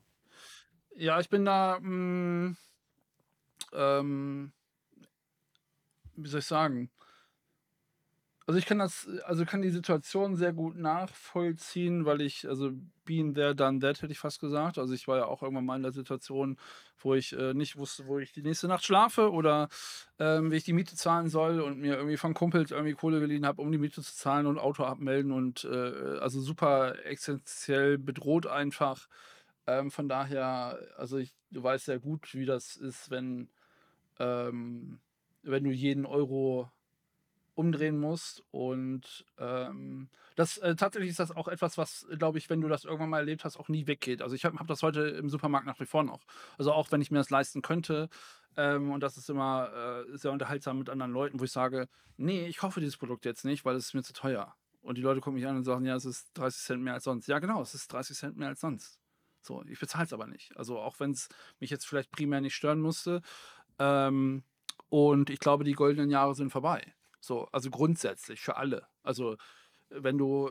Ja, 0.97 1.21
ich 1.21 1.29
bin 1.29 1.45
da, 1.45 1.79
mh, 1.81 2.57
ähm, 3.73 4.53
wie 6.17 6.29
soll 6.29 6.41
ich 6.41 6.47
sagen? 6.47 6.91
Also 8.51 8.59
ich 8.59 8.67
kann 8.67 8.81
das, 8.81 9.09
also 9.27 9.45
kann 9.45 9.63
die 9.63 9.71
Situation 9.71 10.35
sehr 10.35 10.53
gut 10.53 10.77
nachvollziehen, 10.77 12.05
weil 12.05 12.21
ich, 12.21 12.49
also 12.49 12.73
being 13.05 13.33
there, 13.33 13.55
done 13.55 13.79
that, 13.79 14.03
hätte 14.03 14.11
ich 14.11 14.19
fast 14.19 14.41
gesagt. 14.41 14.77
Also 14.77 14.93
ich 14.93 15.07
war 15.07 15.19
ja 15.19 15.27
auch 15.27 15.45
irgendwann 15.45 15.65
mal 15.65 15.77
in 15.77 15.85
der 15.85 15.93
Situation, 15.93 16.59
wo 16.99 17.15
ich 17.15 17.33
äh, 17.33 17.55
nicht 17.55 17.77
wusste, 17.77 18.09
wo 18.09 18.19
ich 18.19 18.33
die 18.33 18.43
nächste 18.43 18.67
Nacht 18.67 18.85
schlafe 18.85 19.31
oder 19.31 19.69
ähm, 20.19 20.51
wie 20.51 20.57
ich 20.57 20.65
die 20.65 20.73
Miete 20.73 20.97
zahlen 20.97 21.29
soll 21.29 21.61
und 21.61 21.79
mir 21.79 21.95
irgendwie 21.95 22.17
von 22.17 22.35
Kumpels 22.35 22.73
irgendwie 22.73 22.95
Kohle 22.95 23.21
geliehen 23.21 23.47
habe, 23.47 23.63
um 23.63 23.71
die 23.71 23.79
Miete 23.79 24.03
zu 24.03 24.13
zahlen 24.17 24.49
und 24.49 24.59
Auto 24.59 24.83
abmelden 24.83 25.31
und 25.31 25.63
äh, 25.63 26.19
also 26.19 26.41
super 26.41 26.97
existenziell 27.07 27.99
bedroht 27.99 28.49
einfach. 28.49 29.07
Ähm, 29.69 29.93
von 29.93 30.09
daher, 30.09 30.77
also 30.97 31.19
ich, 31.19 31.33
du 31.53 31.63
weißt 31.63 31.85
sehr 31.85 32.01
gut, 32.01 32.35
wie 32.35 32.47
das 32.47 32.75
ist, 32.75 33.11
wenn, 33.11 33.49
ähm, 34.19 34.99
wenn 35.45 35.63
du 35.63 35.71
jeden 35.71 36.05
Euro 36.05 36.69
umdrehen 37.55 37.99
musst. 37.99 38.43
Und 38.51 39.25
ähm, 39.39 40.09
das 40.37 40.59
äh, 40.59 40.77
tatsächlich 40.77 41.11
ist 41.11 41.21
das 41.21 41.35
auch 41.35 41.49
etwas, 41.49 41.79
was, 41.79 42.07
glaube 42.19 42.39
ich, 42.39 42.51
wenn 42.51 42.61
du 42.61 42.69
das 42.69 42.85
irgendwann 42.85 43.11
mal 43.11 43.19
erlebt 43.19 43.45
hast, 43.45 43.57
auch 43.59 43.69
nie 43.69 43.87
weggeht. 43.87 44.23
Also 44.23 44.35
ich 44.35 44.45
habe 44.45 44.59
hab 44.59 44.67
das 44.67 44.83
heute 44.83 45.03
im 45.03 45.29
Supermarkt 45.29 45.67
nach 45.67 45.81
wie 45.81 45.87
vor 45.87 46.03
noch. 46.03 46.25
Also 46.59 46.73
auch 46.73 46.91
wenn 46.93 47.01
ich 47.01 47.11
mir 47.11 47.19
das 47.19 47.31
leisten 47.31 47.63
könnte. 47.63 48.09
Ähm, 48.57 48.91
und 48.91 49.03
das 49.03 49.17
ist 49.17 49.31
immer 49.31 50.05
äh, 50.09 50.17
sehr 50.17 50.33
unterhaltsam 50.33 50.79
mit 50.79 50.91
anderen 50.91 51.13
Leuten, 51.13 51.41
wo 51.41 51.45
ich 51.45 51.53
sage, 51.53 51.89
nee, 52.17 52.47
ich 52.47 52.59
kaufe 52.59 52.81
dieses 52.81 52.97
Produkt 52.97 53.25
jetzt 53.25 53.45
nicht, 53.45 53.65
weil 53.65 53.77
es 53.77 53.87
ist 53.87 53.95
mir 53.95 54.03
zu 54.03 54.13
teuer. 54.13 54.55
Und 54.83 54.97
die 54.97 55.03
Leute 55.03 55.21
gucken 55.21 55.35
mich 55.35 55.47
an 55.47 55.57
und 55.57 55.65
sagen, 55.65 55.85
ja, 55.85 55.95
es 55.95 56.05
ist 56.05 56.31
30 56.35 56.63
Cent 56.63 56.83
mehr 56.83 56.95
als 56.95 57.05
sonst. 57.05 57.29
Ja, 57.29 57.39
genau, 57.39 57.61
es 57.63 57.75
ist 57.75 57.93
30 57.93 58.17
Cent 58.17 58.37
mehr 58.37 58.49
als 58.49 58.61
sonst. 58.61 58.99
So, 59.43 59.63
ich 59.67 59.79
bezahle 59.79 60.05
es 60.05 60.13
aber 60.13 60.27
nicht. 60.27 60.57
Also 60.57 60.79
auch 60.79 61.01
wenn 61.01 61.13
es 61.13 61.29
mich 61.59 61.71
jetzt 61.71 61.87
vielleicht 61.87 62.11
primär 62.11 62.41
nicht 62.41 62.55
stören 62.55 62.81
musste. 62.81 63.23
Ähm, 63.79 64.43
und 64.89 65.31
ich 65.31 65.39
glaube, 65.39 65.65
die 65.65 65.73
goldenen 65.73 66.11
Jahre 66.11 66.35
sind 66.35 66.51
vorbei. 66.51 66.95
So, 67.21 67.47
also 67.53 67.71
grundsätzlich 67.71 68.41
für 68.41 68.57
alle. 68.57 68.87
Also 69.03 69.37
wenn 69.91 70.19
du 70.19 70.51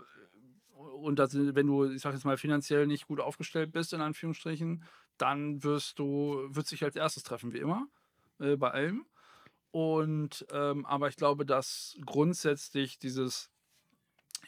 und 0.80 1.20
das, 1.20 1.36
wenn 1.36 1.68
du, 1.68 1.86
ich 1.86 2.02
sag 2.02 2.14
jetzt 2.14 2.26
mal, 2.26 2.38
finanziell 2.38 2.88
nicht 2.88 3.08
gut 3.08 3.20
aufgestellt 3.20 3.72
bist, 3.72 3.92
in 3.94 4.02
Anführungsstrichen, 4.02 4.84
dann 5.18 5.64
wirst 5.64 6.00
du, 6.00 6.48
wird 6.50 6.68
sich 6.68 6.84
als 6.84 6.96
erstes 6.96 7.24
treffen, 7.24 7.52
wie 7.52 7.58
immer, 7.58 7.88
äh, 8.40 8.56
bei 8.56 8.72
allem. 8.72 9.06
Und 9.72 10.46
ähm, 10.52 10.86
aber 10.86 11.10
ich 11.10 11.18
glaube, 11.18 11.46
dass 11.46 11.98
grundsätzlich 12.06 12.98
dieses 12.98 13.52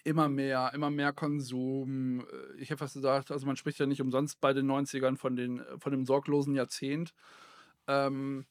immer 0.04 0.30
mehr, 0.30 0.72
immer 0.74 0.90
mehr 0.90 1.14
Konsum, 1.14 2.22
äh, 2.22 2.56
ich 2.58 2.70
hätte 2.70 2.80
fast 2.80 2.96
gesagt, 2.96 3.32
also 3.32 3.46
man 3.46 3.56
spricht 3.56 3.80
ja 3.80 3.86
nicht 3.86 4.02
umsonst 4.02 4.42
bei 4.42 4.54
den 4.54 4.70
90ern 4.72 5.18
von, 5.18 5.36
den, 5.36 5.62
von 5.78 5.92
dem 5.92 6.06
sorglosen 6.06 6.56
Jahrzehnt. 6.56 7.14
Ähm, 7.88 8.46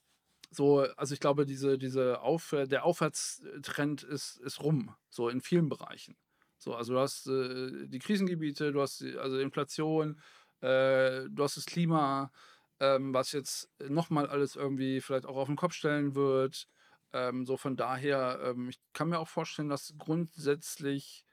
so, 0.50 0.80
also 0.96 1.14
ich 1.14 1.20
glaube, 1.20 1.46
diese, 1.46 1.78
diese 1.78 2.20
Auf, 2.20 2.54
der 2.68 2.84
Aufwärtstrend 2.84 4.02
ist, 4.02 4.36
ist 4.38 4.62
rum, 4.62 4.94
so 5.08 5.28
in 5.28 5.40
vielen 5.40 5.68
Bereichen. 5.68 6.16
So, 6.58 6.74
also 6.74 6.94
du 6.94 6.98
hast 7.00 7.26
äh, 7.28 7.86
die 7.86 7.98
Krisengebiete, 8.00 8.72
du 8.72 8.82
hast 8.82 9.00
die, 9.00 9.16
also 9.16 9.38
Inflation, 9.38 10.20
äh, 10.60 11.22
du 11.30 11.42
hast 11.42 11.56
das 11.56 11.66
Klima, 11.66 12.32
ähm, 12.80 13.14
was 13.14 13.32
jetzt 13.32 13.70
nochmal 13.88 14.26
alles 14.26 14.56
irgendwie 14.56 15.00
vielleicht 15.00 15.24
auch 15.26 15.36
auf 15.36 15.46
den 15.46 15.56
Kopf 15.56 15.72
stellen 15.72 16.14
wird. 16.14 16.66
Ähm, 17.12 17.46
so 17.46 17.56
von 17.56 17.76
daher, 17.76 18.40
ähm, 18.44 18.68
ich 18.68 18.78
kann 18.92 19.08
mir 19.08 19.20
auch 19.20 19.28
vorstellen, 19.28 19.68
dass 19.68 19.94
grundsätzlich 19.98 21.24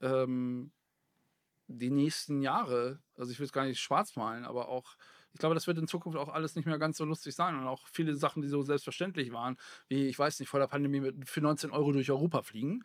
ähm, 0.00 0.72
die 1.66 1.90
nächsten 1.90 2.42
Jahre, 2.42 3.00
also 3.16 3.30
ich 3.30 3.38
will 3.38 3.46
es 3.46 3.52
gar 3.52 3.64
nicht 3.64 3.80
schwarz 3.80 4.16
malen, 4.16 4.44
aber 4.44 4.68
auch, 4.68 4.96
ich 5.34 5.40
glaube, 5.40 5.54
das 5.54 5.66
wird 5.66 5.78
in 5.78 5.88
Zukunft 5.88 6.16
auch 6.16 6.28
alles 6.28 6.54
nicht 6.54 6.64
mehr 6.64 6.78
ganz 6.78 6.96
so 6.96 7.04
lustig 7.04 7.34
sein 7.34 7.56
und 7.58 7.66
auch 7.66 7.88
viele 7.88 8.14
Sachen, 8.14 8.40
die 8.40 8.48
so 8.48 8.62
selbstverständlich 8.62 9.32
waren, 9.32 9.56
wie, 9.88 10.06
ich 10.06 10.18
weiß 10.18 10.38
nicht, 10.38 10.48
vor 10.48 10.60
der 10.60 10.68
Pandemie 10.68 11.00
mit, 11.00 11.28
für 11.28 11.40
19 11.40 11.72
Euro 11.72 11.90
durch 11.90 12.10
Europa 12.10 12.42
fliegen, 12.42 12.84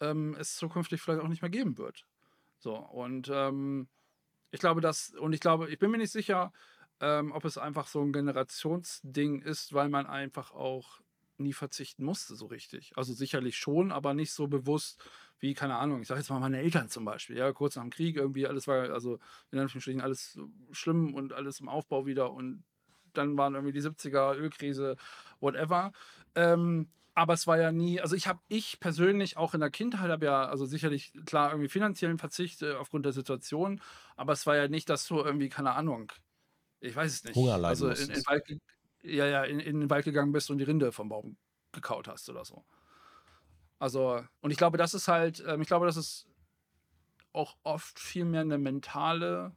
ähm, 0.00 0.34
es 0.38 0.56
zukünftig 0.56 1.02
vielleicht 1.02 1.22
auch 1.22 1.28
nicht 1.28 1.42
mehr 1.42 1.50
geben 1.50 1.76
wird. 1.76 2.06
So, 2.58 2.76
und 2.76 3.30
ähm, 3.30 3.88
ich 4.50 4.60
glaube, 4.60 4.80
dass, 4.80 5.10
und 5.10 5.34
ich 5.34 5.40
glaube, 5.40 5.68
ich 5.68 5.78
bin 5.78 5.90
mir 5.90 5.98
nicht 5.98 6.12
sicher, 6.12 6.52
ähm, 7.00 7.30
ob 7.32 7.44
es 7.44 7.58
einfach 7.58 7.86
so 7.86 8.00
ein 8.00 8.12
Generationsding 8.12 9.42
ist, 9.42 9.74
weil 9.74 9.90
man 9.90 10.06
einfach 10.06 10.50
auch 10.52 11.00
nie 11.42 11.52
verzichten 11.52 12.04
musste, 12.04 12.36
so 12.36 12.46
richtig. 12.46 12.92
Also 12.96 13.12
sicherlich 13.12 13.56
schon, 13.56 13.92
aber 13.92 14.14
nicht 14.14 14.32
so 14.32 14.46
bewusst 14.48 15.02
wie, 15.40 15.54
keine 15.54 15.76
Ahnung, 15.76 16.02
ich 16.02 16.08
sage 16.08 16.20
jetzt 16.20 16.30
mal 16.30 16.38
meine 16.38 16.60
Eltern 16.60 16.88
zum 16.88 17.04
Beispiel, 17.04 17.36
ja, 17.36 17.52
kurz 17.52 17.76
nach 17.76 17.82
dem 17.82 17.90
Krieg 17.90 18.16
irgendwie, 18.16 18.46
alles 18.46 18.68
war, 18.68 18.90
also 18.90 19.18
in 19.50 19.58
Anführungsstrichen 19.58 20.00
alles 20.00 20.38
schlimm 20.70 21.14
und 21.14 21.32
alles 21.32 21.60
im 21.60 21.68
Aufbau 21.68 22.06
wieder 22.06 22.32
und 22.32 22.64
dann 23.12 23.36
waren 23.36 23.54
irgendwie 23.54 23.72
die 23.72 23.82
70er, 23.82 24.36
Ölkrise, 24.36 24.96
whatever. 25.40 25.92
Ähm, 26.34 26.88
aber 27.14 27.34
es 27.34 27.46
war 27.46 27.58
ja 27.58 27.72
nie, 27.72 28.00
also 28.00 28.16
ich 28.16 28.26
habe, 28.26 28.40
ich 28.48 28.80
persönlich 28.80 29.36
auch 29.36 29.52
in 29.52 29.60
der 29.60 29.70
Kindheit 29.70 30.10
habe 30.10 30.24
ja, 30.24 30.46
also 30.46 30.64
sicherlich 30.64 31.12
klar 31.26 31.50
irgendwie 31.50 31.68
finanziellen 31.68 32.18
Verzicht 32.18 32.62
äh, 32.62 32.74
aufgrund 32.74 33.04
der 33.04 33.12
Situation, 33.12 33.82
aber 34.16 34.32
es 34.32 34.46
war 34.46 34.56
ja 34.56 34.68
nicht, 34.68 34.88
dass 34.88 35.06
du 35.06 35.18
irgendwie, 35.18 35.48
keine 35.48 35.72
Ahnung, 35.72 36.10
ich 36.80 36.96
weiß 36.96 37.12
es 37.12 37.24
nicht. 37.24 37.36
Hunger 37.36 37.58
leiden 37.58 37.64
also 37.66 37.88
in, 37.88 37.92
in, 37.92 38.22
musstest. 38.24 38.60
Ja, 39.02 39.26
ja, 39.26 39.44
in, 39.44 39.60
in 39.60 39.80
den 39.80 39.90
Wald 39.90 40.04
gegangen 40.04 40.32
bist 40.32 40.50
und 40.50 40.58
die 40.58 40.64
Rinde 40.64 40.92
vom 40.92 41.08
Baum 41.08 41.36
gekaut 41.72 42.08
hast 42.08 42.28
oder 42.28 42.44
so. 42.44 42.64
Also, 43.78 44.24
und 44.40 44.50
ich 44.52 44.56
glaube, 44.56 44.78
das 44.78 44.94
ist 44.94 45.08
halt, 45.08 45.42
ähm, 45.46 45.60
ich 45.60 45.66
glaube, 45.66 45.86
das 45.86 45.96
ist 45.96 46.28
auch 47.32 47.56
oft 47.64 47.98
viel 47.98 48.24
mehr 48.24 48.42
eine 48.42 48.58
mentale 48.58 49.56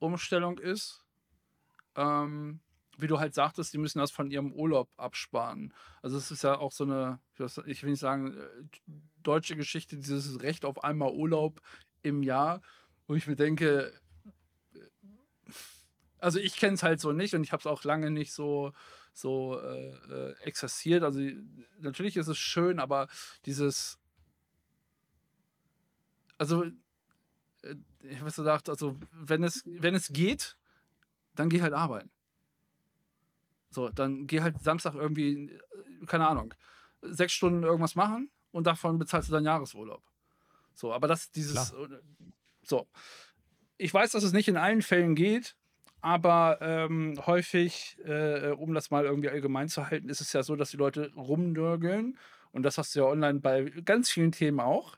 Umstellung 0.00 0.58
ist. 0.58 1.04
Ähm, 1.94 2.60
wie 2.98 3.06
du 3.06 3.18
halt 3.18 3.34
sagtest, 3.34 3.72
die 3.72 3.78
müssen 3.78 3.98
das 3.98 4.10
von 4.10 4.30
ihrem 4.30 4.52
Urlaub 4.52 4.90
absparen. 4.96 5.72
Also 6.02 6.18
es 6.18 6.30
ist 6.30 6.42
ja 6.42 6.58
auch 6.58 6.72
so 6.72 6.84
eine, 6.84 7.20
ich 7.66 7.82
will 7.82 7.90
nicht 7.90 8.00
sagen, 8.00 8.36
äh, 8.36 8.90
deutsche 9.22 9.56
Geschichte, 9.56 9.96
dieses 9.96 10.42
Recht 10.42 10.64
auf 10.64 10.84
einmal 10.84 11.12
Urlaub 11.12 11.60
im 12.02 12.22
Jahr, 12.22 12.60
wo 13.06 13.14
ich 13.14 13.26
mir 13.26 13.36
denke, 13.36 13.92
also 16.22 16.38
ich 16.38 16.56
kenne 16.56 16.74
es 16.74 16.82
halt 16.84 17.00
so 17.00 17.12
nicht 17.12 17.34
und 17.34 17.42
ich 17.42 17.52
habe 17.52 17.60
es 17.60 17.66
auch 17.66 17.82
lange 17.82 18.10
nicht 18.10 18.32
so, 18.32 18.72
so 19.12 19.60
äh, 19.60 19.90
äh, 19.90 20.34
exerziert. 20.42 21.02
Also 21.02 21.20
natürlich 21.80 22.16
ist 22.16 22.28
es 22.28 22.38
schön, 22.38 22.78
aber 22.78 23.08
dieses, 23.44 23.98
also 26.38 26.64
äh, 27.62 27.74
ich 28.02 28.20
habe 28.20 28.30
gesagt, 28.30 28.68
also 28.68 28.96
wenn 29.10 29.42
es, 29.42 29.64
wenn 29.66 29.96
es 29.96 30.12
geht, 30.12 30.56
dann 31.34 31.48
geh 31.48 31.60
halt 31.60 31.72
arbeiten. 31.72 32.10
So, 33.70 33.88
dann 33.88 34.28
geh 34.28 34.42
halt 34.42 34.62
Samstag 34.62 34.94
irgendwie, 34.94 35.50
äh, 35.50 36.06
keine 36.06 36.28
Ahnung, 36.28 36.54
sechs 37.00 37.32
Stunden 37.32 37.64
irgendwas 37.64 37.96
machen 37.96 38.30
und 38.52 38.68
davon 38.68 38.96
bezahlst 38.96 39.28
du 39.28 39.32
deinen 39.32 39.46
Jahresurlaub. 39.46 40.04
So, 40.72 40.92
aber 40.92 41.08
das, 41.08 41.32
dieses, 41.32 41.72
äh, 41.72 41.88
so. 42.62 42.86
Ich 43.76 43.92
weiß, 43.92 44.12
dass 44.12 44.22
es 44.22 44.32
nicht 44.32 44.46
in 44.46 44.56
allen 44.56 44.82
Fällen 44.82 45.16
geht, 45.16 45.56
aber 46.02 46.58
ähm, 46.60 47.14
häufig, 47.26 47.96
äh, 48.04 48.50
um 48.50 48.74
das 48.74 48.90
mal 48.90 49.04
irgendwie 49.04 49.30
allgemein 49.30 49.68
zu 49.68 49.88
halten, 49.88 50.08
ist 50.08 50.20
es 50.20 50.32
ja 50.32 50.42
so, 50.42 50.56
dass 50.56 50.70
die 50.70 50.76
Leute 50.76 51.12
rumnörgeln 51.14 52.18
Und 52.52 52.64
das 52.64 52.78
hast 52.78 52.94
du 52.94 53.00
ja 53.00 53.06
online 53.06 53.40
bei 53.40 53.64
ganz 53.84 54.10
vielen 54.10 54.32
Themen 54.32 54.60
auch, 54.60 54.96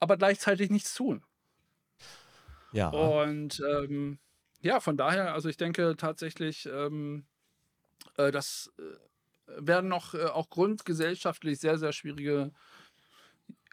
aber 0.00 0.16
gleichzeitig 0.16 0.70
nichts 0.70 0.94
tun. 0.94 1.24
Ja. 2.72 2.88
Und 2.88 3.62
ähm, 3.68 4.18
ja, 4.60 4.80
von 4.80 4.96
daher, 4.96 5.34
also 5.34 5.48
ich 5.48 5.56
denke 5.56 5.96
tatsächlich, 5.96 6.66
ähm, 6.66 7.26
äh, 8.16 8.30
das 8.30 8.72
äh, 8.78 8.82
werden 9.58 9.88
noch 9.88 10.14
äh, 10.14 10.24
auch 10.26 10.50
grundgesellschaftlich 10.50 11.58
sehr, 11.60 11.78
sehr 11.78 11.92
schwierige 11.92 12.52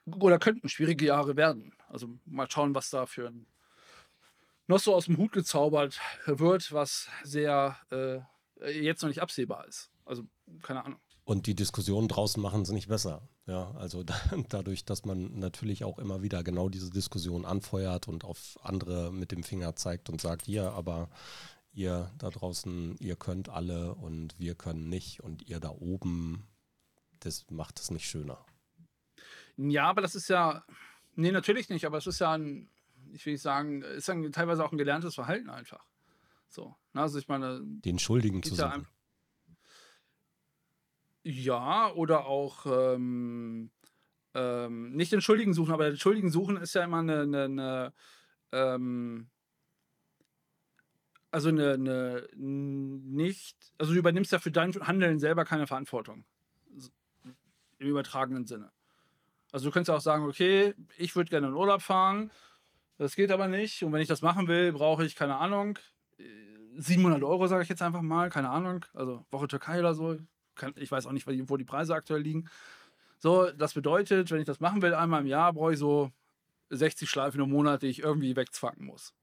oder 0.05 0.39
könnten 0.39 0.69
schwierige 0.69 1.05
Jahre 1.05 1.35
werden. 1.37 1.73
Also 1.87 2.09
mal 2.25 2.49
schauen, 2.49 2.75
was 2.75 2.89
da 2.89 3.05
für 3.05 3.27
ein 3.27 3.47
noch 4.69 4.79
so 4.79 4.93
aus 4.95 5.05
dem 5.05 5.17
Hut 5.17 5.31
gezaubert 5.31 5.99
wird, 6.25 6.71
was 6.71 7.09
sehr 7.23 7.77
äh, 7.91 8.19
jetzt 8.71 9.01
noch 9.01 9.09
nicht 9.09 9.21
absehbar 9.21 9.67
ist. 9.67 9.91
Also 10.05 10.23
keine 10.61 10.85
Ahnung. 10.85 10.99
Und 11.25 11.47
die 11.47 11.55
Diskussionen 11.55 12.07
draußen 12.07 12.41
machen 12.41 12.61
es 12.61 12.71
nicht 12.71 12.87
besser. 12.87 13.27
Ja, 13.45 13.71
also 13.71 14.03
da, 14.03 14.15
dadurch, 14.47 14.85
dass 14.85 15.05
man 15.05 15.39
natürlich 15.39 15.83
auch 15.83 15.97
immer 15.97 16.21
wieder 16.21 16.43
genau 16.43 16.69
diese 16.69 16.91
Diskussion 16.91 17.45
anfeuert 17.45 18.07
und 18.07 18.23
auf 18.23 18.57
andere 18.61 19.11
mit 19.11 19.31
dem 19.31 19.43
Finger 19.43 19.75
zeigt 19.75 20.09
und 20.09 20.21
sagt, 20.21 20.45
hier, 20.45 20.71
aber 20.71 21.09
ihr 21.71 22.11
da 22.17 22.29
draußen, 22.29 22.95
ihr 22.99 23.15
könnt 23.15 23.49
alle 23.49 23.95
und 23.95 24.37
wir 24.39 24.55
können 24.55 24.87
nicht 24.87 25.21
und 25.21 25.47
ihr 25.47 25.59
da 25.59 25.69
oben, 25.69 26.47
das 27.19 27.45
macht 27.49 27.79
es 27.79 27.91
nicht 27.91 28.07
schöner. 28.07 28.45
Ja, 29.57 29.89
aber 29.89 30.01
das 30.01 30.15
ist 30.15 30.29
ja, 30.29 30.63
nee, 31.15 31.31
natürlich 31.31 31.69
nicht, 31.69 31.85
aber 31.85 31.97
es 31.97 32.07
ist 32.07 32.19
ja 32.19 32.33
ein, 32.33 32.69
ich 33.13 33.25
will 33.25 33.33
nicht 33.33 33.41
sagen, 33.41 33.81
ist 33.81 34.07
ja 34.07 34.29
teilweise 34.29 34.63
auch 34.63 34.71
ein 34.71 34.77
gelerntes 34.77 35.15
Verhalten 35.15 35.49
einfach. 35.49 35.85
So, 36.47 36.75
ne, 36.93 37.01
also 37.01 37.19
ich 37.19 37.27
meine. 37.27 37.61
Den 37.63 37.99
Schuldigen 37.99 38.43
zu 38.43 38.55
suchen. 38.55 38.87
Ja, 41.23 41.91
oder 41.93 42.25
auch 42.25 42.65
ähm, 42.65 43.71
ähm, 44.33 44.91
nicht 44.91 45.11
den 45.11 45.21
Schuldigen 45.21 45.53
suchen, 45.53 45.73
aber 45.73 45.89
den 45.89 45.97
Schuldigen 45.97 46.31
suchen 46.31 46.57
ist 46.57 46.73
ja 46.73 46.83
immer 46.83 46.99
eine, 46.99 47.21
eine, 47.21 47.43
eine 47.43 47.93
ähm, 48.51 49.29
also 51.31 51.49
eine, 51.49 51.73
eine 51.73 52.27
nicht, 52.33 53.57
also 53.77 53.93
du 53.93 53.99
übernimmst 53.99 54.31
ja 54.31 54.39
für 54.39 54.51
dein 54.51 54.73
Handeln 54.73 55.19
selber 55.19 55.45
keine 55.45 55.67
Verantwortung. 55.67 56.25
Im 57.77 57.87
übertragenen 57.87 58.45
Sinne. 58.45 58.71
Also 59.51 59.65
du 59.65 59.71
könntest 59.71 59.89
auch 59.91 60.01
sagen, 60.01 60.25
okay, 60.25 60.73
ich 60.97 61.15
würde 61.15 61.29
gerne 61.29 61.47
in 61.47 61.53
Urlaub 61.53 61.81
fahren, 61.81 62.31
das 63.03 63.15
geht 63.15 63.31
aber 63.31 63.47
nicht. 63.47 63.83
Und 63.83 63.93
wenn 63.93 64.01
ich 64.01 64.07
das 64.07 64.21
machen 64.21 64.47
will, 64.47 64.71
brauche 64.73 65.05
ich, 65.05 65.15
keine 65.15 65.37
Ahnung, 65.37 65.79
700 66.75 67.23
Euro, 67.23 67.47
sage 67.47 67.63
ich 67.63 67.69
jetzt 67.69 67.81
einfach 67.81 68.01
mal, 68.01 68.29
keine 68.29 68.49
Ahnung, 68.49 68.85
also 68.93 69.25
Woche 69.31 69.47
Türkei 69.47 69.79
oder 69.79 69.93
so, 69.93 70.17
ich 70.75 70.91
weiß 70.91 71.07
auch 71.07 71.11
nicht, 71.11 71.25
wo 71.27 71.57
die 71.57 71.65
Preise 71.65 71.95
aktuell 71.95 72.21
liegen. 72.21 72.49
So, 73.17 73.51
das 73.51 73.73
bedeutet, 73.73 74.31
wenn 74.31 74.39
ich 74.39 74.45
das 74.45 74.59
machen 74.59 74.81
will, 74.81 74.93
einmal 74.93 75.21
im 75.21 75.27
Jahr, 75.27 75.53
brauche 75.53 75.73
ich 75.73 75.79
so 75.79 76.11
60 76.69 77.09
Schleifen 77.09 77.41
im 77.41 77.49
Monat, 77.49 77.81
die 77.81 77.87
ich 77.87 77.99
irgendwie 77.99 78.35
wegzwacken 78.35 78.85
muss. 78.85 79.13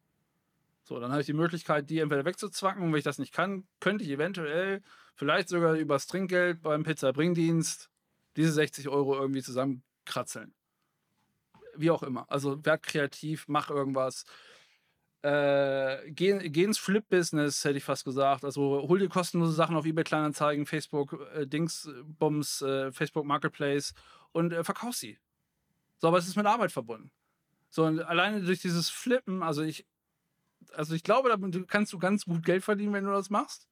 So, 0.83 1.01
dann 1.01 1.11
habe 1.11 1.21
ich 1.21 1.27
die 1.27 1.33
Möglichkeit, 1.33 1.91
die 1.91 1.99
entweder 1.99 2.25
wegzuzwacken 2.25 2.83
und 2.83 2.93
wenn 2.93 2.99
ich 2.99 3.05
das 3.05 3.19
nicht 3.19 3.33
kann, 3.33 3.67
könnte 3.81 4.05
ich 4.05 4.11
eventuell 4.11 4.83
vielleicht 5.15 5.49
sogar 5.49 5.75
über 5.75 5.95
das 5.95 6.07
Trinkgeld 6.07 6.63
beim 6.63 6.83
Pizza-Bringdienst 6.83 7.91
diese 8.37 8.53
60 8.53 8.89
Euro 8.89 9.17
irgendwie 9.17 9.43
zusammenkratzeln. 9.43 10.55
Wie 11.79 11.91
auch 11.91 12.03
immer. 12.03 12.31
Also 12.31 12.65
werd 12.65 12.83
kreativ, 12.83 13.45
mach 13.49 13.71
irgendwas. 13.71 14.25
Äh, 15.23 16.11
geh, 16.13 16.49
geh 16.51 16.65
ins 16.65 16.79
Flip-Business, 16.79 17.65
hätte 17.65 17.79
ich 17.79 17.85
fast 17.85 18.05
gesagt. 18.05 18.45
Also 18.45 18.87
hol 18.89 18.99
dir 18.99 19.09
kostenlose 19.09 19.53
Sachen 19.53 19.77
auf 19.77 19.85
eBay 19.85 20.05
Kleinanzeigen, 20.05 20.67
Facebook, 20.67 21.19
äh, 21.35 21.47
Dingsbums, 21.47 22.63
äh, 22.63 22.93
Facebook 22.93 23.25
Marketplace 23.25 23.95
und 24.33 24.53
äh, 24.53 24.63
verkauf 24.63 24.95
sie. 24.95 25.19
So, 25.99 26.09
aber 26.09 26.19
es 26.19 26.29
ist 26.29 26.37
mit 26.37 26.47
Arbeit 26.47 26.73
verbunden. 26.73 27.11
So, 27.71 27.85
und 27.85 28.01
alleine 28.01 28.43
durch 28.43 28.61
dieses 28.61 28.89
Flippen, 28.89 29.43
also 29.43 29.63
ich, 29.63 29.87
also 30.73 30.95
ich 30.95 31.03
glaube, 31.03 31.29
damit 31.29 31.69
kannst 31.69 31.93
du 31.93 31.99
ganz 31.99 32.25
gut 32.25 32.45
Geld 32.45 32.63
verdienen, 32.63 32.93
wenn 32.93 33.05
du 33.05 33.11
das 33.11 33.31
machst. 33.31 33.67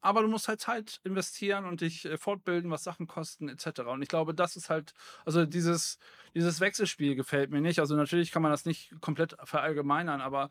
Aber 0.00 0.22
du 0.22 0.28
musst 0.28 0.48
halt 0.48 0.60
Zeit 0.60 1.00
investieren 1.04 1.66
und 1.66 1.80
dich 1.82 2.04
äh, 2.06 2.16
fortbilden, 2.16 2.70
was 2.70 2.84
Sachen 2.84 3.06
kosten, 3.06 3.48
etc. 3.48 3.80
Und 3.82 4.02
ich 4.02 4.08
glaube, 4.08 4.34
das 4.34 4.56
ist 4.56 4.70
halt, 4.70 4.94
also 5.24 5.44
dieses, 5.44 5.98
dieses 6.34 6.60
Wechselspiel 6.60 7.14
gefällt 7.14 7.50
mir 7.50 7.60
nicht. 7.60 7.80
Also 7.80 7.96
natürlich 7.96 8.32
kann 8.32 8.42
man 8.42 8.50
das 8.50 8.64
nicht 8.64 8.92
komplett 9.00 9.36
verallgemeinern, 9.44 10.20
aber 10.20 10.48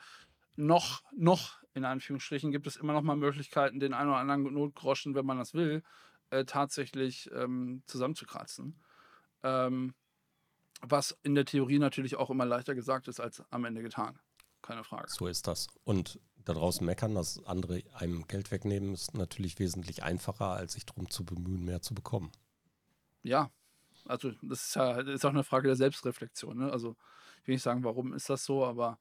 noch, 0.55 1.01
noch 1.15 1.59
in 1.73 1.85
Anführungsstrichen 1.85 2.51
gibt 2.51 2.67
es 2.67 2.75
immer 2.75 2.93
noch 2.93 3.01
mal 3.01 3.15
Möglichkeiten, 3.15 3.79
den 3.79 3.93
einen 3.93 4.09
oder 4.09 4.19
anderen 4.19 4.53
Notgroschen, 4.53 5.15
wenn 5.15 5.25
man 5.25 5.37
das 5.37 5.53
will, 5.53 5.83
äh, 6.29 6.45
tatsächlich 6.45 7.29
ähm, 7.33 7.81
zusammenzukratzen. 7.85 8.79
Ähm, 9.43 9.93
was 10.81 11.17
in 11.23 11.35
der 11.35 11.45
Theorie 11.45 11.79
natürlich 11.79 12.15
auch 12.15 12.29
immer 12.29 12.45
leichter 12.45 12.75
gesagt 12.75 13.07
ist 13.07 13.19
als 13.19 13.43
am 13.49 13.65
Ende 13.65 13.81
getan. 13.81 14.19
Keine 14.61 14.83
Frage. 14.83 15.07
So 15.09 15.27
ist 15.27 15.47
das. 15.47 15.67
Und 15.83 16.19
da 16.45 16.53
draußen 16.53 16.85
meckern, 16.85 17.15
dass 17.15 17.43
andere 17.45 17.83
einem 17.93 18.27
Geld 18.27 18.51
wegnehmen, 18.51 18.93
ist 18.93 19.13
natürlich 19.13 19.59
wesentlich 19.59 20.03
einfacher, 20.03 20.47
als 20.47 20.73
sich 20.73 20.85
darum 20.85 21.09
zu 21.09 21.25
bemühen, 21.25 21.63
mehr 21.63 21.81
zu 21.81 21.93
bekommen. 21.93 22.31
Ja, 23.23 23.51
also 24.05 24.31
das 24.41 24.67
ist 24.67 24.75
ja 24.75 24.99
ist 24.99 25.25
auch 25.25 25.29
eine 25.29 25.43
Frage 25.43 25.67
der 25.67 25.75
Selbstreflexion. 25.75 26.57
Ne? 26.57 26.71
Also 26.71 26.95
ich 27.41 27.47
will 27.47 27.55
nicht 27.55 27.63
sagen, 27.63 27.83
warum 27.83 28.13
ist 28.13 28.29
das 28.29 28.45
so, 28.45 28.65
aber 28.65 28.99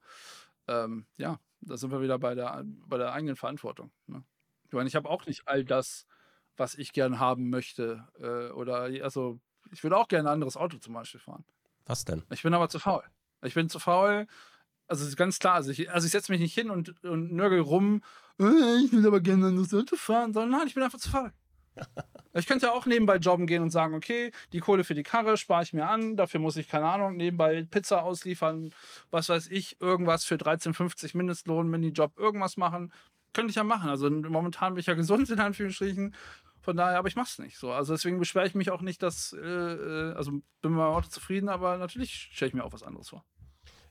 ähm, 0.67 1.05
ja, 1.17 1.39
da 1.61 1.77
sind 1.77 1.91
wir 1.91 2.01
wieder 2.01 2.19
bei 2.19 2.35
der, 2.35 2.63
bei 2.65 2.97
der 2.97 3.13
eigenen 3.13 3.35
Verantwortung. 3.35 3.91
Ne? 4.07 4.23
Ich 4.67 4.73
meine, 4.73 4.87
ich 4.87 4.95
habe 4.95 5.09
auch 5.09 5.25
nicht 5.25 5.47
all 5.47 5.65
das, 5.65 6.05
was 6.57 6.75
ich 6.75 6.93
gern 6.93 7.19
haben 7.19 7.49
möchte. 7.49 8.07
Äh, 8.19 8.51
oder 8.53 8.83
also 9.03 9.39
ich 9.71 9.83
würde 9.83 9.97
auch 9.97 10.07
gerne 10.07 10.29
ein 10.29 10.33
anderes 10.33 10.57
Auto 10.57 10.77
zum 10.77 10.93
Beispiel 10.93 11.19
fahren. 11.19 11.45
Was 11.85 12.05
denn? 12.05 12.23
Ich 12.29 12.43
bin 12.43 12.53
aber 12.53 12.69
zu 12.69 12.79
faul. 12.79 13.03
Ich 13.41 13.53
bin 13.53 13.69
zu 13.69 13.79
faul, 13.79 14.27
also 14.89 15.05
ist 15.05 15.17
ganz 15.17 15.39
klar, 15.39 15.55
also 15.55 15.71
ich, 15.71 15.91
also 15.91 16.05
ich 16.05 16.11
setze 16.11 16.31
mich 16.31 16.41
nicht 16.41 16.53
hin 16.53 16.69
und, 16.69 17.03
und 17.03 17.31
nörgel 17.31 17.59
rum, 17.59 18.01
äh, 18.39 18.83
ich 18.83 18.91
will 18.91 19.05
aber 19.05 19.21
gerne 19.21 19.55
das 19.55 19.73
Auto 19.73 19.95
fahren, 19.95 20.33
sondern 20.33 20.51
nein, 20.51 20.67
ich 20.67 20.73
bin 20.73 20.83
einfach 20.83 20.99
zu 20.99 21.09
faul. 21.09 21.31
ich 22.33 22.47
könnte 22.47 22.65
ja 22.65 22.71
auch 22.73 22.85
nebenbei 22.85 23.17
jobben 23.17 23.45
gehen 23.47 23.61
und 23.61 23.69
sagen, 23.69 23.93
okay, 23.93 24.31
die 24.51 24.59
Kohle 24.59 24.83
für 24.83 24.95
die 24.95 25.03
Karre 25.03 25.37
spare 25.37 25.63
ich 25.63 25.73
mir 25.73 25.87
an, 25.87 26.17
dafür 26.17 26.39
muss 26.39 26.57
ich, 26.57 26.67
keine 26.67 26.87
Ahnung, 26.87 27.15
nebenbei 27.15 27.63
Pizza 27.69 28.03
ausliefern, 28.03 28.73
was 29.11 29.29
weiß 29.29 29.47
ich, 29.47 29.79
irgendwas 29.79 30.25
für 30.25 30.35
13,50 30.35 31.15
Mindestlohn, 31.15 31.69
Minijob, 31.69 32.17
irgendwas 32.17 32.57
machen. 32.57 32.91
Könnte 33.33 33.51
ich 33.51 33.57
ja 33.57 33.63
machen. 33.63 33.89
Also 33.89 34.09
momentan 34.09 34.73
bin 34.73 34.81
ich 34.81 34.87
ja 34.87 34.93
gesund, 34.95 35.29
in 35.29 35.39
Anführungsstrichen. 35.39 36.15
Von 36.61 36.75
daher, 36.75 36.97
aber 36.97 37.07
ich 37.07 37.15
mach's 37.15 37.39
nicht 37.39 37.57
so. 37.57 37.71
Also 37.71 37.93
deswegen 37.93 38.19
beschwere 38.19 38.47
ich 38.47 38.55
mich 38.55 38.71
auch 38.71 38.81
nicht, 38.81 39.01
dass, 39.01 39.33
äh, 39.33 39.39
äh 39.39 40.13
also 40.13 40.31
bin 40.31 40.41
mit 40.61 40.71
meinem 40.71 40.93
Auto 40.93 41.07
zufrieden, 41.07 41.47
aber 41.47 41.77
natürlich 41.77 42.29
stelle 42.33 42.49
ich 42.49 42.55
mir 42.55 42.65
auch 42.65 42.73
was 42.73 42.83
anderes 42.83 43.09
vor. 43.09 43.23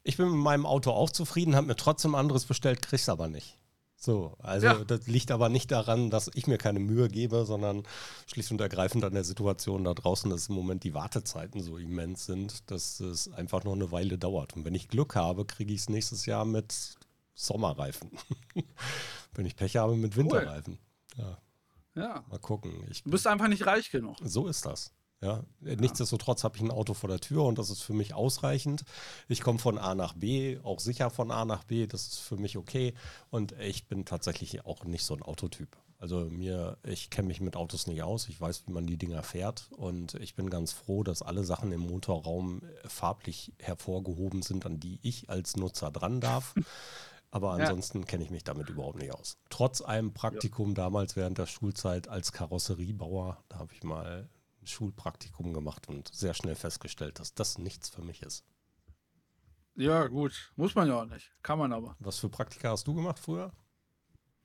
Ich 0.08 0.16
bin 0.16 0.30
mit 0.30 0.40
meinem 0.40 0.64
Auto 0.64 0.90
auch 0.90 1.10
zufrieden, 1.10 1.54
habe 1.54 1.66
mir 1.66 1.76
trotzdem 1.76 2.14
anderes 2.14 2.46
bestellt, 2.46 2.80
krieg's 2.80 3.10
aber 3.10 3.28
nicht. 3.28 3.58
So, 3.94 4.38
also 4.38 4.66
ja. 4.66 4.84
das 4.84 5.06
liegt 5.06 5.30
aber 5.30 5.50
nicht 5.50 5.70
daran, 5.70 6.08
dass 6.08 6.30
ich 6.32 6.46
mir 6.46 6.56
keine 6.56 6.78
Mühe 6.78 7.08
gebe, 7.08 7.44
sondern 7.44 7.82
schlicht 8.26 8.50
und 8.50 8.58
ergreifend 8.58 9.04
an 9.04 9.12
der 9.12 9.24
Situation 9.24 9.84
da 9.84 9.92
draußen, 9.92 10.30
dass 10.30 10.48
im 10.48 10.54
Moment 10.54 10.82
die 10.84 10.94
Wartezeiten 10.94 11.60
so 11.60 11.76
immens 11.76 12.24
sind, 12.24 12.70
dass 12.70 13.00
es 13.00 13.30
einfach 13.34 13.64
noch 13.64 13.74
eine 13.74 13.92
Weile 13.92 14.16
dauert. 14.16 14.56
Und 14.56 14.64
wenn 14.64 14.74
ich 14.74 14.88
Glück 14.88 15.14
habe, 15.14 15.44
kriege 15.44 15.74
ich 15.74 15.80
es 15.80 15.90
nächstes 15.90 16.24
Jahr 16.24 16.46
mit 16.46 16.96
Sommerreifen. 17.34 18.10
wenn 19.34 19.44
ich 19.44 19.56
Pech 19.56 19.76
habe, 19.76 19.94
mit 19.94 20.16
Winterreifen. 20.16 20.78
Cool. 21.18 21.36
Ja. 21.94 22.02
ja. 22.02 22.24
Mal 22.30 22.38
gucken. 22.38 22.82
Ich 22.88 23.02
du 23.02 23.10
bist 23.10 23.26
einfach 23.26 23.48
nicht 23.48 23.66
reich 23.66 23.90
genug. 23.90 24.16
So 24.22 24.46
ist 24.46 24.64
das. 24.64 24.90
Ja, 25.20 25.42
nichtsdestotrotz 25.60 26.44
habe 26.44 26.56
ich 26.56 26.62
ein 26.62 26.70
Auto 26.70 26.94
vor 26.94 27.08
der 27.08 27.18
Tür 27.18 27.44
und 27.44 27.58
das 27.58 27.70
ist 27.70 27.82
für 27.82 27.92
mich 27.92 28.14
ausreichend. 28.14 28.84
Ich 29.26 29.40
komme 29.40 29.58
von 29.58 29.76
A 29.76 29.96
nach 29.96 30.14
B, 30.14 30.58
auch 30.62 30.78
sicher 30.78 31.10
von 31.10 31.32
A 31.32 31.44
nach 31.44 31.64
B, 31.64 31.88
das 31.88 32.06
ist 32.06 32.18
für 32.20 32.36
mich 32.36 32.56
okay. 32.56 32.94
Und 33.30 33.52
ich 33.60 33.88
bin 33.88 34.04
tatsächlich 34.04 34.64
auch 34.64 34.84
nicht 34.84 35.04
so 35.04 35.14
ein 35.14 35.22
Autotyp. 35.22 35.76
Also 35.98 36.26
mir, 36.30 36.78
ich 36.84 37.10
kenne 37.10 37.26
mich 37.26 37.40
mit 37.40 37.56
Autos 37.56 37.88
nicht 37.88 38.04
aus, 38.04 38.28
ich 38.28 38.40
weiß, 38.40 38.68
wie 38.68 38.72
man 38.72 38.86
die 38.86 38.96
Dinger 38.96 39.24
fährt 39.24 39.68
und 39.72 40.14
ich 40.14 40.36
bin 40.36 40.48
ganz 40.48 40.70
froh, 40.70 41.02
dass 41.02 41.22
alle 41.22 41.42
Sachen 41.42 41.72
im 41.72 41.80
Motorraum 41.80 42.62
farblich 42.86 43.52
hervorgehoben 43.58 44.42
sind, 44.42 44.64
an 44.64 44.78
die 44.78 45.00
ich 45.02 45.28
als 45.28 45.56
Nutzer 45.56 45.90
dran 45.90 46.20
darf. 46.20 46.54
Aber 47.30 47.52
ansonsten 47.52 48.00
ja. 48.00 48.04
kenne 48.06 48.24
ich 48.24 48.30
mich 48.30 48.44
damit 48.44 48.70
überhaupt 48.70 49.00
nicht 49.00 49.12
aus. 49.12 49.36
Trotz 49.50 49.82
einem 49.82 50.14
Praktikum 50.14 50.68
ja. 50.68 50.74
damals 50.76 51.14
während 51.14 51.36
der 51.36 51.46
Schulzeit 51.46 52.08
als 52.08 52.32
Karosseriebauer, 52.32 53.42
da 53.50 53.58
habe 53.58 53.74
ich 53.74 53.82
mal 53.82 54.30
Schulpraktikum 54.70 55.52
gemacht 55.52 55.88
und 55.88 56.08
sehr 56.14 56.34
schnell 56.34 56.54
festgestellt, 56.54 57.18
dass 57.18 57.34
das 57.34 57.58
nichts 57.58 57.88
für 57.88 58.02
mich 58.02 58.22
ist. 58.22 58.44
Ja, 59.74 60.06
gut. 60.08 60.52
Muss 60.56 60.74
man 60.74 60.88
ja 60.88 61.00
auch 61.00 61.06
nicht. 61.06 61.32
Kann 61.42 61.58
man 61.58 61.72
aber. 61.72 61.96
Was 62.00 62.18
für 62.18 62.28
Praktika 62.28 62.70
hast 62.70 62.86
du 62.86 62.94
gemacht 62.94 63.18
früher? 63.18 63.52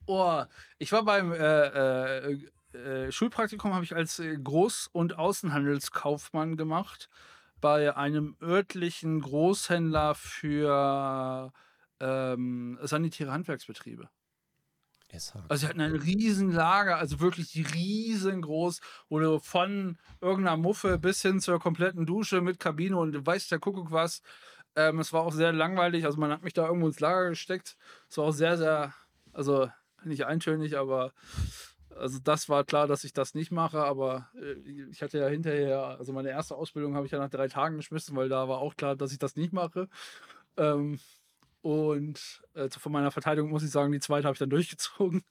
Oh, 0.05 0.43
ich 0.78 0.91
war 0.91 1.03
beim 1.03 1.32
äh, 1.32 1.38
äh, 1.38 2.49
äh, 2.74 3.11
Schulpraktikum, 3.11 3.74
habe 3.74 3.84
ich 3.84 3.95
als 3.95 4.19
äh, 4.19 4.36
Groß- 4.36 4.89
und 4.91 5.17
Außenhandelskaufmann 5.17 6.57
gemacht 6.57 7.09
bei 7.61 7.95
einem 7.95 8.36
örtlichen 8.41 9.21
Großhändler 9.21 10.15
für 10.15 11.53
ähm, 11.99 12.78
sanitäre 12.82 13.32
Handwerksbetriebe. 13.32 14.09
SH. 15.14 15.34
Also 15.47 15.61
sie 15.61 15.68
hatten 15.68 15.82
ein 15.82 15.95
Riesenlager, 15.95 16.97
also 16.97 17.20
wirklich 17.20 17.74
riesengroß, 17.74 18.82
wo 19.09 19.20
du 19.20 19.39
von 19.39 19.97
irgendeiner 20.22 20.57
Muffe 20.57 20.97
bis 20.97 21.22
hin 21.22 21.39
zur 21.39 21.59
kompletten 21.59 22.05
Dusche 22.05 22.41
mit 22.41 22.59
Kabine 22.59 22.97
und 22.97 23.11
du 23.11 23.26
weißt 23.26 23.51
der 23.51 23.59
Kuckuck 23.59 23.91
was. 23.91 24.22
Ähm, 24.76 24.99
es 24.99 25.14
war 25.14 25.22
auch 25.22 25.34
sehr 25.34 25.53
langweilig, 25.53 26.05
also 26.05 26.20
man 26.20 26.32
hat 26.32 26.43
mich 26.43 26.53
da 26.53 26.66
irgendwo 26.66 26.88
ins 26.88 26.99
Lager 26.99 27.30
gesteckt. 27.30 27.78
Es 28.09 28.18
war 28.18 28.26
auch 28.26 28.32
sehr, 28.32 28.57
sehr, 28.57 28.93
also 29.32 29.70
nicht 30.03 30.26
eintönig, 30.26 30.78
aber 30.78 31.14
also 31.95 32.20
das 32.24 32.49
war 32.49 32.64
klar, 32.64 32.88
dass 32.88 33.03
ich 33.03 33.14
das 33.14 33.36
nicht 33.36 33.51
mache, 33.51 33.84
aber 33.84 34.30
äh, 34.36 34.53
ich 34.89 35.01
hatte 35.01 35.20
ja 35.20 35.28
hinterher, 35.28 35.97
also 35.99 36.11
meine 36.14 36.30
erste 36.30 36.55
Ausbildung 36.55 36.95
habe 36.95 37.05
ich 37.05 37.11
ja 37.11 37.20
nach 37.20 37.30
drei 37.30 37.47
Tagen 37.47 37.78
geschmissen, 37.78 38.16
weil 38.16 38.30
da 38.30 38.47
war 38.47 38.59
auch 38.59 38.76
klar, 38.76 38.95
dass 38.95 39.11
ich 39.11 39.20
das 39.20 39.36
nicht 39.36 39.53
mache. 39.53 39.88
Ähm, 40.57 40.99
und 41.64 42.43
äh, 42.55 42.70
von 42.70 42.91
meiner 42.91 43.09
Verteidigung 43.09 43.49
muss 43.49 43.64
ich 43.64 43.72
sagen, 43.72 43.93
die 43.93 44.01
zweite 44.01 44.28
habe 44.28 44.36
ich 44.36 44.39
dann 44.39 44.49
durchgezogen. 44.51 45.24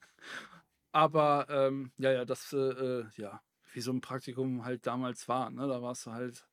Aber 0.90 1.46
ähm, 1.50 1.92
ja, 1.98 2.10
ja, 2.10 2.24
das, 2.24 2.52
äh, 2.54 2.56
äh, 2.56 3.04
ja, 3.16 3.42
wie 3.74 3.80
so 3.82 3.92
ein 3.92 4.00
Praktikum 4.00 4.64
halt 4.64 4.86
damals 4.86 5.28
war. 5.28 5.50
Ne? 5.50 5.68
Da 5.68 5.82
warst 5.82 6.06
du 6.06 6.12
halt, 6.12 6.46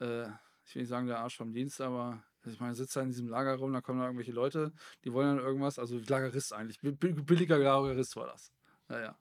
äh, 0.00 0.26
ich 0.64 0.74
will 0.74 0.82
nicht 0.82 0.88
sagen, 0.88 1.08
der 1.08 1.18
Arsch 1.18 1.36
vom 1.36 1.52
Dienst, 1.52 1.80
aber 1.80 2.22
ich 2.44 2.60
meine, 2.60 2.74
sitzt 2.74 2.94
da 2.94 3.02
in 3.02 3.08
diesem 3.08 3.28
Lager 3.28 3.56
rum, 3.56 3.72
da 3.72 3.80
kommen 3.80 3.98
da 3.98 4.06
irgendwelche 4.06 4.32
Leute, 4.32 4.72
die 5.04 5.12
wollen 5.12 5.36
dann 5.36 5.44
irgendwas, 5.44 5.80
also 5.80 5.98
Lagerist 5.98 6.52
eigentlich, 6.52 6.78
billiger 6.80 7.58
Lagerist 7.58 8.14
war 8.14 8.28
das. 8.28 8.52
Ja, 8.88 9.00
ja. 9.00 9.18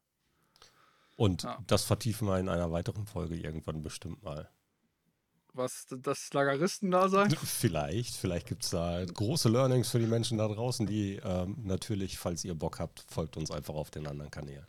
Und 1.16 1.44
ja. 1.44 1.58
das 1.66 1.86
vertiefen 1.86 2.28
wir 2.28 2.40
in 2.40 2.50
einer 2.50 2.72
weiteren 2.72 3.08
Folge 3.08 3.36
irgendwann 3.36 3.82
bestimmt 3.82 4.22
mal. 4.24 4.50
Was 5.60 5.88
das 5.90 6.32
Lageristen-Dasein? 6.32 7.32
Vielleicht, 7.44 8.16
vielleicht 8.16 8.48
gibt 8.48 8.64
es 8.64 8.70
da 8.70 9.04
große 9.04 9.50
Learnings 9.50 9.90
für 9.90 10.00
die 10.00 10.08
Menschen 10.08 10.38
da 10.38 10.48
draußen, 10.48 10.88
die 10.88 11.20
ähm, 11.22 11.58
natürlich, 11.64 12.18
falls 12.18 12.46
ihr 12.46 12.56
Bock 12.56 12.80
habt, 12.80 13.04
folgt 13.10 13.36
uns 13.36 13.52
einfach 13.52 13.74
auf 13.74 13.92
den 13.92 14.08
anderen 14.08 14.32
Kanälen. 14.32 14.66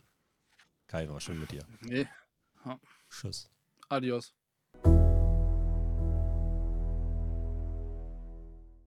Kai, 0.87 1.07
war 1.07 1.21
schön 1.21 1.39
mit 1.39 1.51
dir. 1.51 1.63
Nee. 1.79 2.05
Ja. 2.65 2.77
Tschüss. 3.09 3.49
Adios. 3.87 4.33